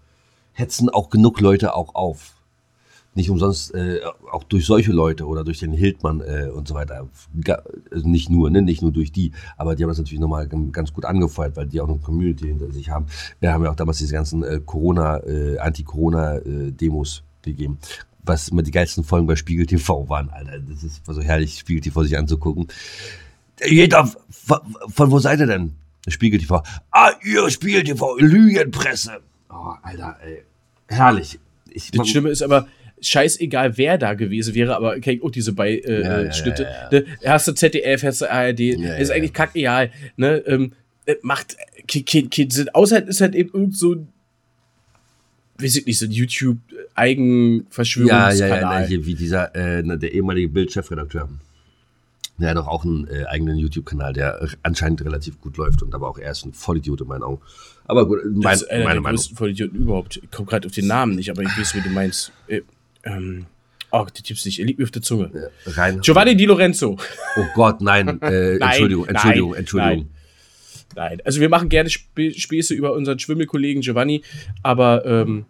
hetzen 0.52 0.88
auch 0.90 1.10
genug 1.10 1.40
Leute 1.40 1.76
auch 1.76 1.94
auf. 1.94 2.32
Nicht 3.16 3.30
umsonst, 3.30 3.72
äh, 3.76 4.00
auch 4.32 4.42
durch 4.42 4.66
solche 4.66 4.90
Leute 4.90 5.28
oder 5.28 5.44
durch 5.44 5.60
den 5.60 5.72
Hildmann 5.72 6.20
äh, 6.20 6.48
und 6.52 6.66
so 6.66 6.74
weiter. 6.74 7.08
Ga, 7.44 7.62
also 7.92 8.08
nicht 8.08 8.28
nur, 8.28 8.50
ne, 8.50 8.60
nicht 8.60 8.82
nur 8.82 8.90
durch 8.90 9.12
die, 9.12 9.30
aber 9.56 9.76
die 9.76 9.84
haben 9.84 9.90
das 9.90 9.98
natürlich 9.98 10.18
nochmal 10.18 10.48
ganz 10.48 10.92
gut 10.92 11.04
angefeuert, 11.04 11.54
weil 11.56 11.68
die 11.68 11.80
auch 11.80 11.88
eine 11.88 11.98
Community 11.98 12.48
hinter 12.48 12.72
sich 12.72 12.90
haben. 12.90 13.06
Wir 13.38 13.52
haben 13.52 13.62
ja 13.62 13.70
auch 13.70 13.76
damals 13.76 13.98
diese 13.98 14.14
ganzen 14.14 14.66
Corona, 14.66 15.20
Anti-Corona-Demos 15.60 17.22
gegeben. 17.42 17.78
Was 18.24 18.48
immer 18.48 18.62
die 18.62 18.70
geilsten 18.70 19.04
Folgen 19.04 19.26
bei 19.26 19.36
Spiegel 19.36 19.66
TV 19.66 20.08
waren, 20.08 20.30
Alter. 20.30 20.58
Das 20.58 20.82
ist 20.82 21.02
so 21.06 21.20
herrlich, 21.20 21.58
Spiegel 21.58 21.82
TV 21.82 22.02
sich 22.04 22.16
anzugucken. 22.16 22.68
Jeder, 23.66 24.10
von, 24.30 24.58
von 24.88 25.10
wo 25.10 25.18
seid 25.18 25.40
ihr 25.40 25.46
denn? 25.46 25.72
Spiegel 26.08 26.38
TV. 26.40 26.62
Ah, 26.90 27.12
ihr 27.24 27.50
Spiegel 27.50 27.84
TV, 27.84 28.16
Lügenpresse. 28.18 29.20
Oh, 29.50 29.74
Alter, 29.82 30.16
ey. 30.24 30.42
Herrlich. 30.88 31.38
Ich, 31.70 31.90
Das 31.90 32.08
Schlimme 32.08 32.30
ist 32.30 32.42
aber, 32.42 32.66
scheißegal, 33.00 33.76
wer 33.76 33.98
da 33.98 34.14
gewesen 34.14 34.54
wäre, 34.54 34.76
aber 34.76 34.96
ich 34.96 35.22
auch 35.22 35.30
diese 35.30 35.52
Bei-Schnitte. 35.52 35.92
Äh, 35.92 36.02
Ja, 36.02 36.22
ja, 36.22 36.32
Schnitte. 36.32 36.62
ja, 36.62 36.98
Ne? 37.00 37.04
Hast 37.24 37.48
du 37.48 37.52
ZDF, 37.52 38.02
hast 38.02 38.20
du 38.20 38.30
ARD, 38.30 38.60
ist 39.00 39.10
eigentlich 39.10 39.32
kackegal. 39.32 39.90
Ne? 40.16 40.38
Ähm, 40.46 40.72
äh, 41.06 41.16
macht, 41.22 41.56
kind, 41.86 42.30
kind 42.30 42.52
sind, 42.52 42.74
außer 42.74 43.06
ist 43.06 43.20
halt 43.20 43.34
eben 43.34 43.50
irgend 43.52 43.76
so 43.76 43.92
ein, 43.94 44.08
weiß 45.58 45.76
ich 45.76 45.86
nicht, 45.86 45.98
so 45.98 46.06
ein 46.06 46.10
ja, 46.10 46.16
ja, 46.16 46.18
ja, 46.18 46.22
YouTube-Eigen-Verschwörungskanal. 46.22 48.82
ja, 48.82 48.88
hier 48.88 49.06
wie 49.06 49.14
dieser, 49.14 49.54
äh, 49.54 49.82
na, 49.82 49.96
der 49.96 50.12
ehemalige 50.12 50.48
Bild-Chefredakteur. 50.48 51.28
Der 52.38 52.50
hat 52.50 52.56
doch 52.56 52.66
auch 52.66 52.84
einen 52.84 53.06
äh, 53.06 53.26
eigenen 53.26 53.56
YouTube-Kanal, 53.56 54.12
der 54.12 54.48
anscheinend 54.62 55.04
relativ 55.04 55.40
gut 55.40 55.56
läuft 55.56 55.82
und 55.82 55.94
aber 55.94 56.08
auch 56.08 56.18
er 56.18 56.32
ist 56.32 56.44
ein 56.44 56.52
Vollidiot 56.52 57.00
in 57.00 57.06
meinen 57.06 57.22
Augen. 57.22 57.40
Aber 57.86 58.08
gut, 58.08 58.18
mein, 58.24 58.42
das 58.42 58.62
ist 58.62 58.70
einer 58.70 58.84
meine 58.84 58.94
der 58.94 59.02
Meinung. 59.02 59.16
größten 59.16 59.36
Vollidioten 59.36 59.78
überhaupt. 59.78 60.16
Ich 60.16 60.30
komme 60.30 60.48
gerade 60.48 60.66
auf 60.66 60.74
den 60.74 60.88
Namen 60.88 61.14
nicht, 61.14 61.30
aber 61.30 61.42
ich 61.42 61.56
weiß, 61.56 61.76
wie 61.76 61.80
du 61.80 61.90
meinst. 61.90 62.32
Äh, 62.48 62.62
ähm, 63.04 63.46
oh, 63.92 64.04
die 64.16 64.22
Tipps 64.22 64.44
nicht. 64.46 64.58
Er 64.58 64.66
liegt 64.66 64.80
mir 64.80 64.84
auf 64.84 64.90
der 64.90 65.02
Zunge. 65.02 65.30
Äh, 65.32 65.48
Rein. 65.70 66.00
Giovanni 66.00 66.34
Di 66.34 66.46
Lorenzo. 66.46 66.98
Oh 67.36 67.44
Gott, 67.54 67.80
nein. 67.80 68.08
Äh, 68.08 68.10
Nein, 68.58 68.62
Entschuldigung, 68.62 69.06
Entschuldigung, 69.06 69.50
nein, 69.50 69.58
Entschuldigung. 69.60 69.98
Nein, 69.98 70.08
also 70.96 71.40
wir 71.40 71.48
machen 71.48 71.68
gerne 71.68 71.90
Spä 71.90 72.32
Späße 72.32 72.74
über 72.74 72.92
unseren 72.94 73.18
Schwimmelkollegen 73.18 73.82
Giovanni, 73.82 74.22
aber 74.62 75.04
ähm, 75.06 75.46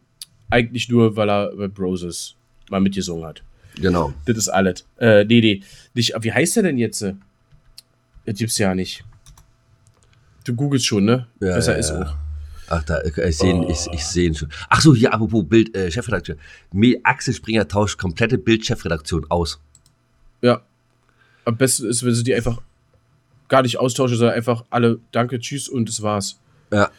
eigentlich 0.50 0.88
nur, 0.88 1.16
weil 1.16 1.28
er 1.28 1.54
bei 1.56 1.68
Bros 1.68 2.02
ist. 2.02 2.36
mal 2.70 2.80
mitgesungen 2.80 3.24
hat. 3.24 3.42
Genau. 3.76 4.12
Das 4.26 4.36
ist 4.36 4.48
alles. 4.48 4.86
Äh, 4.98 5.24
nee, 5.24 5.40
nee. 5.40 5.62
Nicht, 5.94 6.14
wie 6.20 6.32
heißt 6.32 6.56
der 6.56 6.62
denn 6.64 6.78
jetzt? 6.78 7.02
Das 7.02 8.36
gibt's 8.36 8.58
ja 8.58 8.74
nicht. 8.74 9.04
Du 10.44 10.54
googelst 10.54 10.86
schon, 10.86 11.04
ne? 11.04 11.26
Ja, 11.40 11.54
Besser 11.54 11.72
ja, 11.72 11.78
ist 11.78 11.90
auch. 11.90 12.14
Ach, 12.68 12.82
da, 12.84 13.02
ich 13.02 13.36
sehe 13.36 13.52
ihn, 13.52 13.62
ich, 13.64 13.86
ich 13.92 14.04
seh 14.04 14.26
ihn 14.26 14.34
schon. 14.34 14.48
Ach 14.68 14.80
so, 14.80 14.94
hier, 14.94 15.12
apropos 15.12 15.46
Bild, 15.46 15.74
äh, 15.76 15.90
Chefredakteur. 15.90 16.36
Axel 17.02 17.34
Springer 17.34 17.68
tauscht 17.68 17.98
komplette 17.98 18.38
Bild-Chefredaktion 18.38 19.30
aus. 19.30 19.60
Ja. 20.40 20.62
Am 21.44 21.56
besten 21.56 21.88
ist, 21.88 22.04
wenn 22.04 22.14
sie 22.14 22.24
die 22.24 22.34
einfach 22.34 22.60
gar 23.54 23.62
nicht 23.62 23.78
austauschen, 23.78 24.16
sondern 24.16 24.34
einfach 24.34 24.64
alle 24.70 24.98
Danke, 25.12 25.38
Tschüss 25.38 25.68
und 25.68 25.88
das 25.88 26.02
war's. 26.02 26.40
Ja. 26.72 26.90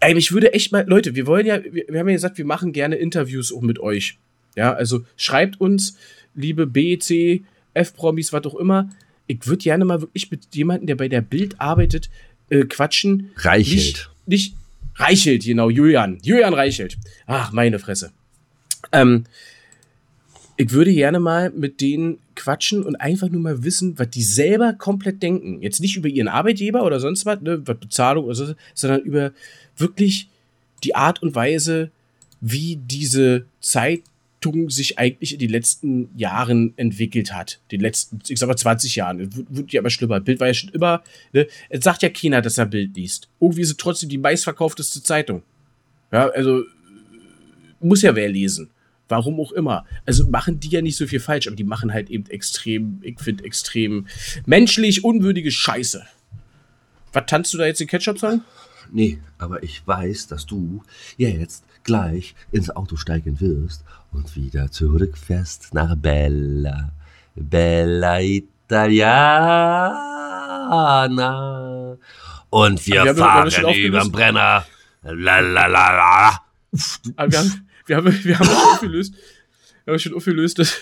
Ey, 0.00 0.14
mich 0.14 0.32
würde 0.32 0.54
echt 0.54 0.72
mal, 0.72 0.86
Leute, 0.88 1.14
wir 1.14 1.26
wollen 1.26 1.44
ja, 1.44 1.62
wir, 1.62 1.84
wir 1.86 2.00
haben 2.00 2.08
ja 2.08 2.14
gesagt, 2.14 2.38
wir 2.38 2.46
machen 2.46 2.72
gerne 2.72 2.96
Interviews 2.96 3.52
auch 3.52 3.60
mit 3.60 3.78
euch. 3.78 4.16
Ja, 4.54 4.72
also 4.72 5.04
schreibt 5.18 5.60
uns, 5.60 5.98
liebe 6.34 6.66
B, 6.66 6.98
C, 6.98 7.42
F-Promis, 7.74 8.32
was 8.32 8.46
auch 8.46 8.54
immer. 8.54 8.88
Ich 9.26 9.46
würde 9.46 9.64
gerne 9.64 9.84
mal 9.84 10.00
wirklich 10.00 10.30
mit 10.30 10.54
jemandem, 10.54 10.86
der 10.86 10.94
bei 10.94 11.08
der 11.08 11.20
Bild 11.20 11.60
arbeitet, 11.60 12.08
äh, 12.48 12.64
quatschen. 12.64 13.32
Reichelt. 13.36 13.76
Nicht, 13.76 14.10
nicht 14.24 14.54
Reichelt, 14.94 15.44
genau, 15.44 15.68
Julian. 15.68 16.20
Julian 16.22 16.54
Reichelt. 16.54 16.96
Ach, 17.26 17.52
meine 17.52 17.78
Fresse. 17.78 18.12
Ähm, 18.92 19.24
ich 20.56 20.70
würde 20.72 20.92
gerne 20.92 21.20
mal 21.20 21.50
mit 21.50 21.80
denen 21.80 22.18
quatschen 22.34 22.82
und 22.82 22.96
einfach 22.96 23.28
nur 23.28 23.40
mal 23.40 23.64
wissen, 23.64 23.98
was 23.98 24.10
die 24.10 24.22
selber 24.22 24.72
komplett 24.72 25.22
denken. 25.22 25.60
Jetzt 25.62 25.80
nicht 25.80 25.96
über 25.96 26.08
ihren 26.08 26.28
Arbeitgeber 26.28 26.84
oder 26.84 27.00
sonst 27.00 27.26
was, 27.26 27.40
ne, 27.40 27.60
was 27.66 27.78
Bezahlung 27.78 28.24
oder 28.24 28.34
so, 28.34 28.54
sondern 28.74 29.02
über 29.02 29.32
wirklich 29.76 30.28
die 30.84 30.94
Art 30.94 31.22
und 31.22 31.34
Weise, 31.34 31.90
wie 32.40 32.76
diese 32.76 33.46
Zeitung 33.60 34.70
sich 34.70 34.98
eigentlich 34.98 35.32
in 35.34 35.38
den 35.38 35.50
letzten 35.50 36.08
Jahren 36.16 36.72
entwickelt 36.76 37.32
hat. 37.32 37.60
Den 37.70 37.80
letzten, 37.80 38.20
ich 38.28 38.38
sag 38.38 38.48
mal 38.48 38.56
20 38.56 38.96
Jahren. 38.96 39.30
Wird 39.48 39.72
ja 39.72 39.80
immer 39.80 39.90
schlimmer. 39.90 40.20
Bild 40.20 40.40
war 40.40 40.46
ja 40.46 40.54
schon 40.54 40.70
immer, 40.70 41.02
ne, 41.32 41.46
es 41.68 41.84
sagt 41.84 42.02
ja 42.02 42.08
keiner, 42.08 42.40
dass 42.40 42.58
er 42.58 42.66
Bild 42.66 42.96
liest. 42.96 43.28
Irgendwie 43.40 43.62
ist 43.62 43.70
es 43.70 43.76
trotzdem 43.76 44.08
die 44.08 44.18
meistverkaufteste 44.18 45.02
Zeitung. 45.02 45.42
Ja, 46.12 46.28
also 46.28 46.62
muss 47.80 48.02
ja 48.02 48.14
wer 48.14 48.28
lesen. 48.28 48.70
Warum 49.08 49.38
auch 49.40 49.52
immer. 49.52 49.84
Also 50.04 50.28
machen 50.28 50.58
die 50.58 50.68
ja 50.68 50.82
nicht 50.82 50.96
so 50.96 51.06
viel 51.06 51.20
falsch, 51.20 51.46
aber 51.46 51.56
die 51.56 51.64
machen 51.64 51.92
halt 51.92 52.10
eben 52.10 52.26
extrem, 52.26 52.98
ich 53.02 53.20
finde, 53.20 53.44
extrem 53.44 54.06
menschlich 54.46 55.04
unwürdige 55.04 55.52
Scheiße. 55.52 56.04
Was 57.12 57.26
tanzt 57.26 57.54
du 57.54 57.58
da 57.58 57.66
jetzt 57.66 57.80
den 57.80 57.86
Ketchup-Song? 57.86 58.42
Nee, 58.90 59.18
aber 59.38 59.62
ich 59.62 59.86
weiß, 59.86 60.26
dass 60.28 60.46
du 60.46 60.82
jetzt 61.16 61.64
gleich 61.84 62.34
ins 62.50 62.70
Auto 62.70 62.96
steigen 62.96 63.40
wirst 63.40 63.84
und 64.12 64.34
wieder 64.36 64.70
zurückfährst 64.70 65.72
nach 65.72 65.96
Bella. 65.96 66.92
Bella 67.34 68.20
Italiana. 68.20 69.16
Und 72.50 72.86
wir, 72.86 73.04
wir 73.04 73.14
fahren 73.16 73.74
überm 73.74 74.10
Brenner. 74.10 74.66
La 75.02 75.38
la 75.38 75.66
la 75.66 75.66
la. 75.66 76.40
Aber 77.16 77.32
wir 77.32 77.38
haben, 77.38 77.65
wir 77.86 77.96
haben, 77.96 78.24
wir 78.24 78.38
haben 78.38 78.46
schon 78.46 78.56
aufgelöst, 78.56 79.14
wir 79.84 79.92
haben 79.92 79.98
schon 79.98 80.14
aufgelöst, 80.14 80.58
dass, 80.58 80.80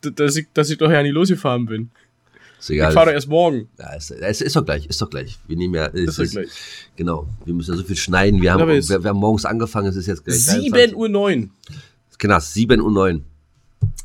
dass, 0.00 0.36
ich, 0.36 0.46
dass 0.52 0.70
ich 0.70 0.78
doch 0.78 0.90
ja 0.90 1.02
nie 1.02 1.10
losgefahren 1.10 1.66
bin. 1.66 1.90
Ist 2.58 2.70
Ich 2.70 2.80
fahre 2.80 2.92
doch 2.94 3.02
egal. 3.02 3.14
erst 3.14 3.28
morgen. 3.28 3.68
Ja, 3.78 3.94
ist, 3.94 4.10
ist, 4.12 4.42
ist 4.42 4.54
doch 4.54 4.64
gleich, 4.64 4.86
ist 4.86 5.02
doch 5.02 5.10
gleich. 5.10 5.38
Wir 5.48 5.56
nehmen 5.56 5.74
ja. 5.74 5.88
Das 5.88 6.18
ist 6.18 6.32
gleich. 6.32 6.48
Genau. 6.94 7.28
Wir 7.44 7.54
müssen 7.54 7.72
ja 7.72 7.76
so 7.76 7.82
viel 7.82 7.96
schneiden. 7.96 8.40
Wir 8.40 8.52
haben, 8.52 8.68
wir, 8.68 9.02
wir 9.02 9.08
haben 9.08 9.18
morgens 9.18 9.44
angefangen, 9.44 9.88
es 9.88 9.96
ist 9.96 10.06
jetzt 10.06 10.24
gleich. 10.24 10.44
7 10.44 10.94
Uhr 10.94 11.08
9. 11.08 11.50
Genau, 12.18 12.38
7 12.38 12.80
Uhr 12.80 12.90
9. 12.92 13.24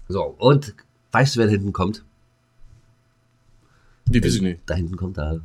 So, 0.07 0.23
und 0.23 0.73
weißt 1.11 1.35
du, 1.35 1.39
wer 1.39 1.45
da 1.45 1.51
hinten 1.51 1.71
kommt? 1.71 2.03
Die 4.07 4.23
weiß 4.23 4.35
ich 4.35 4.41
nicht. 4.41 4.61
Da 4.65 4.73
hinten 4.73 4.95
kommt 4.95 5.17
da. 5.17 5.39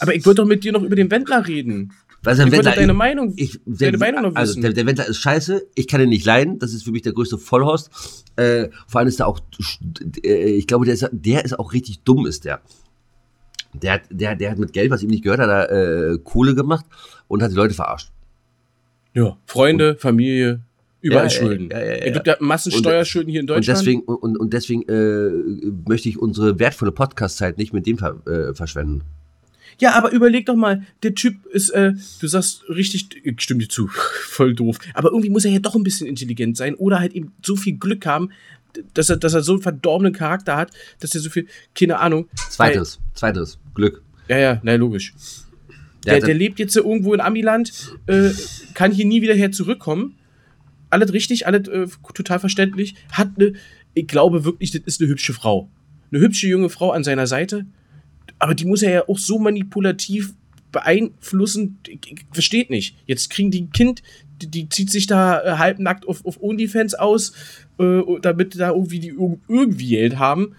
Aber 0.00 0.14
ich 0.14 0.26
wollte 0.26 0.42
doch 0.42 0.48
mit 0.48 0.64
dir 0.64 0.72
noch 0.72 0.82
über 0.82 0.96
den 0.96 1.10
Wendler 1.10 1.46
reden. 1.46 1.92
Ein 2.26 2.48
Ich 2.48 2.52
Wendler? 2.52 2.72
deine 2.74 2.94
Meinung, 2.94 3.32
Ich, 3.36 3.58
deine 3.64 3.96
Meinung 3.96 4.22
noch 4.22 4.34
also 4.34 4.50
wissen. 4.52 4.62
der, 4.62 4.72
der 4.72 4.86
Wendler 4.86 5.06
ist 5.06 5.18
scheiße, 5.18 5.66
ich 5.74 5.86
kann 5.86 6.00
ihn 6.00 6.08
nicht 6.08 6.26
leiden, 6.26 6.58
das 6.58 6.72
ist 6.74 6.82
für 6.82 6.90
mich 6.90 7.02
der 7.02 7.12
größte 7.12 7.38
Vollhorst. 7.38 7.90
Äh, 8.36 8.68
vor 8.86 8.98
allem 9.00 9.08
ist 9.08 9.20
er 9.20 9.28
auch, 9.28 9.40
äh, 10.24 10.50
ich 10.50 10.66
glaube, 10.66 10.84
der 10.84 10.94
ist, 10.94 11.08
der 11.12 11.44
ist 11.44 11.58
auch 11.58 11.72
richtig 11.72 12.00
dumm, 12.00 12.26
ist 12.26 12.44
der. 12.44 12.60
Der 13.72 13.92
hat, 13.94 14.02
der, 14.10 14.34
der 14.34 14.50
hat 14.50 14.58
mit 14.58 14.72
Geld, 14.72 14.90
was 14.90 15.02
ihm 15.02 15.10
nicht 15.10 15.22
gehört, 15.22 15.40
hat 15.40 15.48
er 15.48 15.70
äh, 16.12 16.18
Kohle 16.18 16.54
gemacht 16.54 16.84
und 17.28 17.42
hat 17.42 17.50
die 17.52 17.56
Leute 17.56 17.74
verarscht. 17.74 18.10
ja, 19.14 19.36
Freunde, 19.46 19.94
Familie, 19.96 20.60
überall 21.00 21.24
Ja, 21.26 21.30
Schulden. 21.30 21.70
ja, 21.70 21.78
ja, 21.78 21.84
ja. 21.86 21.92
Es 21.96 22.12
gibt 22.14 22.26
ja 22.26 22.36
Massensteuerschulden 22.40 23.30
hier 23.30 23.40
in 23.40 23.44
Und 23.44 23.56
Deutschland. 23.58 23.78
deswegen, 23.80 24.02
und, 24.02 24.36
und 24.36 24.52
deswegen 24.52 24.82
äh, 24.88 25.30
möchte 25.88 26.08
ich 26.08 26.18
unsere 26.18 26.58
wertvolle 26.58 26.90
Podcast-Zeit 26.92 27.58
nicht 27.58 27.72
mit 27.72 27.86
dem 27.86 27.98
ver, 27.98 28.16
äh, 28.26 28.54
verschwenden. 28.54 29.02
Ja, 29.80 29.92
aber 29.94 30.10
überleg 30.12 30.46
doch 30.46 30.56
mal, 30.56 30.82
der 31.02 31.14
Typ 31.14 31.46
ist, 31.46 31.70
äh, 31.70 31.92
du 32.20 32.26
sagst 32.26 32.64
richtig, 32.68 33.08
ich 33.24 33.40
stimme 33.40 33.60
dir 33.60 33.68
zu, 33.68 33.88
voll 34.28 34.54
doof. 34.54 34.78
Aber 34.94 35.10
irgendwie 35.10 35.30
muss 35.30 35.44
er 35.44 35.52
ja 35.52 35.58
doch 35.58 35.74
ein 35.74 35.84
bisschen 35.84 36.06
intelligent 36.06 36.56
sein 36.56 36.74
oder 36.74 37.00
halt 37.00 37.12
eben 37.12 37.32
so 37.44 37.56
viel 37.56 37.76
Glück 37.76 38.06
haben, 38.06 38.30
dass 38.94 39.10
er, 39.10 39.16
dass 39.16 39.34
er 39.34 39.42
so 39.42 39.52
einen 39.52 39.62
verdorbenen 39.62 40.12
Charakter 40.12 40.56
hat, 40.56 40.70
dass 41.00 41.14
er 41.14 41.20
so 41.20 41.30
viel, 41.30 41.46
keine 41.74 41.98
Ahnung. 41.98 42.28
Zweites, 42.50 43.00
zweites, 43.14 43.58
Glück. 43.74 44.02
Weil, 44.26 44.36
ja, 44.36 44.42
ja, 44.54 44.60
na 44.62 44.74
logisch. 44.74 45.14
Der 46.04 46.18
Der, 46.18 46.26
der 46.26 46.34
lebt 46.34 46.58
jetzt 46.58 46.76
irgendwo 46.76 47.14
in 47.14 47.20
Amiland, 47.20 47.72
äh, 48.06 48.30
kann 48.74 48.92
hier 48.92 49.04
nie 49.04 49.22
wieder 49.22 49.34
her 49.34 49.52
zurückkommen. 49.52 50.16
Alles 50.90 51.12
richtig, 51.12 51.46
alles 51.46 51.68
äh, 51.68 51.86
total 52.14 52.38
verständlich. 52.38 52.94
Hat 53.12 53.30
eine, 53.36 53.54
ich 53.94 54.06
glaube 54.06 54.44
wirklich, 54.44 54.70
das 54.70 54.82
ist 54.84 55.00
eine 55.00 55.10
hübsche 55.10 55.32
Frau. 55.32 55.68
Eine 56.10 56.20
hübsche 56.20 56.46
junge 56.46 56.70
Frau 56.70 56.92
an 56.92 57.04
seiner 57.04 57.26
Seite. 57.26 57.66
Aber 58.38 58.54
die 58.54 58.64
muss 58.64 58.82
er 58.82 58.90
ja 58.92 59.08
auch 59.08 59.18
so 59.18 59.38
manipulativ 59.38 60.32
beeinflussen. 60.72 61.78
Versteht 62.32 62.70
nicht. 62.70 62.96
Jetzt 63.06 63.30
kriegen 63.30 63.50
die 63.50 63.62
ein 63.62 63.70
Kind, 63.72 64.02
die, 64.40 64.46
die 64.48 64.68
zieht 64.68 64.90
sich 64.90 65.06
da 65.06 65.40
äh, 65.42 65.58
halbnackt 65.58 66.06
auf, 66.06 66.24
auf 66.24 66.40
OnlyFans 66.42 66.94
aus, 66.94 67.32
äh, 67.78 68.00
damit 68.22 68.58
da 68.58 68.70
irgendwie 68.70 69.00
die 69.00 69.12
irg- 69.12 69.38
irgendwie 69.48 69.88
Geld 69.88 70.18
haben. 70.18 70.54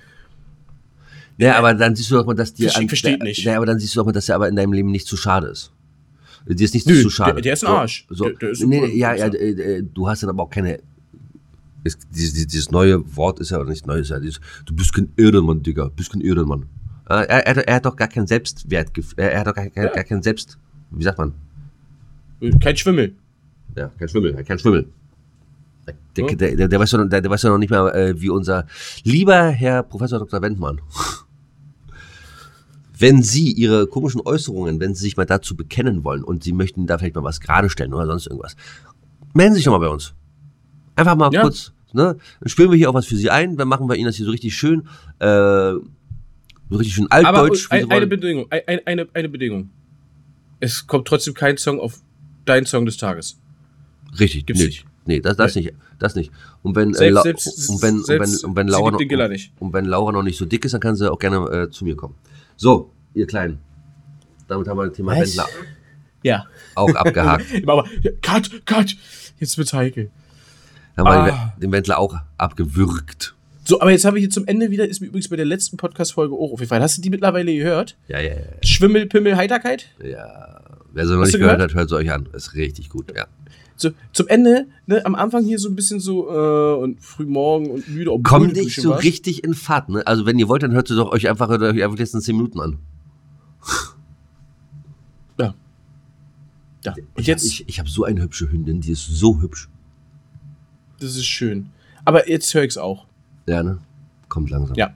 Ja, 1.37 1.57
aber 1.57 1.73
dann 1.73 1.95
siehst 1.95 2.11
du 2.11 2.15
doch 2.15 2.25
mal, 2.25 2.33
dass 2.33 2.53
dir. 2.53 2.69
Verste- 2.69 2.87
versteht 2.89 3.23
nicht. 3.23 3.43
Ja, 3.43 3.55
aber 3.55 3.65
dann 3.65 3.79
siehst 3.79 3.95
du 3.95 3.99
doch 4.01 4.05
mal, 4.05 4.11
dass 4.11 4.27
er 4.27 4.35
aber 4.35 4.49
in 4.49 4.55
deinem 4.57 4.73
Leben 4.73 4.91
nicht 4.91 5.07
zu 5.07 5.15
schade 5.15 5.47
ist. 5.47 5.71
Dir 6.47 6.65
ist 6.65 6.73
nicht 6.73 6.87
Nö, 6.87 7.01
zu 7.01 7.09
schade. 7.09 7.33
der- 7.35 7.41
der 7.43 7.53
ist 7.53 7.63
ein 7.63 7.71
Arsch. 7.71 8.05
So, 8.09 8.25
Der- 8.25 8.33
der 8.33 8.49
ist 8.49 8.65
nee, 8.65 8.85
ja, 8.97 9.13
ja, 9.13 9.27
äh, 9.27 9.51
äh, 9.77 9.83
du 9.93 10.07
hast 10.09 10.23
dann 10.23 10.29
aber 10.31 10.43
auch 10.43 10.49
keine. 10.49 10.79
Es, 11.85 11.97
dieses, 12.13 12.45
dieses 12.47 12.71
neue 12.71 13.15
Wort 13.15 13.39
ist 13.39 13.51
ja 13.51 13.63
nicht 13.63 13.87
neu, 13.87 13.99
ist 13.99 14.09
ja 14.09 14.19
dieses, 14.19 14.41
du 14.65 14.75
bist 14.75 14.91
kein 14.93 15.13
Ehrenmann, 15.15 15.63
Digga, 15.63 15.85
du 15.85 15.91
bist 15.91 16.11
kein 16.11 16.19
Ehrenmann. 16.21 16.65
Äh, 17.09 17.13
Er, 17.25 17.47
er, 17.47 17.67
er 17.67 17.75
hat 17.75 17.85
doch 17.85 17.95
gar 17.95 18.07
kein 18.07 18.27
Selbstwert, 18.27 18.91
er, 19.17 19.31
er 19.33 19.39
hat 19.41 19.47
doch 19.47 19.53
gar, 19.55 19.69
gar, 19.69 19.87
gar 19.89 20.03
kein 20.03 20.21
Selbst, 20.21 20.57
wie 20.91 21.03
sagt 21.03 21.17
man? 21.17 21.33
Kein 22.61 22.77
Schwimmel. 22.77 23.15
Ja, 23.75 23.89
kein 23.97 24.07
Schwimmel, 24.09 24.43
kein 24.43 24.59
Schwimmel. 24.59 24.87
Der, 26.15 26.25
Ja. 26.29 26.35
der, 26.35 26.55
der, 26.55 26.67
der, 26.67 26.79
weiß 26.79 26.91
doch, 26.91 27.03
der, 27.09 27.21
der 27.21 27.31
weiß 27.31 27.41
doch 27.41 27.49
noch 27.49 27.57
nicht 27.57 27.71
mal, 27.71 27.89
äh, 27.95 28.21
wie 28.21 28.29
unser 28.29 28.67
lieber 29.03 29.49
Herr 29.49 29.81
Professor 29.83 30.19
Dr. 30.19 30.41
Wendmann. 30.41 30.81
Wenn 32.97 33.23
Sie 33.23 33.51
Ihre 33.53 33.87
komischen 33.87 34.21
Äußerungen, 34.21 34.79
wenn 34.79 34.93
Sie 34.93 35.01
sich 35.03 35.15
mal 35.15 35.25
dazu 35.25 35.55
bekennen 35.55 36.03
wollen 36.03 36.23
und 36.23 36.43
Sie 36.43 36.51
möchten 36.51 36.85
da 36.85 36.97
vielleicht 36.97 37.15
mal 37.15 37.23
was 37.23 37.39
gerade 37.39 37.69
stellen 37.69 37.93
oder 37.93 38.05
sonst 38.05 38.27
irgendwas, 38.27 38.55
melden 39.33 39.53
Sie 39.53 39.59
sich 39.59 39.65
doch 39.65 39.71
mal 39.71 39.77
bei 39.79 39.87
uns. 39.87 40.13
Einfach 40.95 41.15
mal 41.15 41.31
Ja. 41.33 41.41
kurz, 41.43 41.71
ne? 41.93 42.17
Dann 42.41 42.49
spielen 42.49 42.71
wir 42.71 42.77
hier 42.77 42.89
auch 42.89 42.93
was 42.93 43.05
für 43.05 43.15
Sie 43.15 43.29
ein, 43.29 43.55
dann 43.55 43.69
machen 43.69 43.87
wir 43.87 43.95
Ihnen 43.95 44.07
das 44.07 44.17
hier 44.17 44.25
so 44.25 44.31
richtig 44.31 44.53
schön, 44.55 44.87
äh, 45.19 45.73
richtig 46.77 46.93
schön 46.95 47.07
Aber 47.11 47.39
altdeutsch. 47.39 47.67
Sie 47.69 47.71
eine 47.71 47.89
wollen. 47.89 48.09
Bedingung, 48.09 48.47
ein, 48.51 48.61
ein- 48.67 48.79
eine, 48.87 49.07
eine 49.13 49.29
Bedingung. 49.29 49.69
Es 50.59 50.85
kommt 50.85 51.07
trotzdem 51.07 51.33
kein 51.33 51.57
Song 51.57 51.79
auf 51.79 52.01
deinen 52.45 52.65
Song 52.65 52.85
des 52.85 52.97
Tages. 52.97 53.39
Richtig, 54.19 54.45
Gibt's 54.45 54.61
nee, 54.61 54.67
nicht. 54.67 54.85
Nee, 55.05 55.19
das, 55.21 55.37
das 55.37 55.55
nicht. 55.55 55.73
Das 55.97 56.15
nicht. 56.15 56.31
Und 56.61 56.75
wenn, 56.75 56.91
äh, 56.91 56.93
Selbst- 56.97 57.15
La- 57.15 57.21
selbst- 57.23 57.69
und 57.69 57.81
wenn, 57.81 57.95
und 57.97 58.05
selbst 58.05 58.43
wenn, 58.43 58.49
und 58.49 58.55
wenn 58.55 58.67
Laura 58.67 58.91
noch, 58.91 58.99
nicht. 59.29 59.51
und 59.59 59.73
wenn 59.73 59.85
Laura 59.85 60.11
noch 60.11 60.23
nicht 60.23 60.37
so 60.37 60.45
dick 60.45 60.65
ist, 60.65 60.73
dann 60.73 60.81
kann 60.81 60.95
sie 60.95 61.11
auch 61.11 61.19
gerne 61.19 61.37
äh, 61.49 61.69
zu 61.69 61.83
mir 61.85 61.95
kommen. 61.95 62.15
So, 62.57 62.91
ihr 63.13 63.25
Kleinen. 63.27 63.59
Damit 64.47 64.67
haben 64.67 64.77
wir 64.77 64.87
das 64.87 64.95
Thema 64.97 65.11
Was? 65.13 65.19
Wendler 65.37 65.47
Ja. 66.23 66.45
auch 66.75 66.93
abgehakt. 66.95 67.45
Aber, 67.67 67.87
cut, 68.21 68.65
cut. 68.65 68.95
Jetzt 69.39 69.57
wird's 69.57 69.73
heikel. 69.73 70.11
Haben 70.97 71.05
wir 71.05 71.11
Ah. 71.33 71.53
den- 71.55 71.61
den 71.61 71.71
Wendler 71.71 71.97
auch 71.99 72.15
abgewürgt. 72.37 73.35
So, 73.69 73.79
aber 73.81 73.91
jetzt 73.91 74.03
habe 74.03 74.17
ich 74.17 74.23
hier 74.23 74.29
zum 74.31 74.47
Ende 74.47 74.71
wieder, 74.71 74.87
ist 74.89 74.99
mir 74.99 75.05
übrigens 75.09 75.27
bei 75.27 75.35
der 75.35 75.45
letzten 75.45 75.77
Podcast-Folge 75.77 76.33
auch 76.33 76.53
aufgefallen. 76.53 76.81
Hast 76.81 76.97
du 76.97 77.03
die 77.03 77.11
mittlerweile 77.11 77.53
gehört? 77.55 77.97
Ja, 78.07 78.19
ja, 78.19 78.33
Schwimmel, 78.65 79.05
Pimmel, 79.05 79.35
Heiterkeit? 79.37 79.85
ja. 80.01 80.07
ja. 80.07 80.61
Wer 80.91 81.05
sie 81.05 81.13
noch 81.13 81.19
Hast 81.21 81.27
nicht 81.27 81.37
gehört, 81.39 81.57
gehört? 81.57 81.71
hat, 81.73 81.77
hört 81.77 81.89
sie 81.89 81.95
euch 81.97 82.11
an. 82.11 82.27
Ist 82.33 82.55
richtig 82.55 82.89
gut, 82.89 83.13
ja. 83.15 83.27
So, 83.75 83.91
zum 84.11 84.27
Ende, 84.27 84.65
ne, 84.87 85.05
am 85.05 85.13
Anfang 85.13 85.43
hier 85.45 85.59
so 85.59 85.69
ein 85.69 85.75
bisschen 85.75 85.99
so, 85.99 86.27
äh, 86.31 86.81
und 86.81 86.99
frühmorgen 86.99 87.69
und 87.69 87.87
müde. 87.89 88.11
obwohl 88.11 88.23
Kommt 88.23 88.53
nicht 88.55 88.81
so 88.81 88.89
warst. 88.89 89.03
richtig 89.03 89.43
in 89.43 89.53
Fahrt, 89.53 89.89
ne? 89.89 90.01
Also 90.07 90.25
wenn 90.25 90.39
ihr 90.39 90.47
wollt, 90.47 90.63
dann 90.63 90.71
hört 90.71 90.87
sie 90.87 90.95
doch 90.95 91.11
euch 91.11 91.29
einfach, 91.29 91.47
hört 91.49 91.61
euch 91.61 91.83
einfach 91.83 91.99
jetzt 91.99 92.15
in 92.15 92.21
10 92.21 92.35
Minuten 92.37 92.59
an. 92.59 92.79
Ja. 95.39 95.53
Ja. 96.85 96.93
Und 96.93 97.05
Ich, 97.17 97.27
jetzt, 97.27 97.45
ich, 97.45 97.69
ich 97.69 97.77
habe 97.77 97.87
so 97.87 98.03
eine 98.03 98.19
hübsche 98.23 98.51
Hündin, 98.51 98.81
die 98.81 98.93
ist 98.93 99.05
so 99.05 99.39
hübsch. 99.39 99.69
Das 100.99 101.15
ist 101.15 101.27
schön. 101.27 101.69
Aber 102.03 102.27
jetzt 102.27 102.51
höre 102.55 102.63
ich 102.63 102.71
es 102.71 102.77
auch. 102.79 103.05
Ja, 103.49 103.63
ne? 103.63 103.79
Kommt 104.27 104.49
langsam. 104.51 104.75
Ja. 104.75 104.93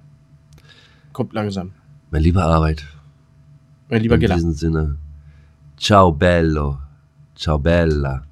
Kommt 1.12 1.34
langsam. 1.34 1.72
Mein 2.12 2.22
lieber 2.22 2.44
Arbeit. 2.44 2.86
Mein 3.90 4.02
lieber 4.02 4.16
In 4.16 4.22
Giller. 4.22 4.36
diesem 4.36 4.54
Sinne. 4.54 4.98
Ciao 5.78 6.12
bello. 6.12 6.78
Ciao 7.36 7.58
bella. 7.58 8.24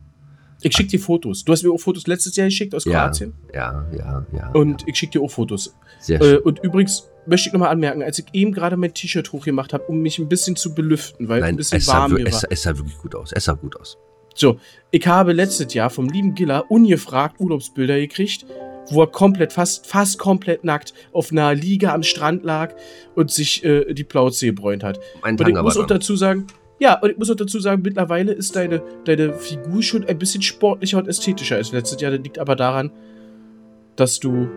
Ich 0.61 0.76
schicke 0.76 0.89
dir 0.89 0.99
Fotos. 0.99 1.43
Du 1.43 1.51
hast 1.51 1.63
mir 1.63 1.72
auch 1.72 1.80
Fotos 1.80 2.05
letztes 2.05 2.36
Jahr 2.36 2.45
geschickt 2.47 2.76
aus 2.76 2.86
Ja, 2.86 2.91
Kroatien. 3.05 3.34
ja, 3.53 3.84
ja, 3.97 4.26
ja. 4.32 4.49
Und 4.51 4.82
ja. 4.82 4.88
ich 4.88 4.95
schicke 4.97 5.13
dir 5.13 5.22
auch 5.26 5.32
Fotos. 5.32 5.76
Sehr 5.99 6.22
Äh, 6.22 6.24
schön. 6.24 6.39
und 6.43 6.59
übrigens 6.59 7.09
möchte 7.26 7.49
ich 7.49 7.53
nochmal 7.53 7.69
anmerken, 7.69 8.03
als 8.03 8.19
ich 8.19 8.26
eben 8.34 8.51
gerade 8.51 8.78
mein 8.78 8.93
T-Shirt 8.93 9.32
hochgemacht 9.32 9.74
habe, 9.74 9.84
um 9.86 10.01
mich 10.01 10.19
ein 10.19 10.30
bisschen 10.30 10.55
zu 10.55 10.76
belüften, 10.76 11.28
weil 11.30 11.38
ein 11.41 11.49
Nein, 11.49 11.55
bisschen 11.57 11.80
es 11.80 11.86
sah, 11.86 11.93
warm 12.01 12.15
es, 12.17 12.26
war. 12.34 12.39
sah- 12.41 12.47
es 12.51 12.61
sah 12.61 12.78
wirklich 12.78 12.97
gut 12.99 13.15
aus. 13.15 13.32
Es 13.32 13.45
sah 13.45 13.53
gut 13.53 13.76
aus. 13.80 13.97
So, 14.36 14.59
ich 14.91 15.05
habe 15.07 15.34
letztes 15.34 15.74
Jahr 15.74 15.89
vom 15.89 16.07
lieben 16.07 16.36
Giller 16.36 16.69
ungefragt 16.69 17.39
Urlaubsbilder 17.39 17.97
gekriegt, 17.99 18.45
wo 18.92 19.02
er 19.02 19.08
komplett, 19.08 19.54
fast, 19.54 19.88
fast 19.88 20.20
komplett 20.20 20.64
nackt 20.64 20.94
auf 21.12 21.32
einer 21.32 21.54
Liege 21.54 21.92
am 21.92 22.04
Strand 22.04 22.44
lag 22.44 22.74
und 23.16 23.32
sich 23.32 23.64
äh, 23.64 23.94
die 23.94 24.04
Plauze 24.04 24.48
gebräunt 24.48 24.84
hat. 24.84 25.00
Mein 25.22 25.38
Und 25.39 25.48
ich 25.48 25.56
muss 25.56 25.78
auch 25.78 25.88
dazu 25.88 26.16
sagen, 26.16 26.48
ja, 26.80 27.00
und 27.00 27.12
ich 27.12 27.18
muss 27.18 27.30
auch 27.30 27.36
dazu 27.36 27.60
sagen, 27.60 27.82
mittlerweile 27.84 28.32
ist 28.32 28.56
deine, 28.56 28.82
deine 29.06 29.34
Figur 29.34 29.84
schon 29.84 30.04
ein 30.06 30.18
bisschen 30.18 30.42
sportlicher 30.42 30.98
und 30.98 31.08
ästhetischer 31.08 31.58
als 31.58 31.72
letztes 31.72 32.02
Jahr. 32.02 32.12
Das 32.12 32.22
liegt 32.22 32.39
aber 32.39 32.56
daran, 32.56 32.92
dass 33.96 34.20
du, 34.20 34.48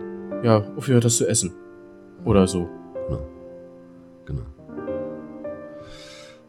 ja, 0.43 0.65
aufgehört 0.75 1.05
hast 1.05 1.17
zu 1.17 1.27
essen. 1.27 1.53
Oder 2.23 2.47
so. 2.47 2.67
Genau. 4.25 4.41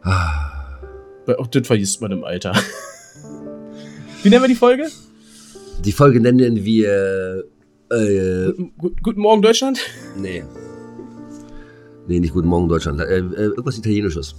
Ah, 0.03 0.79
Weil 1.27 1.37
auch 1.37 1.47
das 1.49 1.67
vergisst 1.67 2.01
man 2.01 2.13
im 2.13 2.25
Alter. 2.25 2.53
Wie 4.23 4.31
nennen 4.31 4.43
wir 4.43 4.49
die 4.49 4.55
Folge? 4.55 4.89
Die 5.85 5.93
Folge 5.93 6.21
nennen 6.21 6.65
wir. 6.65 7.45
Äh, 7.91 8.47
Guten, 8.53 8.73
gut- 8.79 9.03
guten 9.03 9.21
Morgen, 9.21 9.43
Deutschland. 9.43 9.79
nee. 10.17 10.43
Nee, 12.09 12.21
nicht 12.21 12.33
Guten 12.33 12.49
Morgen 12.49 12.69
Deutschland. 12.69 13.01
Äh, 13.01 13.19
äh, 13.19 13.21
irgendwas 13.21 13.79
Italienisches. 13.79 14.35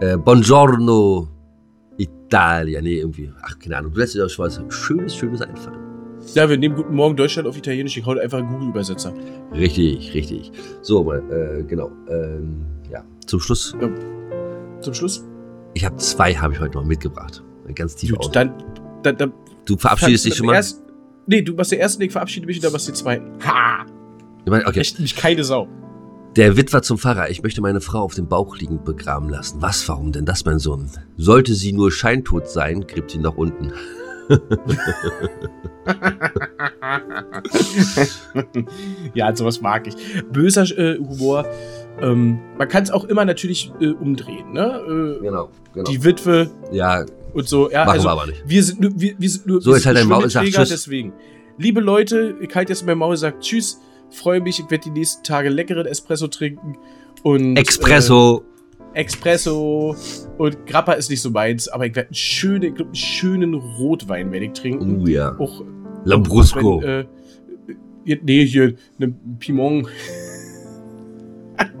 Äh, 0.00 0.16
Buongiorno 0.16 1.28
Italia. 1.98 2.80
Nee, 2.80 2.98
irgendwie. 3.00 3.32
Ach, 3.42 3.58
keine 3.58 3.78
Ahnung. 3.78 3.92
Du 3.92 3.98
lässt 3.98 4.14
dir 4.14 4.22
doch 4.22 4.28
schon 4.30 4.44
was 4.46 4.60
Schönes, 4.68 5.14
Schönes 5.16 5.40
einfallen. 5.42 5.78
Ja, 6.34 6.48
wir 6.48 6.56
nehmen 6.56 6.74
Guten 6.76 6.94
Morgen 6.94 7.16
Deutschland 7.16 7.48
auf 7.48 7.56
Italienisch. 7.56 7.96
Ich 7.96 8.06
hau 8.06 8.12
einfach 8.12 8.38
einen 8.38 8.48
Google-Übersetzer. 8.48 9.12
Richtig, 9.52 10.14
richtig. 10.14 10.52
So, 10.82 11.12
äh, 11.12 11.62
genau. 11.66 11.90
Ähm, 12.08 12.64
ja, 12.90 13.04
zum 13.26 13.40
Schluss. 13.40 13.76
Zum 14.80 14.94
Schluss. 14.94 15.24
Ich 15.74 15.84
habe 15.84 15.96
zwei, 15.96 16.34
habe 16.34 16.54
ich 16.54 16.60
heute 16.60 16.78
noch 16.78 16.84
mitgebracht. 16.84 17.42
Ganz 17.74 17.96
tief 17.96 18.16
aus. 18.16 18.26
Gut, 18.26 18.36
dann, 18.36 18.52
dann, 19.02 19.16
dann 19.16 19.32
Du 19.64 19.76
verabschiedest 19.76 20.26
dich 20.26 20.36
schon 20.36 20.46
mal? 20.46 20.54
Erst, 20.54 20.82
nee, 21.26 21.42
du 21.42 21.54
machst 21.54 21.72
den 21.72 21.80
ersten, 21.80 22.02
ich 22.02 22.12
verabschiede 22.12 22.46
mich 22.46 22.56
und 22.58 22.64
dann 22.64 22.72
machst 22.72 22.88
du 22.88 22.92
den 22.92 22.96
zweiten. 22.96 23.32
Ha! 23.44 23.86
Ich 24.44 24.50
meine, 24.50 24.66
okay. 24.66 24.80
Echt 24.80 25.00
mich 25.00 25.16
keine 25.16 25.42
Sau. 25.44 25.68
Der 26.36 26.56
Witwer 26.56 26.82
zum 26.82 26.98
Pfarrer. 26.98 27.30
Ich 27.30 27.42
möchte 27.42 27.60
meine 27.60 27.80
Frau 27.80 28.00
auf 28.00 28.14
dem 28.14 28.26
Bauch 28.28 28.56
liegend 28.58 28.84
begraben 28.84 29.28
lassen. 29.28 29.62
Was, 29.62 29.88
warum 29.88 30.10
denn 30.10 30.24
das, 30.24 30.44
mein 30.44 30.58
Sohn? 30.58 30.90
Sollte 31.16 31.54
sie 31.54 31.72
nur 31.72 31.92
scheintot 31.92 32.48
sein, 32.48 32.86
gräbt 32.86 33.12
sie 33.12 33.18
nach 33.18 33.36
unten. 33.36 33.72
ja, 39.14 39.36
sowas 39.36 39.60
mag 39.60 39.86
ich. 39.86 39.94
Böser 40.32 40.64
äh, 40.76 40.98
Humor. 40.98 41.46
Ähm, 42.00 42.40
man 42.58 42.68
kann 42.68 42.82
es 42.82 42.90
auch 42.90 43.04
immer 43.04 43.24
natürlich 43.24 43.70
äh, 43.80 43.90
umdrehen, 43.90 44.52
ne? 44.52 44.80
Äh, 44.88 45.20
Genau, 45.22 45.50
genau. 45.72 45.90
Die 45.90 46.02
Witwe 46.02 46.50
ja, 46.72 47.04
und 47.34 47.48
so. 47.48 47.70
Ja, 47.70 47.80
machen 47.84 47.90
also, 47.90 48.06
wir 48.06 48.12
aber 48.12 48.26
nicht. 48.26 48.42
Wir 48.46 48.62
sind 48.62 48.80
nur, 48.80 48.92
wir, 48.94 49.14
wir 49.18 49.30
sind 49.30 49.46
nur, 49.46 49.60
So, 49.60 49.72
wir 49.72 49.76
sind 49.76 49.86
halt 49.86 49.96
dein 49.98 50.08
nur 50.08 50.18
Maul, 50.18 50.30
sag 50.30 50.42
Schwimmelträger, 50.42 50.64
Tschüss. 50.64 50.84
deswegen. 50.84 51.12
Liebe 51.58 51.80
Leute, 51.80 52.36
ich 52.40 52.54
halte 52.54 52.72
jetzt 52.72 52.86
mein 52.86 52.98
Maul, 52.98 53.16
sagt 53.16 53.42
Tschüss, 53.42 53.80
freue 54.10 54.40
mich, 54.40 54.58
ich 54.58 54.70
werde 54.70 54.84
die 54.84 54.90
nächsten 54.90 55.22
Tage 55.22 55.48
leckeren 55.48 55.86
Espresso 55.86 56.28
trinken 56.28 56.78
und 57.22 57.56
Expresso. 57.56 58.44
Äh, 58.94 59.02
Espresso 59.02 59.96
und 60.38 60.66
Grappa 60.66 60.92
ist 60.92 61.10
nicht 61.10 61.20
so 61.20 61.30
meins, 61.30 61.68
aber 61.68 61.86
ich 61.86 61.94
werde 61.96 62.08
einen 62.08 62.14
schönen, 62.14 62.62
ich 62.62 62.74
glaub, 62.74 62.88
einen 62.88 62.94
schönen 62.94 63.54
Rotwein 63.54 64.30
werde 64.30 64.46
ich 64.46 64.52
trinken. 64.52 65.00
Uh, 65.00 65.06
ja. 65.06 65.36
Auch 65.38 65.64
Lambrusco. 66.04 66.80
wenn, 66.82 67.06
äh, 68.06 68.18
nee, 68.22 68.46
hier 68.46 68.74
eine 68.98 69.14
Pimon. 69.38 69.88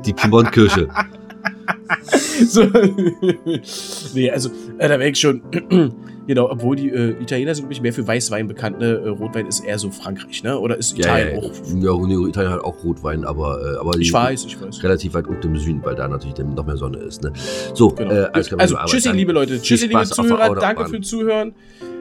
Die 0.04 0.12
Piemontkirche. 0.12 0.88
so. 2.46 2.62
nee, 4.14 4.30
also 4.30 4.50
äh, 4.78 4.88
da 4.88 4.98
wäre 4.98 5.10
ich 5.10 5.18
schon. 5.18 5.42
genau, 6.26 6.50
obwohl 6.50 6.76
die 6.76 6.90
äh, 6.90 7.20
Italiener 7.20 7.54
sind, 7.54 7.64
glaube 7.64 7.74
ich, 7.74 7.80
mehr 7.82 7.92
für 7.92 8.06
Weißwein 8.06 8.46
bekannt. 8.46 8.78
Ne? 8.78 9.02
Äh, 9.04 9.08
Rotwein 9.08 9.46
ist 9.46 9.60
eher 9.60 9.78
so 9.78 9.90
Frankreich, 9.90 10.42
ne? 10.42 10.58
Oder 10.58 10.76
ist 10.76 10.96
ja, 10.96 11.06
ja, 11.06 11.26
Italien 11.26 11.42
ja. 11.42 11.48
auch? 11.48 12.00
ja, 12.00 12.06
nee, 12.06 12.28
Italien 12.28 12.52
hat 12.52 12.64
auch 12.64 12.84
Rotwein, 12.84 13.24
aber, 13.24 13.60
äh, 13.60 13.78
aber 13.78 13.98
Ich 13.98 14.12
weiß, 14.12 14.44
ich 14.46 14.60
weiß. 14.60 14.82
relativ 14.82 15.14
weit 15.14 15.26
unten 15.26 15.48
im 15.48 15.58
Süden, 15.58 15.80
weil 15.84 15.94
da 15.94 16.08
natürlich 16.08 16.34
dann 16.34 16.54
noch 16.54 16.66
mehr 16.66 16.76
Sonne 16.76 16.98
ist. 16.98 17.22
Ne? 17.22 17.32
So, 17.74 17.88
Genau. 17.90 18.12
äh, 18.12 18.28
also, 18.32 18.76
tschüssi, 18.86 19.10
liebe 19.10 19.32
Leute. 19.32 19.60
Tschüssi, 19.60 19.86
liebe 19.86 20.04
Zuhörer. 20.04 20.54
Danke 20.56 20.86
fürs 20.86 21.06
Zuhören. 21.06 21.54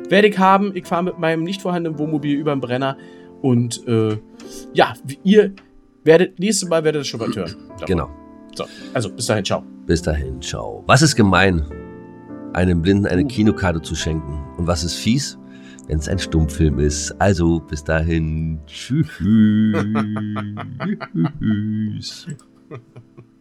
Werde 0.09 0.27
ich 0.27 0.37
haben. 0.37 0.75
Ich 0.75 0.85
fahre 0.85 1.03
mit 1.03 1.17
meinem 1.19 1.43
nicht 1.43 1.61
vorhandenen 1.61 1.97
Wohnmobil 1.97 2.37
über 2.37 2.53
den 2.53 2.61
Brenner. 2.61 2.97
Und 3.41 3.85
äh, 3.87 4.17
ja, 4.73 4.93
ihr 5.23 5.53
werdet, 6.03 6.39
nächstes 6.39 6.69
Mal 6.69 6.83
werdet 6.83 7.01
ihr 7.01 7.05
schon 7.05 7.19
was 7.19 7.35
hören. 7.35 7.55
dann. 7.77 7.85
Genau. 7.85 8.22
So, 8.55 8.65
also 8.93 9.09
bis 9.09 9.27
dahin, 9.27 9.43
ciao. 9.43 9.63
Bis 9.85 10.01
dahin, 10.01 10.41
ciao. 10.41 10.83
Was 10.87 11.01
ist 11.01 11.15
gemein, 11.15 11.65
einem 12.53 12.81
Blinden 12.81 13.07
eine 13.07 13.23
Uh. 13.23 13.27
Kinokarte 13.27 13.81
zu 13.81 13.95
schenken? 13.95 14.43
Und 14.57 14.67
was 14.67 14.83
ist 14.83 14.95
fies, 14.95 15.37
wenn 15.87 15.99
es 15.99 16.07
ein 16.07 16.19
Stummfilm 16.19 16.79
ist? 16.79 17.11
Also, 17.19 17.59
bis 17.59 17.83
dahin, 17.83 18.59
tschüss. 18.65 19.07